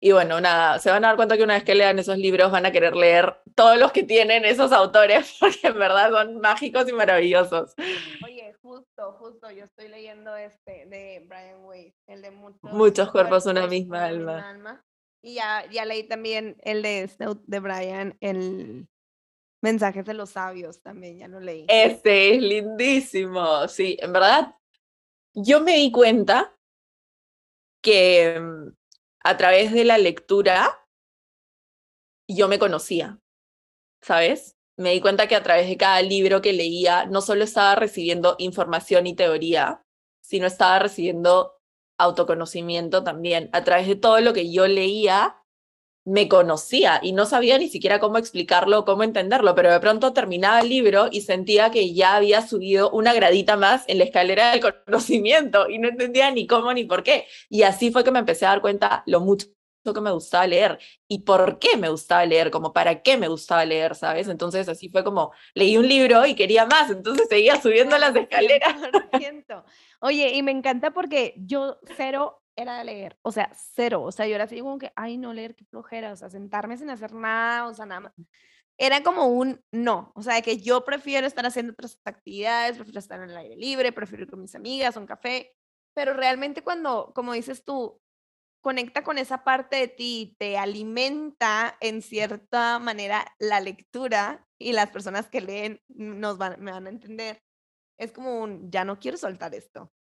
Y 0.03 0.13
bueno, 0.13 0.41
nada, 0.41 0.79
se 0.79 0.91
van 0.91 1.05
a 1.05 1.09
dar 1.09 1.17
cuenta 1.17 1.37
que 1.37 1.43
una 1.43 1.55
vez 1.55 1.65
que 1.65 1.75
lean 1.75 1.99
esos 1.99 2.17
libros 2.17 2.51
van 2.51 2.65
a 2.65 2.73
querer 2.73 2.97
leer 2.97 3.37
todos 3.55 3.79
los 3.79 3.93
que 3.93 4.03
tienen 4.03 4.47
esos 4.47 4.73
autores, 4.73 5.37
porque 5.41 5.69
en 5.69 5.79
verdad 5.79 6.11
son 6.11 6.41
mágicos 6.41 6.89
y 6.89 6.93
maravillosos. 6.93 7.75
Oye, 8.25 8.55
justo, 8.63 9.13
justo, 9.19 9.51
yo 9.51 9.65
estoy 9.65 9.89
leyendo 9.89 10.35
este 10.37 10.87
de 10.87 11.23
Brian 11.29 11.65
Weiss, 11.65 11.95
el 12.07 12.23
de 12.23 12.31
Muchos, 12.31 12.73
muchos 12.73 13.11
cuerpos, 13.11 13.45
una 13.45 13.67
misma 13.67 14.07
alma. 14.07 14.49
alma. 14.49 14.85
Y 15.23 15.35
ya, 15.35 15.67
ya 15.71 15.85
leí 15.85 16.05
también 16.05 16.57
el 16.63 16.81
de, 16.81 17.11
de 17.47 17.61
Brian, 17.61 18.17
el 18.21 18.89
Mensajes 19.63 20.07
de 20.07 20.15
los 20.15 20.31
sabios 20.31 20.81
también, 20.81 21.19
ya 21.19 21.29
lo 21.29 21.39
leí. 21.39 21.67
Este 21.69 22.35
es 22.35 22.43
lindísimo, 22.43 23.69
sí, 23.69 23.99
en 24.01 24.15
verdad, 24.15 24.55
yo 25.35 25.61
me 25.61 25.75
di 25.75 25.93
cuenta 25.93 26.57
que 27.83 28.41
mm, 28.41 28.80
a 29.23 29.37
través 29.37 29.73
de 29.73 29.85
la 29.85 29.99
lectura 29.99 30.87
yo 32.29 32.49
me 32.49 32.59
conocía, 32.59 33.21
¿sabes? 34.01 34.57
Me 34.77 34.93
di 34.93 35.01
cuenta 35.01 35.27
que 35.27 35.37
a 35.37 35.43
través 35.43 35.69
de 35.69 35.77
cada 35.77 36.01
libro 36.01 36.41
que 36.41 36.53
leía 36.53 37.07
no 37.07 37.21
solo 37.21 37.45
estaba 37.45 37.75
recibiendo 37.75 38.37
información 38.39 39.07
y 39.07 39.15
teoría, 39.15 39.83
sino 40.21 40.47
estaba 40.47 40.79
recibiendo 40.79 41.61
autoconocimiento 41.99 43.05
también. 43.05 43.51
A 43.53 43.63
través 43.65 43.89
de 43.89 43.97
todo 43.97 44.21
lo 44.21 44.33
que 44.33 44.51
yo 44.51 44.67
leía, 44.69 45.40
me 46.05 46.29
conocía 46.29 47.01
y 47.03 47.13
no 47.13 47.27
sabía 47.27 47.59
ni 47.59 47.69
siquiera 47.69 48.01
cómo 48.01 48.19
explicarlo, 48.19 48.85
cómo 48.85 49.03
entenderlo, 49.03 49.55
pero 49.55 49.71
de 49.73 49.81
pronto 49.81 50.13
terminaba 50.13 50.61
el 50.61 50.69
libro 50.69 51.09
y 51.11 51.21
sentía 51.23 51.71
que 51.71 51.93
ya 51.93 52.17
había 52.17 52.47
subido 52.47 52.91
una 52.91 53.13
gradita 53.13 53.57
más 53.57 53.85
en 53.87 53.99
la 53.99 54.05
escalera 54.05 54.53
del 54.53 54.61
conocimiento 54.87 55.69
y 55.69 55.79
no 55.79 55.89
entendía 55.89 56.31
ni 56.31 56.47
cómo 56.47 56.73
ni 56.73 56.85
por 56.85 57.03
qué. 57.03 57.27
Y 57.49 57.63
así 57.63 57.91
fue 57.91 58.05
que 58.05 58.11
me 58.11 58.19
empecé 58.19 58.47
a 58.47 58.51
dar 58.51 58.61
cuenta 58.61 59.03
lo 59.07 59.21
mucho 59.21 59.47
que 59.95 60.01
me 60.01 60.13
gustaba 60.13 60.47
leer 60.47 60.79
y 61.09 61.21
por 61.21 61.59
qué 61.59 61.77
me 61.77 61.89
gustaba 61.89 62.25
leer, 62.25 62.51
como 62.51 62.73
para 62.73 63.03
qué 63.03 63.17
me 63.17 63.29
gustaba 63.29 63.65
leer, 63.65 63.95
¿sabes? 63.95 64.29
Entonces 64.29 64.69
así 64.69 64.89
fue 64.89 65.03
como 65.03 65.33
leí 65.55 65.77
un 65.77 65.89
libro 65.89 66.27
y 66.27 66.35
quería 66.35 66.67
más, 66.67 66.91
entonces 66.91 67.27
seguía 67.29 67.61
subiendo 67.61 67.97
las 67.99 68.15
escaleras. 68.17 68.77
Oye, 70.01 70.35
y 70.35 70.43
me 70.43 70.51
encanta 70.51 70.93
porque 70.93 71.35
yo 71.37 71.79
cero 71.97 72.40
era 72.63 72.79
de 72.79 72.85
leer, 72.85 73.19
o 73.23 73.33
sea, 73.33 73.51
cero, 73.55 74.03
o 74.03 74.13
sea, 74.13 74.27
yo 74.27 74.35
era 74.35 74.45
así 74.45 74.61
como 74.61 74.79
que, 74.79 74.93
ay, 74.97 75.19
no 75.19 75.33
leer, 75.33 75.55
qué 75.55 75.65
flojera, 75.65 76.13
o 76.13 76.17
sea, 76.17 76.31
sentarme 76.31 76.77
sin 76.77 76.91
hacer 76.91 77.13
nada, 77.13 77.67
o 77.67 77.75
sea, 77.75 77.87
nada 77.87 78.01
más. 78.03 78.13
Era 78.79 79.03
como 79.03 79.27
un 79.27 79.63
no, 79.73 80.13
o 80.15 80.23
sea, 80.23 80.41
que 80.43 80.59
yo 80.59 80.85
prefiero 80.85 81.27
estar 81.27 81.45
haciendo 81.45 81.73
otras 81.73 82.01
actividades, 82.05 82.77
prefiero 82.77 82.99
estar 82.99 83.21
en 83.21 83.31
el 83.31 83.37
aire 83.37 83.57
libre, 83.57 83.93
prefiero 83.93 84.25
ir 84.25 84.31
con 84.31 84.41
mis 84.41 84.55
amigas, 84.55 84.97
un 84.97 85.07
café, 85.07 85.55
pero 85.95 86.15
realmente 86.15 86.63
cuando, 86.63 87.13
como 87.15 87.33
dices 87.35 87.65
tú, 87.65 88.01
conecta 88.63 89.03
con 89.03 89.19
esa 89.19 89.45
parte 89.45 89.77
de 89.77 89.89
ti, 89.89 90.37
te 90.39 90.59
alimenta 90.59 91.77
en 91.81 92.03
cierta 92.03 92.79
manera 92.79 93.27
la 93.39 93.61
lectura 93.61 94.47
y 94.59 94.73
las 94.73 94.91
personas 94.91 95.29
que 95.29 95.41
leen 95.41 95.81
nos 95.89 96.39
van, 96.39 96.63
me 96.63 96.71
van 96.71 96.87
a 96.87 96.91
entender. 96.91 97.43
Es 97.99 98.13
como 98.13 98.41
un, 98.41 98.71
ya 98.71 98.85
no 98.85 98.99
quiero 98.99 99.17
soltar 99.17 99.55
esto. 99.55 99.93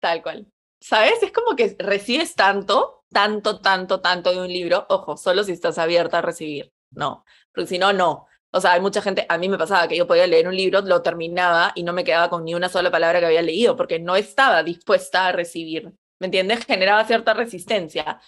Tal 0.00 0.22
cual. 0.22 0.50
¿Sabes? 0.80 1.22
Es 1.22 1.32
como 1.32 1.56
que 1.56 1.76
recibes 1.78 2.34
tanto, 2.34 3.04
tanto, 3.12 3.60
tanto, 3.60 4.00
tanto 4.00 4.32
de 4.32 4.40
un 4.40 4.48
libro. 4.48 4.86
Ojo, 4.88 5.16
solo 5.16 5.44
si 5.44 5.52
estás 5.52 5.78
abierta 5.78 6.18
a 6.18 6.22
recibir. 6.22 6.72
No, 6.90 7.24
porque 7.52 7.68
si 7.68 7.78
no, 7.78 7.92
no. 7.92 8.26
O 8.52 8.60
sea, 8.60 8.72
hay 8.72 8.80
mucha 8.80 9.00
gente, 9.02 9.26
a 9.28 9.38
mí 9.38 9.48
me 9.48 9.58
pasaba 9.58 9.86
que 9.86 9.96
yo 9.96 10.06
podía 10.06 10.26
leer 10.26 10.48
un 10.48 10.56
libro, 10.56 10.80
lo 10.80 11.02
terminaba 11.02 11.72
y 11.76 11.84
no 11.84 11.92
me 11.92 12.02
quedaba 12.02 12.30
con 12.30 12.44
ni 12.44 12.54
una 12.54 12.68
sola 12.68 12.90
palabra 12.90 13.20
que 13.20 13.26
había 13.26 13.42
leído, 13.42 13.76
porque 13.76 14.00
no 14.00 14.16
estaba 14.16 14.62
dispuesta 14.64 15.28
a 15.28 15.32
recibir. 15.32 15.92
¿Me 16.18 16.26
entiendes? 16.26 16.64
Generaba 16.66 17.04
cierta 17.04 17.34
resistencia. 17.34 18.20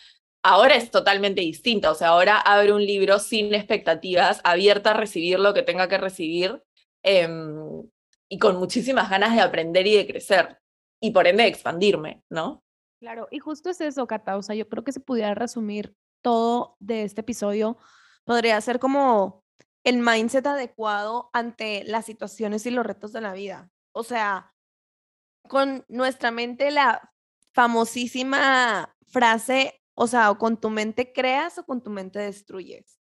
Ahora 0.42 0.76
es 0.76 0.90
totalmente 0.90 1.40
distinta, 1.40 1.90
o 1.90 1.94
sea, 1.94 2.08
ahora 2.08 2.38
abre 2.38 2.72
un 2.72 2.84
libro 2.84 3.18
sin 3.20 3.54
expectativas, 3.54 4.40
abierta 4.44 4.90
a 4.90 4.94
recibir 4.94 5.38
lo 5.38 5.54
que 5.54 5.62
tenga 5.62 5.88
que 5.88 5.98
recibir 5.98 6.62
em, 7.02 7.88
y 8.28 8.38
con 8.38 8.56
muchísimas 8.56 9.10
ganas 9.10 9.34
de 9.36 9.40
aprender 9.42 9.86
y 9.86 9.96
de 9.96 10.06
crecer 10.06 10.61
y 11.02 11.10
por 11.10 11.26
ende 11.26 11.46
expandirme, 11.46 12.22
¿no? 12.30 12.62
Claro, 13.00 13.26
y 13.32 13.40
justo 13.40 13.68
es 13.68 13.80
eso, 13.80 14.06
Cata, 14.06 14.36
o 14.36 14.42
sea, 14.42 14.54
yo 14.54 14.68
creo 14.68 14.84
que 14.84 14.92
se 14.92 15.00
pudiera 15.00 15.34
resumir 15.34 15.94
todo 16.22 16.76
de 16.78 17.02
este 17.02 17.22
episodio, 17.22 17.76
podría 18.24 18.60
ser 18.60 18.78
como 18.78 19.42
el 19.82 19.98
mindset 19.98 20.46
adecuado 20.46 21.28
ante 21.32 21.82
las 21.84 22.06
situaciones 22.06 22.64
y 22.66 22.70
los 22.70 22.86
retos 22.86 23.12
de 23.12 23.20
la 23.20 23.32
vida. 23.32 23.68
O 23.90 24.04
sea, 24.04 24.54
con 25.48 25.84
nuestra 25.88 26.30
mente 26.30 26.70
la 26.70 27.12
famosísima 27.52 28.94
frase, 29.08 29.82
o 29.94 30.06
sea, 30.06 30.30
o 30.30 30.38
con 30.38 30.60
tu 30.60 30.70
mente 30.70 31.12
creas 31.12 31.58
o 31.58 31.66
con 31.66 31.82
tu 31.82 31.90
mente 31.90 32.20
destruyes. 32.20 33.01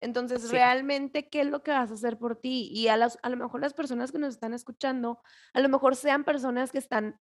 Entonces, 0.00 0.50
realmente, 0.50 1.28
¿qué 1.28 1.42
es 1.42 1.46
lo 1.46 1.62
que 1.62 1.72
vas 1.72 1.90
a 1.90 1.94
hacer 1.94 2.18
por 2.18 2.36
ti? 2.36 2.70
Y 2.72 2.88
a, 2.88 2.96
las, 2.96 3.18
a 3.22 3.28
lo 3.28 3.36
mejor 3.36 3.60
las 3.60 3.74
personas 3.74 4.12
que 4.12 4.18
nos 4.18 4.34
están 4.34 4.54
escuchando, 4.54 5.20
a 5.52 5.60
lo 5.60 5.68
mejor 5.68 5.94
sean 5.94 6.24
personas 6.24 6.72
que 6.72 6.78
están 6.78 7.20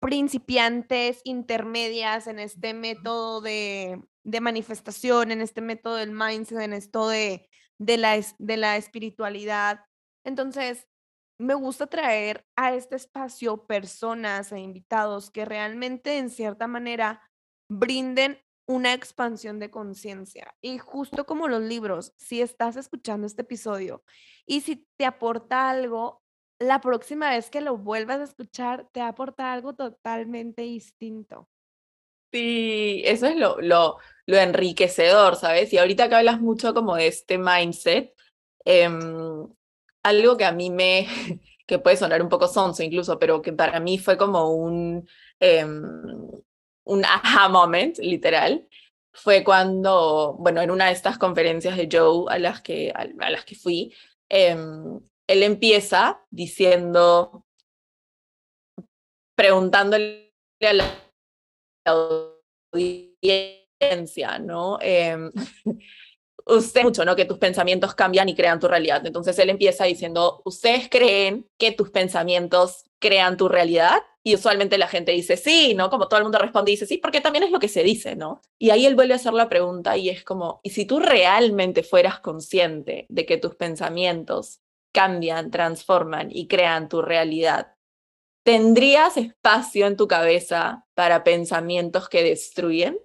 principiantes, 0.00 1.20
intermedias 1.24 2.26
en 2.26 2.38
este 2.38 2.74
método 2.74 3.40
de, 3.40 4.00
de 4.22 4.40
manifestación, 4.40 5.32
en 5.32 5.40
este 5.40 5.60
método 5.60 5.96
del 5.96 6.12
mindset, 6.12 6.60
en 6.60 6.72
esto 6.72 7.08
de, 7.08 7.48
de, 7.78 7.96
la, 7.96 8.20
de 8.38 8.56
la 8.56 8.76
espiritualidad. 8.76 9.80
Entonces, 10.24 10.86
me 11.40 11.54
gusta 11.54 11.86
traer 11.86 12.44
a 12.56 12.74
este 12.74 12.96
espacio 12.96 13.66
personas 13.66 14.52
e 14.52 14.58
invitados 14.58 15.30
que 15.30 15.44
realmente, 15.44 16.18
en 16.18 16.30
cierta 16.30 16.66
manera, 16.66 17.22
brinden 17.70 18.38
una 18.68 18.92
expansión 18.92 19.58
de 19.58 19.70
conciencia. 19.70 20.54
Y 20.60 20.78
justo 20.78 21.24
como 21.24 21.48
los 21.48 21.62
libros, 21.62 22.12
si 22.16 22.42
estás 22.42 22.76
escuchando 22.76 23.26
este 23.26 23.42
episodio 23.42 24.04
y 24.46 24.60
si 24.60 24.86
te 24.96 25.06
aporta 25.06 25.70
algo, 25.70 26.22
la 26.60 26.80
próxima 26.80 27.30
vez 27.30 27.50
que 27.50 27.62
lo 27.62 27.78
vuelvas 27.78 28.20
a 28.20 28.24
escuchar, 28.24 28.86
te 28.92 29.00
aporta 29.00 29.52
algo 29.52 29.74
totalmente 29.74 30.62
distinto. 30.62 31.48
Sí, 32.30 33.02
eso 33.06 33.26
es 33.26 33.36
lo, 33.36 33.58
lo, 33.62 33.96
lo 34.26 34.36
enriquecedor, 34.36 35.36
¿sabes? 35.36 35.72
Y 35.72 35.78
ahorita 35.78 36.10
que 36.10 36.16
hablas 36.16 36.40
mucho 36.40 36.74
como 36.74 36.94
de 36.96 37.06
este 37.06 37.38
mindset, 37.38 38.12
em, 38.66 39.48
algo 40.02 40.36
que 40.36 40.44
a 40.44 40.52
mí 40.52 40.68
me, 40.68 41.06
que 41.66 41.78
puede 41.78 41.96
sonar 41.96 42.20
un 42.20 42.28
poco 42.28 42.48
sonso 42.48 42.82
incluso, 42.82 43.18
pero 43.18 43.40
que 43.40 43.54
para 43.54 43.80
mí 43.80 43.98
fue 43.98 44.18
como 44.18 44.52
un, 44.52 45.08
em, 45.40 46.28
un 46.88 47.04
aha 47.04 47.48
moment, 47.48 47.98
literal, 47.98 48.66
fue 49.12 49.44
cuando, 49.44 50.36
bueno, 50.38 50.62
en 50.62 50.70
una 50.70 50.86
de 50.86 50.92
estas 50.92 51.18
conferencias 51.18 51.76
de 51.76 51.88
Joe 51.90 52.24
a 52.28 52.38
las 52.38 52.62
que, 52.62 52.90
a, 52.94 53.04
las 53.30 53.44
que 53.44 53.54
fui, 53.54 53.94
em, 54.28 54.98
él 55.26 55.42
empieza 55.42 56.20
diciendo, 56.30 57.44
preguntándole 59.36 60.32
a 60.62 60.72
la 60.72 60.86
audiencia, 62.72 64.38
¿no? 64.38 64.78
Eh, 64.80 65.30
usted 66.46 66.82
mucho, 66.82 67.04
¿no? 67.04 67.14
Que 67.14 67.26
tus 67.26 67.38
pensamientos 67.38 67.94
cambian 67.94 68.28
y 68.28 68.34
crean 68.34 68.60
tu 68.60 68.68
realidad. 68.68 69.04
Entonces 69.06 69.38
él 69.38 69.50
empieza 69.50 69.84
diciendo, 69.84 70.40
¿ustedes 70.44 70.88
creen 70.88 71.46
que 71.58 71.72
tus 71.72 71.90
pensamientos 71.90 72.84
crean 72.98 73.36
tu 73.36 73.48
realidad? 73.48 74.00
Y 74.28 74.34
usualmente 74.34 74.76
la 74.76 74.88
gente 74.88 75.12
dice 75.12 75.38
sí, 75.38 75.72
¿no? 75.74 75.88
Como 75.88 76.06
todo 76.06 76.18
el 76.18 76.24
mundo 76.24 76.38
responde 76.38 76.70
dice 76.70 76.84
sí, 76.84 76.98
porque 76.98 77.22
también 77.22 77.44
es 77.44 77.50
lo 77.50 77.58
que 77.58 77.68
se 77.68 77.82
dice, 77.82 78.14
¿no? 78.14 78.42
Y 78.58 78.68
ahí 78.68 78.84
él 78.84 78.94
vuelve 78.94 79.14
a 79.14 79.16
hacer 79.16 79.32
la 79.32 79.48
pregunta 79.48 79.96
y 79.96 80.10
es 80.10 80.22
como, 80.22 80.60
¿y 80.62 80.68
si 80.68 80.84
tú 80.84 81.00
realmente 81.00 81.82
fueras 81.82 82.20
consciente 82.20 83.06
de 83.08 83.24
que 83.24 83.38
tus 83.38 83.54
pensamientos 83.54 84.60
cambian, 84.92 85.50
transforman 85.50 86.28
y 86.30 86.46
crean 86.46 86.90
tu 86.90 87.00
realidad? 87.00 87.72
¿Tendrías 88.44 89.16
espacio 89.16 89.86
en 89.86 89.96
tu 89.96 90.06
cabeza 90.08 90.84
para 90.92 91.24
pensamientos 91.24 92.10
que 92.10 92.22
destruyen? 92.22 92.98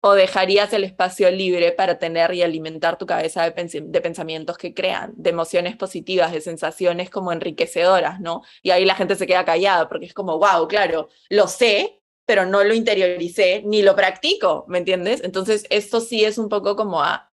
¿O 0.00 0.12
dejarías 0.14 0.72
el 0.72 0.84
espacio 0.84 1.28
libre 1.30 1.72
para 1.72 1.98
tener 1.98 2.32
y 2.32 2.42
alimentar 2.42 2.98
tu 2.98 3.06
cabeza 3.06 3.42
de, 3.42 4.00
pensamientos 4.00 4.56
que 4.56 4.72
crean, 4.72 5.12
de 5.16 5.30
emociones 5.30 5.76
positivas, 5.76 6.32
de 6.32 6.40
sensaciones 6.40 7.10
como 7.10 7.32
enriquecedoras, 7.32 8.20
¿no? 8.20 8.42
Y 8.62 8.70
ahí 8.70 8.84
la 8.84 8.94
gente 8.94 9.16
se 9.16 9.26
queda 9.26 9.44
callada 9.44 9.88
porque 9.88 10.06
es 10.06 10.14
como, 10.14 10.38
wow, 10.38 10.68
claro, 10.68 11.08
lo 11.30 11.48
sé, 11.48 12.00
pero 12.26 12.46
no 12.46 12.62
lo 12.62 12.74
interioricé 12.74 13.62
ni 13.64 13.82
lo 13.82 13.96
practico, 13.96 14.64
¿me 14.68 14.78
entiendes? 14.78 15.22
Entonces, 15.24 15.64
esto 15.70 16.00
sí 16.00 16.24
es 16.24 16.38
un 16.38 16.48
poco 16.48 16.76
como 16.76 17.02
a, 17.02 17.32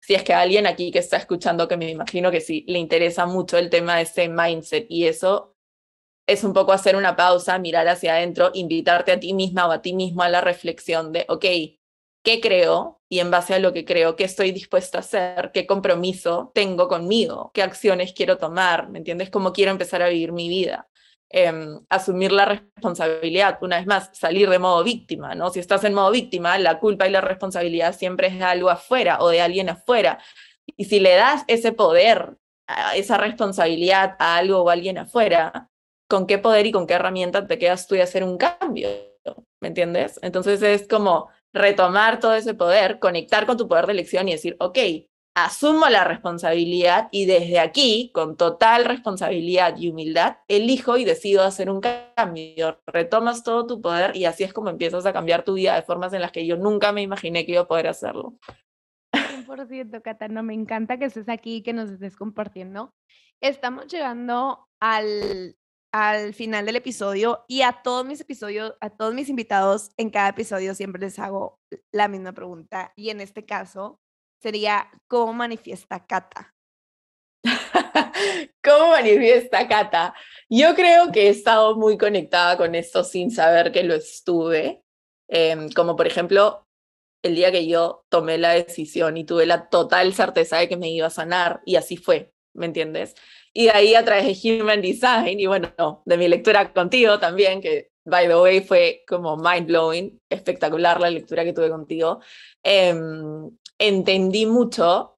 si 0.00 0.14
es 0.14 0.22
que 0.22 0.32
alguien 0.32 0.66
aquí 0.66 0.92
que 0.92 1.00
está 1.00 1.16
escuchando, 1.16 1.68
que 1.68 1.76
me 1.76 1.90
imagino 1.90 2.30
que 2.30 2.40
sí, 2.40 2.64
le 2.68 2.78
interesa 2.78 3.26
mucho 3.26 3.58
el 3.58 3.70
tema 3.70 3.96
de 3.96 4.02
ese 4.02 4.28
mindset 4.28 4.86
y 4.88 5.06
eso 5.06 5.56
es 6.26 6.44
un 6.44 6.52
poco 6.52 6.72
hacer 6.72 6.96
una 6.96 7.16
pausa, 7.16 7.58
mirar 7.58 7.88
hacia 7.88 8.14
adentro, 8.14 8.50
invitarte 8.54 9.12
a 9.12 9.20
ti 9.20 9.34
misma 9.34 9.68
o 9.68 9.72
a 9.72 9.82
ti 9.82 9.94
mismo 9.94 10.22
a 10.22 10.28
la 10.28 10.40
reflexión 10.40 11.12
de, 11.12 11.24
ok, 11.28 11.44
qué 12.26 12.40
creo 12.40 13.00
y 13.08 13.20
en 13.20 13.30
base 13.30 13.54
a 13.54 13.60
lo 13.60 13.72
que 13.72 13.84
creo, 13.84 14.16
qué 14.16 14.24
estoy 14.24 14.50
dispuesta 14.50 14.98
a 14.98 15.00
hacer, 15.00 15.52
qué 15.54 15.64
compromiso 15.64 16.50
tengo 16.52 16.88
conmigo, 16.88 17.52
qué 17.54 17.62
acciones 17.62 18.12
quiero 18.14 18.36
tomar, 18.36 18.90
¿me 18.90 18.98
entiendes? 18.98 19.30
¿Cómo 19.30 19.52
quiero 19.52 19.70
empezar 19.70 20.02
a 20.02 20.08
vivir 20.08 20.32
mi 20.32 20.48
vida? 20.48 20.88
Em, 21.30 21.80
asumir 21.88 22.32
la 22.32 22.46
responsabilidad, 22.46 23.58
una 23.62 23.76
vez 23.76 23.86
más, 23.86 24.10
salir 24.12 24.50
de 24.50 24.58
modo 24.58 24.82
víctima, 24.82 25.36
¿no? 25.36 25.50
Si 25.50 25.60
estás 25.60 25.84
en 25.84 25.94
modo 25.94 26.10
víctima, 26.10 26.58
la 26.58 26.80
culpa 26.80 27.06
y 27.06 27.12
la 27.12 27.20
responsabilidad 27.20 27.94
siempre 27.94 28.26
es 28.26 28.38
de 28.38 28.44
algo 28.44 28.70
afuera 28.70 29.18
o 29.20 29.28
de 29.28 29.40
alguien 29.40 29.68
afuera. 29.68 30.18
Y 30.76 30.86
si 30.86 30.98
le 30.98 31.14
das 31.14 31.44
ese 31.46 31.70
poder, 31.70 32.38
esa 32.96 33.18
responsabilidad 33.18 34.16
a 34.18 34.36
algo 34.36 34.62
o 34.62 34.68
a 34.68 34.72
alguien 34.72 34.98
afuera, 34.98 35.70
¿con 36.08 36.26
qué 36.26 36.38
poder 36.38 36.66
y 36.66 36.72
con 36.72 36.88
qué 36.88 36.94
herramienta 36.94 37.46
te 37.46 37.56
quedas 37.56 37.86
tú 37.86 37.94
de 37.94 38.02
hacer 38.02 38.24
un 38.24 38.36
cambio? 38.36 38.88
¿Me 39.60 39.68
entiendes? 39.68 40.18
Entonces 40.22 40.60
es 40.62 40.88
como 40.88 41.28
retomar 41.56 42.20
todo 42.20 42.34
ese 42.34 42.54
poder, 42.54 42.98
conectar 42.98 43.46
con 43.46 43.56
tu 43.56 43.66
poder 43.68 43.86
de 43.86 43.92
elección 43.92 44.28
y 44.28 44.32
decir, 44.32 44.56
ok, 44.60 44.78
asumo 45.36 45.88
la 45.90 46.04
responsabilidad 46.04 47.08
y 47.10 47.26
desde 47.26 47.60
aquí, 47.60 48.10
con 48.14 48.36
total 48.36 48.86
responsabilidad 48.86 49.76
y 49.76 49.90
humildad, 49.90 50.38
elijo 50.48 50.96
y 50.96 51.04
decido 51.04 51.44
hacer 51.44 51.68
un 51.68 51.82
cambio. 51.82 52.80
Retomas 52.86 53.42
todo 53.42 53.66
tu 53.66 53.82
poder 53.82 54.16
y 54.16 54.24
así 54.24 54.44
es 54.44 54.54
como 54.54 54.70
empiezas 54.70 55.04
a 55.04 55.12
cambiar 55.12 55.44
tu 55.44 55.54
vida 55.54 55.74
de 55.74 55.82
formas 55.82 56.14
en 56.14 56.22
las 56.22 56.32
que 56.32 56.46
yo 56.46 56.56
nunca 56.56 56.92
me 56.92 57.02
imaginé 57.02 57.44
que 57.44 57.52
iba 57.52 57.62
a 57.62 57.68
poder 57.68 57.86
hacerlo. 57.86 58.34
100%, 59.12 60.02
Cata, 60.02 60.28
no, 60.28 60.42
me 60.42 60.54
encanta 60.54 60.98
que 60.98 61.04
estés 61.04 61.28
aquí, 61.28 61.62
que 61.62 61.74
nos 61.74 61.90
estés 61.90 62.16
compartiendo. 62.16 62.94
Estamos 63.40 63.86
llegando 63.88 64.66
al 64.80 65.56
al 65.96 66.34
final 66.34 66.66
del 66.66 66.76
episodio 66.76 67.46
y 67.48 67.62
a 67.62 67.80
todos 67.82 68.04
mis 68.04 68.20
episodios, 68.20 68.74
a 68.80 68.90
todos 68.90 69.14
mis 69.14 69.30
invitados, 69.30 69.92
en 69.96 70.10
cada 70.10 70.28
episodio 70.28 70.74
siempre 70.74 71.00
les 71.00 71.18
hago 71.18 71.58
la 71.90 72.06
misma 72.06 72.32
pregunta 72.32 72.92
y 72.96 73.08
en 73.08 73.22
este 73.22 73.46
caso 73.46 73.98
sería, 74.42 74.90
¿cómo 75.08 75.32
manifiesta 75.32 76.06
Cata? 76.06 76.54
¿Cómo 78.62 78.90
manifiesta 78.90 79.66
Cata? 79.66 80.14
Yo 80.50 80.74
creo 80.74 81.10
que 81.10 81.28
he 81.28 81.30
estado 81.30 81.76
muy 81.76 81.96
conectada 81.96 82.58
con 82.58 82.74
esto 82.74 83.02
sin 83.02 83.30
saber 83.30 83.72
que 83.72 83.82
lo 83.82 83.94
estuve, 83.94 84.82
em, 85.28 85.70
como 85.70 85.96
por 85.96 86.06
ejemplo 86.06 86.66
el 87.22 87.36
día 87.36 87.50
que 87.50 87.66
yo 87.66 88.04
tomé 88.10 88.36
la 88.36 88.50
decisión 88.50 89.16
y 89.16 89.24
tuve 89.24 89.46
la 89.46 89.70
total 89.70 90.12
certeza 90.12 90.58
de 90.58 90.68
que 90.68 90.76
me 90.76 90.90
iba 90.90 91.06
a 91.06 91.10
sanar 91.10 91.62
y 91.64 91.76
así 91.76 91.96
fue, 91.96 92.34
¿me 92.52 92.66
entiendes? 92.66 93.14
Y 93.58 93.70
ahí 93.70 93.94
a 93.94 94.04
través 94.04 94.42
de 94.42 94.60
Human 94.60 94.82
Design 94.82 95.40
y 95.40 95.46
bueno, 95.46 96.02
de 96.04 96.18
mi 96.18 96.28
lectura 96.28 96.74
contigo 96.74 97.18
también, 97.18 97.62
que 97.62 97.90
by 98.04 98.28
the 98.28 98.36
way 98.36 98.60
fue 98.60 99.02
como 99.08 99.38
mind 99.38 99.66
blowing, 99.66 100.20
espectacular 100.28 101.00
la 101.00 101.08
lectura 101.08 101.42
que 101.42 101.54
tuve 101.54 101.70
contigo, 101.70 102.20
em, 102.62 103.50
entendí 103.78 104.44
mucho 104.44 105.16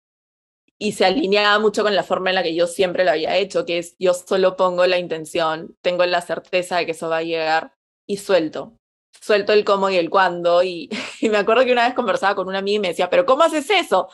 y 0.79 0.93
se 0.93 1.05
alineaba 1.05 1.59
mucho 1.59 1.83
con 1.83 1.97
la 1.97 2.05
forma 2.05 2.31
en 2.31 2.37
la 2.37 2.45
que 2.45 2.55
yo 2.55 2.69
siempre 2.69 3.05
lo 3.05 3.11
había 3.11 3.37
hecho, 3.37 3.67
que 3.67 3.79
es 3.79 3.97
yo 3.99 4.15
solo 4.15 4.57
pongo 4.57 4.87
la 4.87 5.01
intención, 5.01 5.77
tengo 5.83 6.07
la 6.07 6.21
certeza 6.21 6.77
de 6.77 6.87
que 6.87 6.93
eso 6.93 7.09
va 7.09 7.17
a 7.19 7.23
llegar 7.25 7.73
y 8.07 8.19
suelto. 8.19 8.77
Suelto 9.21 9.53
el 9.53 9.65
cómo 9.65 9.91
y 9.91 9.97
el 9.97 10.11
cuándo. 10.11 10.63
Y, 10.63 10.89
y 11.21 11.29
me 11.29 11.39
acuerdo 11.39 11.65
que 11.65 11.73
una 11.73 11.87
vez 11.87 11.95
conversaba 11.95 12.37
con 12.37 12.47
una 12.47 12.59
amiga 12.59 12.77
y 12.77 12.81
me 12.81 12.89
decía, 12.89 13.11
pero 13.11 13.27
¿cómo 13.27 13.43
haces 13.43 13.69
eso? 13.71 14.09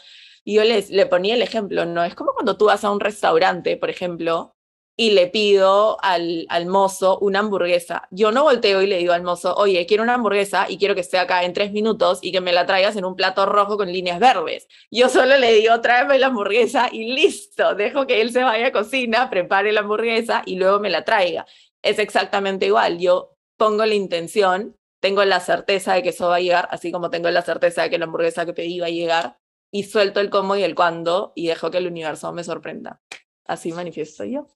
Y 0.45 0.55
yo 0.55 0.65
les, 0.65 0.91
le 0.91 1.07
ponía 1.07 1.35
el 1.35 1.43
ejemplo, 1.43 1.87
¿no? 1.87 2.05
Es 2.05 2.15
como 2.15 2.33
cuando 2.33 2.57
tú 2.57 2.67
vas 2.67 2.85
a 2.85 2.91
un 2.91 3.01
restaurante, 3.01 3.77
por 3.77 3.91
ejemplo, 3.91 4.55
y 4.97 5.11
le 5.11 5.27
pido 5.27 5.97
al, 6.03 6.47
al 6.49 6.67
mozo 6.67 7.19
una 7.19 7.41
hamburguesa. 7.41 8.07
Yo 8.11 8.31
no 8.31 8.45
volteo 8.45 8.81
y 8.83 8.87
le 8.87 8.99
digo 8.99 9.13
al 9.13 9.23
mozo, 9.23 9.55
oye, 9.57 9.87
quiero 9.87 10.05
una 10.05 10.15
hamburguesa 10.15 10.67
y 10.69 10.79
quiero 10.79 10.95
que 10.95 11.01
esté 11.01 11.19
acá 11.19 11.45
en 11.45 11.53
tres 11.53 11.73
minutos 11.73 12.21
y 12.23 12.31
que 12.31 12.41
me 12.41 12.53
la 12.53 12.67
traigas 12.67 12.95
en 12.97 13.05
un 13.05 13.17
plato 13.17 13.47
rojo 13.47 13.77
con 13.77 13.93
líneas 13.93 14.21
verdes. 14.21 14.69
Yo 14.91 15.09
solo 15.09 15.37
le 15.37 15.53
digo, 15.55 15.81
tráeme 15.81 16.19
la 16.19 16.29
hamburguesa 16.29 16.89
y 16.93 17.13
listo. 17.13 17.75
Dejo 17.75 18.07
que 18.07 18.21
él 18.21 18.31
se 18.31 18.45
vaya 18.45 18.69
a 18.69 18.73
cocina, 18.73 19.31
prepare 19.31 19.73
la 19.73 19.81
hamburguesa 19.81 20.43
y 20.47 20.57
luego 20.57 20.79
me 20.79 20.91
la 20.91 21.05
traiga. 21.05 21.45
Es 21.83 21.99
exactamente 21.99 22.67
igual. 22.67 22.99
Yo 22.99 23.37
pongo 23.57 23.85
la 23.87 23.95
intención, 23.95 24.77
tengo 25.01 25.25
la 25.25 25.41
certeza 25.41 25.95
de 25.95 26.03
que 26.03 26.11
eso 26.11 26.29
va 26.29 26.37
a 26.37 26.41
llegar, 26.41 26.69
así 26.71 26.93
como 26.93 27.11
tengo 27.11 27.31
la 27.31 27.43
certeza 27.43 27.83
de 27.83 27.91
que 27.91 27.99
la 27.99 28.05
hamburguesa 28.05 28.47
que 28.47 28.53
pedí 28.55 28.79
va 28.79 28.87
a 28.87 28.91
llegar 28.91 29.39
y 29.75 29.83
suelto 29.83 30.21
el 30.21 30.31
cómo 30.31 30.55
y 30.55 30.63
el 30.63 30.77
cuándo 30.77 31.33
y 31.35 31.49
dejo 31.49 31.69
que 31.69 31.79
el 31.79 31.89
universo 31.89 32.33
me 32.33 32.45
sorprenda. 32.45 33.01
Así 33.45 33.73
manifiesto 33.73 34.25
yo. 34.25 34.47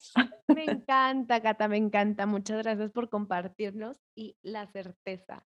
Me 0.47 0.65
encanta, 0.65 1.43
Cata, 1.43 1.67
me 1.67 1.77
encanta. 1.77 2.25
Muchas 2.25 2.59
gracias 2.59 2.93
por 2.93 3.11
compartirnos 3.11 4.01
y 4.15 4.37
la 4.43 4.69
certeza. 4.69 5.45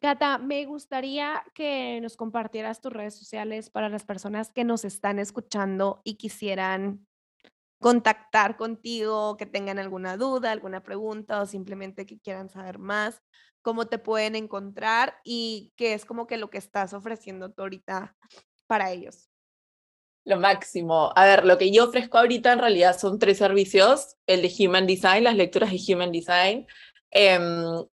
Cata, 0.00 0.38
me 0.38 0.66
gustaría 0.66 1.44
que 1.54 2.00
nos 2.02 2.16
compartieras 2.16 2.80
tus 2.80 2.92
redes 2.92 3.16
sociales 3.16 3.70
para 3.70 3.88
las 3.88 4.04
personas 4.04 4.50
que 4.50 4.64
nos 4.64 4.84
están 4.84 5.20
escuchando 5.20 6.00
y 6.02 6.16
quisieran 6.16 7.06
contactar 7.78 8.56
contigo, 8.56 9.36
que 9.36 9.46
tengan 9.46 9.78
alguna 9.78 10.16
duda, 10.16 10.50
alguna 10.50 10.82
pregunta 10.82 11.42
o 11.42 11.46
simplemente 11.46 12.06
que 12.06 12.18
quieran 12.18 12.50
saber 12.50 12.80
más, 12.80 13.22
cómo 13.62 13.86
te 13.86 13.98
pueden 14.00 14.34
encontrar 14.34 15.14
y 15.22 15.72
qué 15.76 15.94
es 15.94 16.04
como 16.04 16.26
que 16.26 16.38
lo 16.38 16.50
que 16.50 16.58
estás 16.58 16.92
ofreciendo 16.92 17.52
tú 17.52 17.62
ahorita 17.62 18.16
para 18.66 18.90
ellos? 18.92 19.28
Lo 20.24 20.38
máximo. 20.38 21.12
A 21.14 21.24
ver, 21.24 21.44
lo 21.44 21.56
que 21.56 21.70
yo 21.70 21.84
ofrezco 21.84 22.18
ahorita 22.18 22.52
en 22.52 22.58
realidad 22.58 22.98
son 22.98 23.18
tres 23.18 23.38
servicios. 23.38 24.16
El 24.26 24.42
de 24.42 24.52
Human 24.58 24.86
Design, 24.86 25.24
las 25.24 25.36
lecturas 25.36 25.70
de 25.70 25.94
Human 25.94 26.10
Design. 26.10 26.66
Em, 27.12 27.86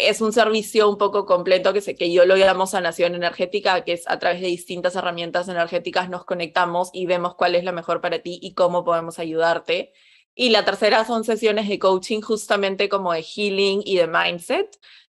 es 0.00 0.20
un 0.20 0.32
servicio 0.32 0.88
un 0.90 0.98
poco 0.98 1.24
completo 1.24 1.72
que, 1.72 1.80
sé, 1.80 1.94
que 1.94 2.12
yo 2.12 2.26
lo 2.26 2.36
llamo 2.36 2.66
sanación 2.66 3.14
energética, 3.14 3.84
que 3.84 3.92
es 3.92 4.08
a 4.08 4.18
través 4.18 4.40
de 4.40 4.48
distintas 4.48 4.96
herramientas 4.96 5.48
energéticas 5.48 6.10
nos 6.10 6.24
conectamos 6.24 6.90
y 6.92 7.06
vemos 7.06 7.36
cuál 7.36 7.54
es 7.54 7.62
la 7.64 7.72
mejor 7.72 8.00
para 8.00 8.18
ti 8.20 8.38
y 8.42 8.54
cómo 8.54 8.84
podemos 8.84 9.18
ayudarte. 9.20 9.92
Y 10.34 10.50
la 10.50 10.64
tercera 10.64 11.04
son 11.04 11.24
sesiones 11.24 11.68
de 11.68 11.78
coaching 11.78 12.20
justamente 12.20 12.88
como 12.88 13.12
de 13.12 13.22
healing 13.22 13.82
y 13.84 13.96
de 13.96 14.08
mindset. 14.08 14.68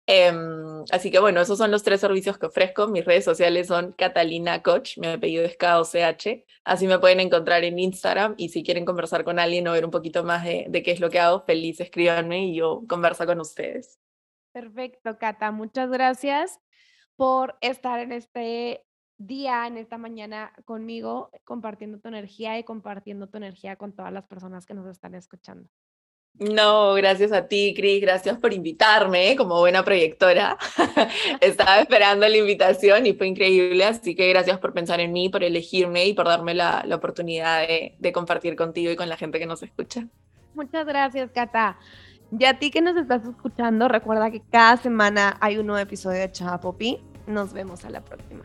Em, 0.09 0.85
así 0.91 1.11
que 1.11 1.19
bueno, 1.19 1.41
esos 1.41 1.57
son 1.57 1.69
los 1.69 1.83
tres 1.83 1.99
servicios 1.99 2.37
que 2.37 2.45
ofrezco. 2.45 2.87
Mis 2.87 3.03
redes 3.03 3.25
sociales 3.25 3.67
son 3.67 3.91
Catalina 3.91 4.63
Coach, 4.63 4.97
mi 4.97 5.07
apellido 5.07 5.43
es 5.43 5.57
K-O-C-H. 5.57 6.45
Así 6.63 6.87
me 6.87 6.97
pueden 6.97 7.19
encontrar 7.19 7.65
en 7.65 7.77
Instagram 7.77 8.33
y 8.37 8.49
si 8.49 8.63
quieren 8.63 8.85
conversar 8.85 9.25
con 9.25 9.37
alguien 9.37 9.67
o 9.67 9.73
ver 9.73 9.83
un 9.83 9.91
poquito 9.91 10.23
más 10.23 10.45
de, 10.45 10.65
de 10.69 10.81
qué 10.81 10.91
es 10.91 11.01
lo 11.01 11.09
que 11.09 11.19
hago, 11.19 11.41
feliz 11.41 11.81
escríbanme 11.81 12.45
y 12.45 12.55
yo 12.55 12.83
converso 12.87 13.25
con 13.25 13.41
ustedes. 13.41 13.99
Perfecto, 14.53 15.17
Cata. 15.17 15.51
Muchas 15.51 15.89
gracias 15.89 16.57
por 17.17 17.57
estar 17.59 17.99
en 17.99 18.13
este 18.13 18.85
día, 19.17 19.67
en 19.67 19.77
esta 19.77 19.97
mañana 19.97 20.53
conmigo, 20.63 21.31
compartiendo 21.43 21.99
tu 21.99 22.07
energía 22.07 22.57
y 22.57 22.63
compartiendo 22.63 23.27
tu 23.27 23.37
energía 23.37 23.75
con 23.75 23.93
todas 23.93 24.13
las 24.13 24.25
personas 24.25 24.65
que 24.65 24.73
nos 24.73 24.87
están 24.87 25.15
escuchando. 25.15 25.69
No, 26.39 26.93
gracias 26.93 27.31
a 27.31 27.47
ti, 27.47 27.73
Cris, 27.75 27.99
gracias 27.99 28.37
por 28.37 28.53
invitarme 28.53 29.35
como 29.35 29.57
buena 29.57 29.83
proyectora. 29.83 30.57
Estaba 31.41 31.79
esperando 31.79 32.27
la 32.27 32.37
invitación 32.37 33.07
y 33.07 33.13
fue 33.13 33.27
increíble, 33.27 33.83
así 33.83 34.15
que 34.15 34.29
gracias 34.29 34.59
por 34.59 34.73
pensar 34.73 34.99
en 34.99 35.13
mí, 35.13 35.29
por 35.29 35.43
elegirme 35.43 36.05
y 36.05 36.13
por 36.13 36.27
darme 36.27 36.53
la, 36.53 36.83
la 36.85 36.95
oportunidad 36.95 37.67
de, 37.67 37.95
de, 37.97 38.11
compartir 38.11 38.55
contigo 38.55 38.91
y 38.91 38.95
con 38.95 39.09
la 39.09 39.17
gente 39.17 39.39
que 39.39 39.47
nos 39.47 39.63
escucha. 39.63 40.05
Muchas 40.53 40.85
gracias, 40.85 41.31
Cata. 41.31 41.77
Y 42.37 42.45
a 42.45 42.59
ti 42.59 42.69
que 42.69 42.81
nos 42.81 42.97
estás 42.97 43.25
escuchando, 43.25 43.87
recuerda 43.87 44.29
que 44.29 44.41
cada 44.51 44.77
semana 44.77 45.37
hay 45.39 45.57
un 45.57 45.65
nuevo 45.65 45.81
episodio 45.81 46.19
de 46.19 46.31
Chava 46.31 46.59
Popi. 46.59 46.99
Nos 47.25 47.51
vemos 47.53 47.83
a 47.83 47.89
la 47.89 48.01
próxima. 48.01 48.43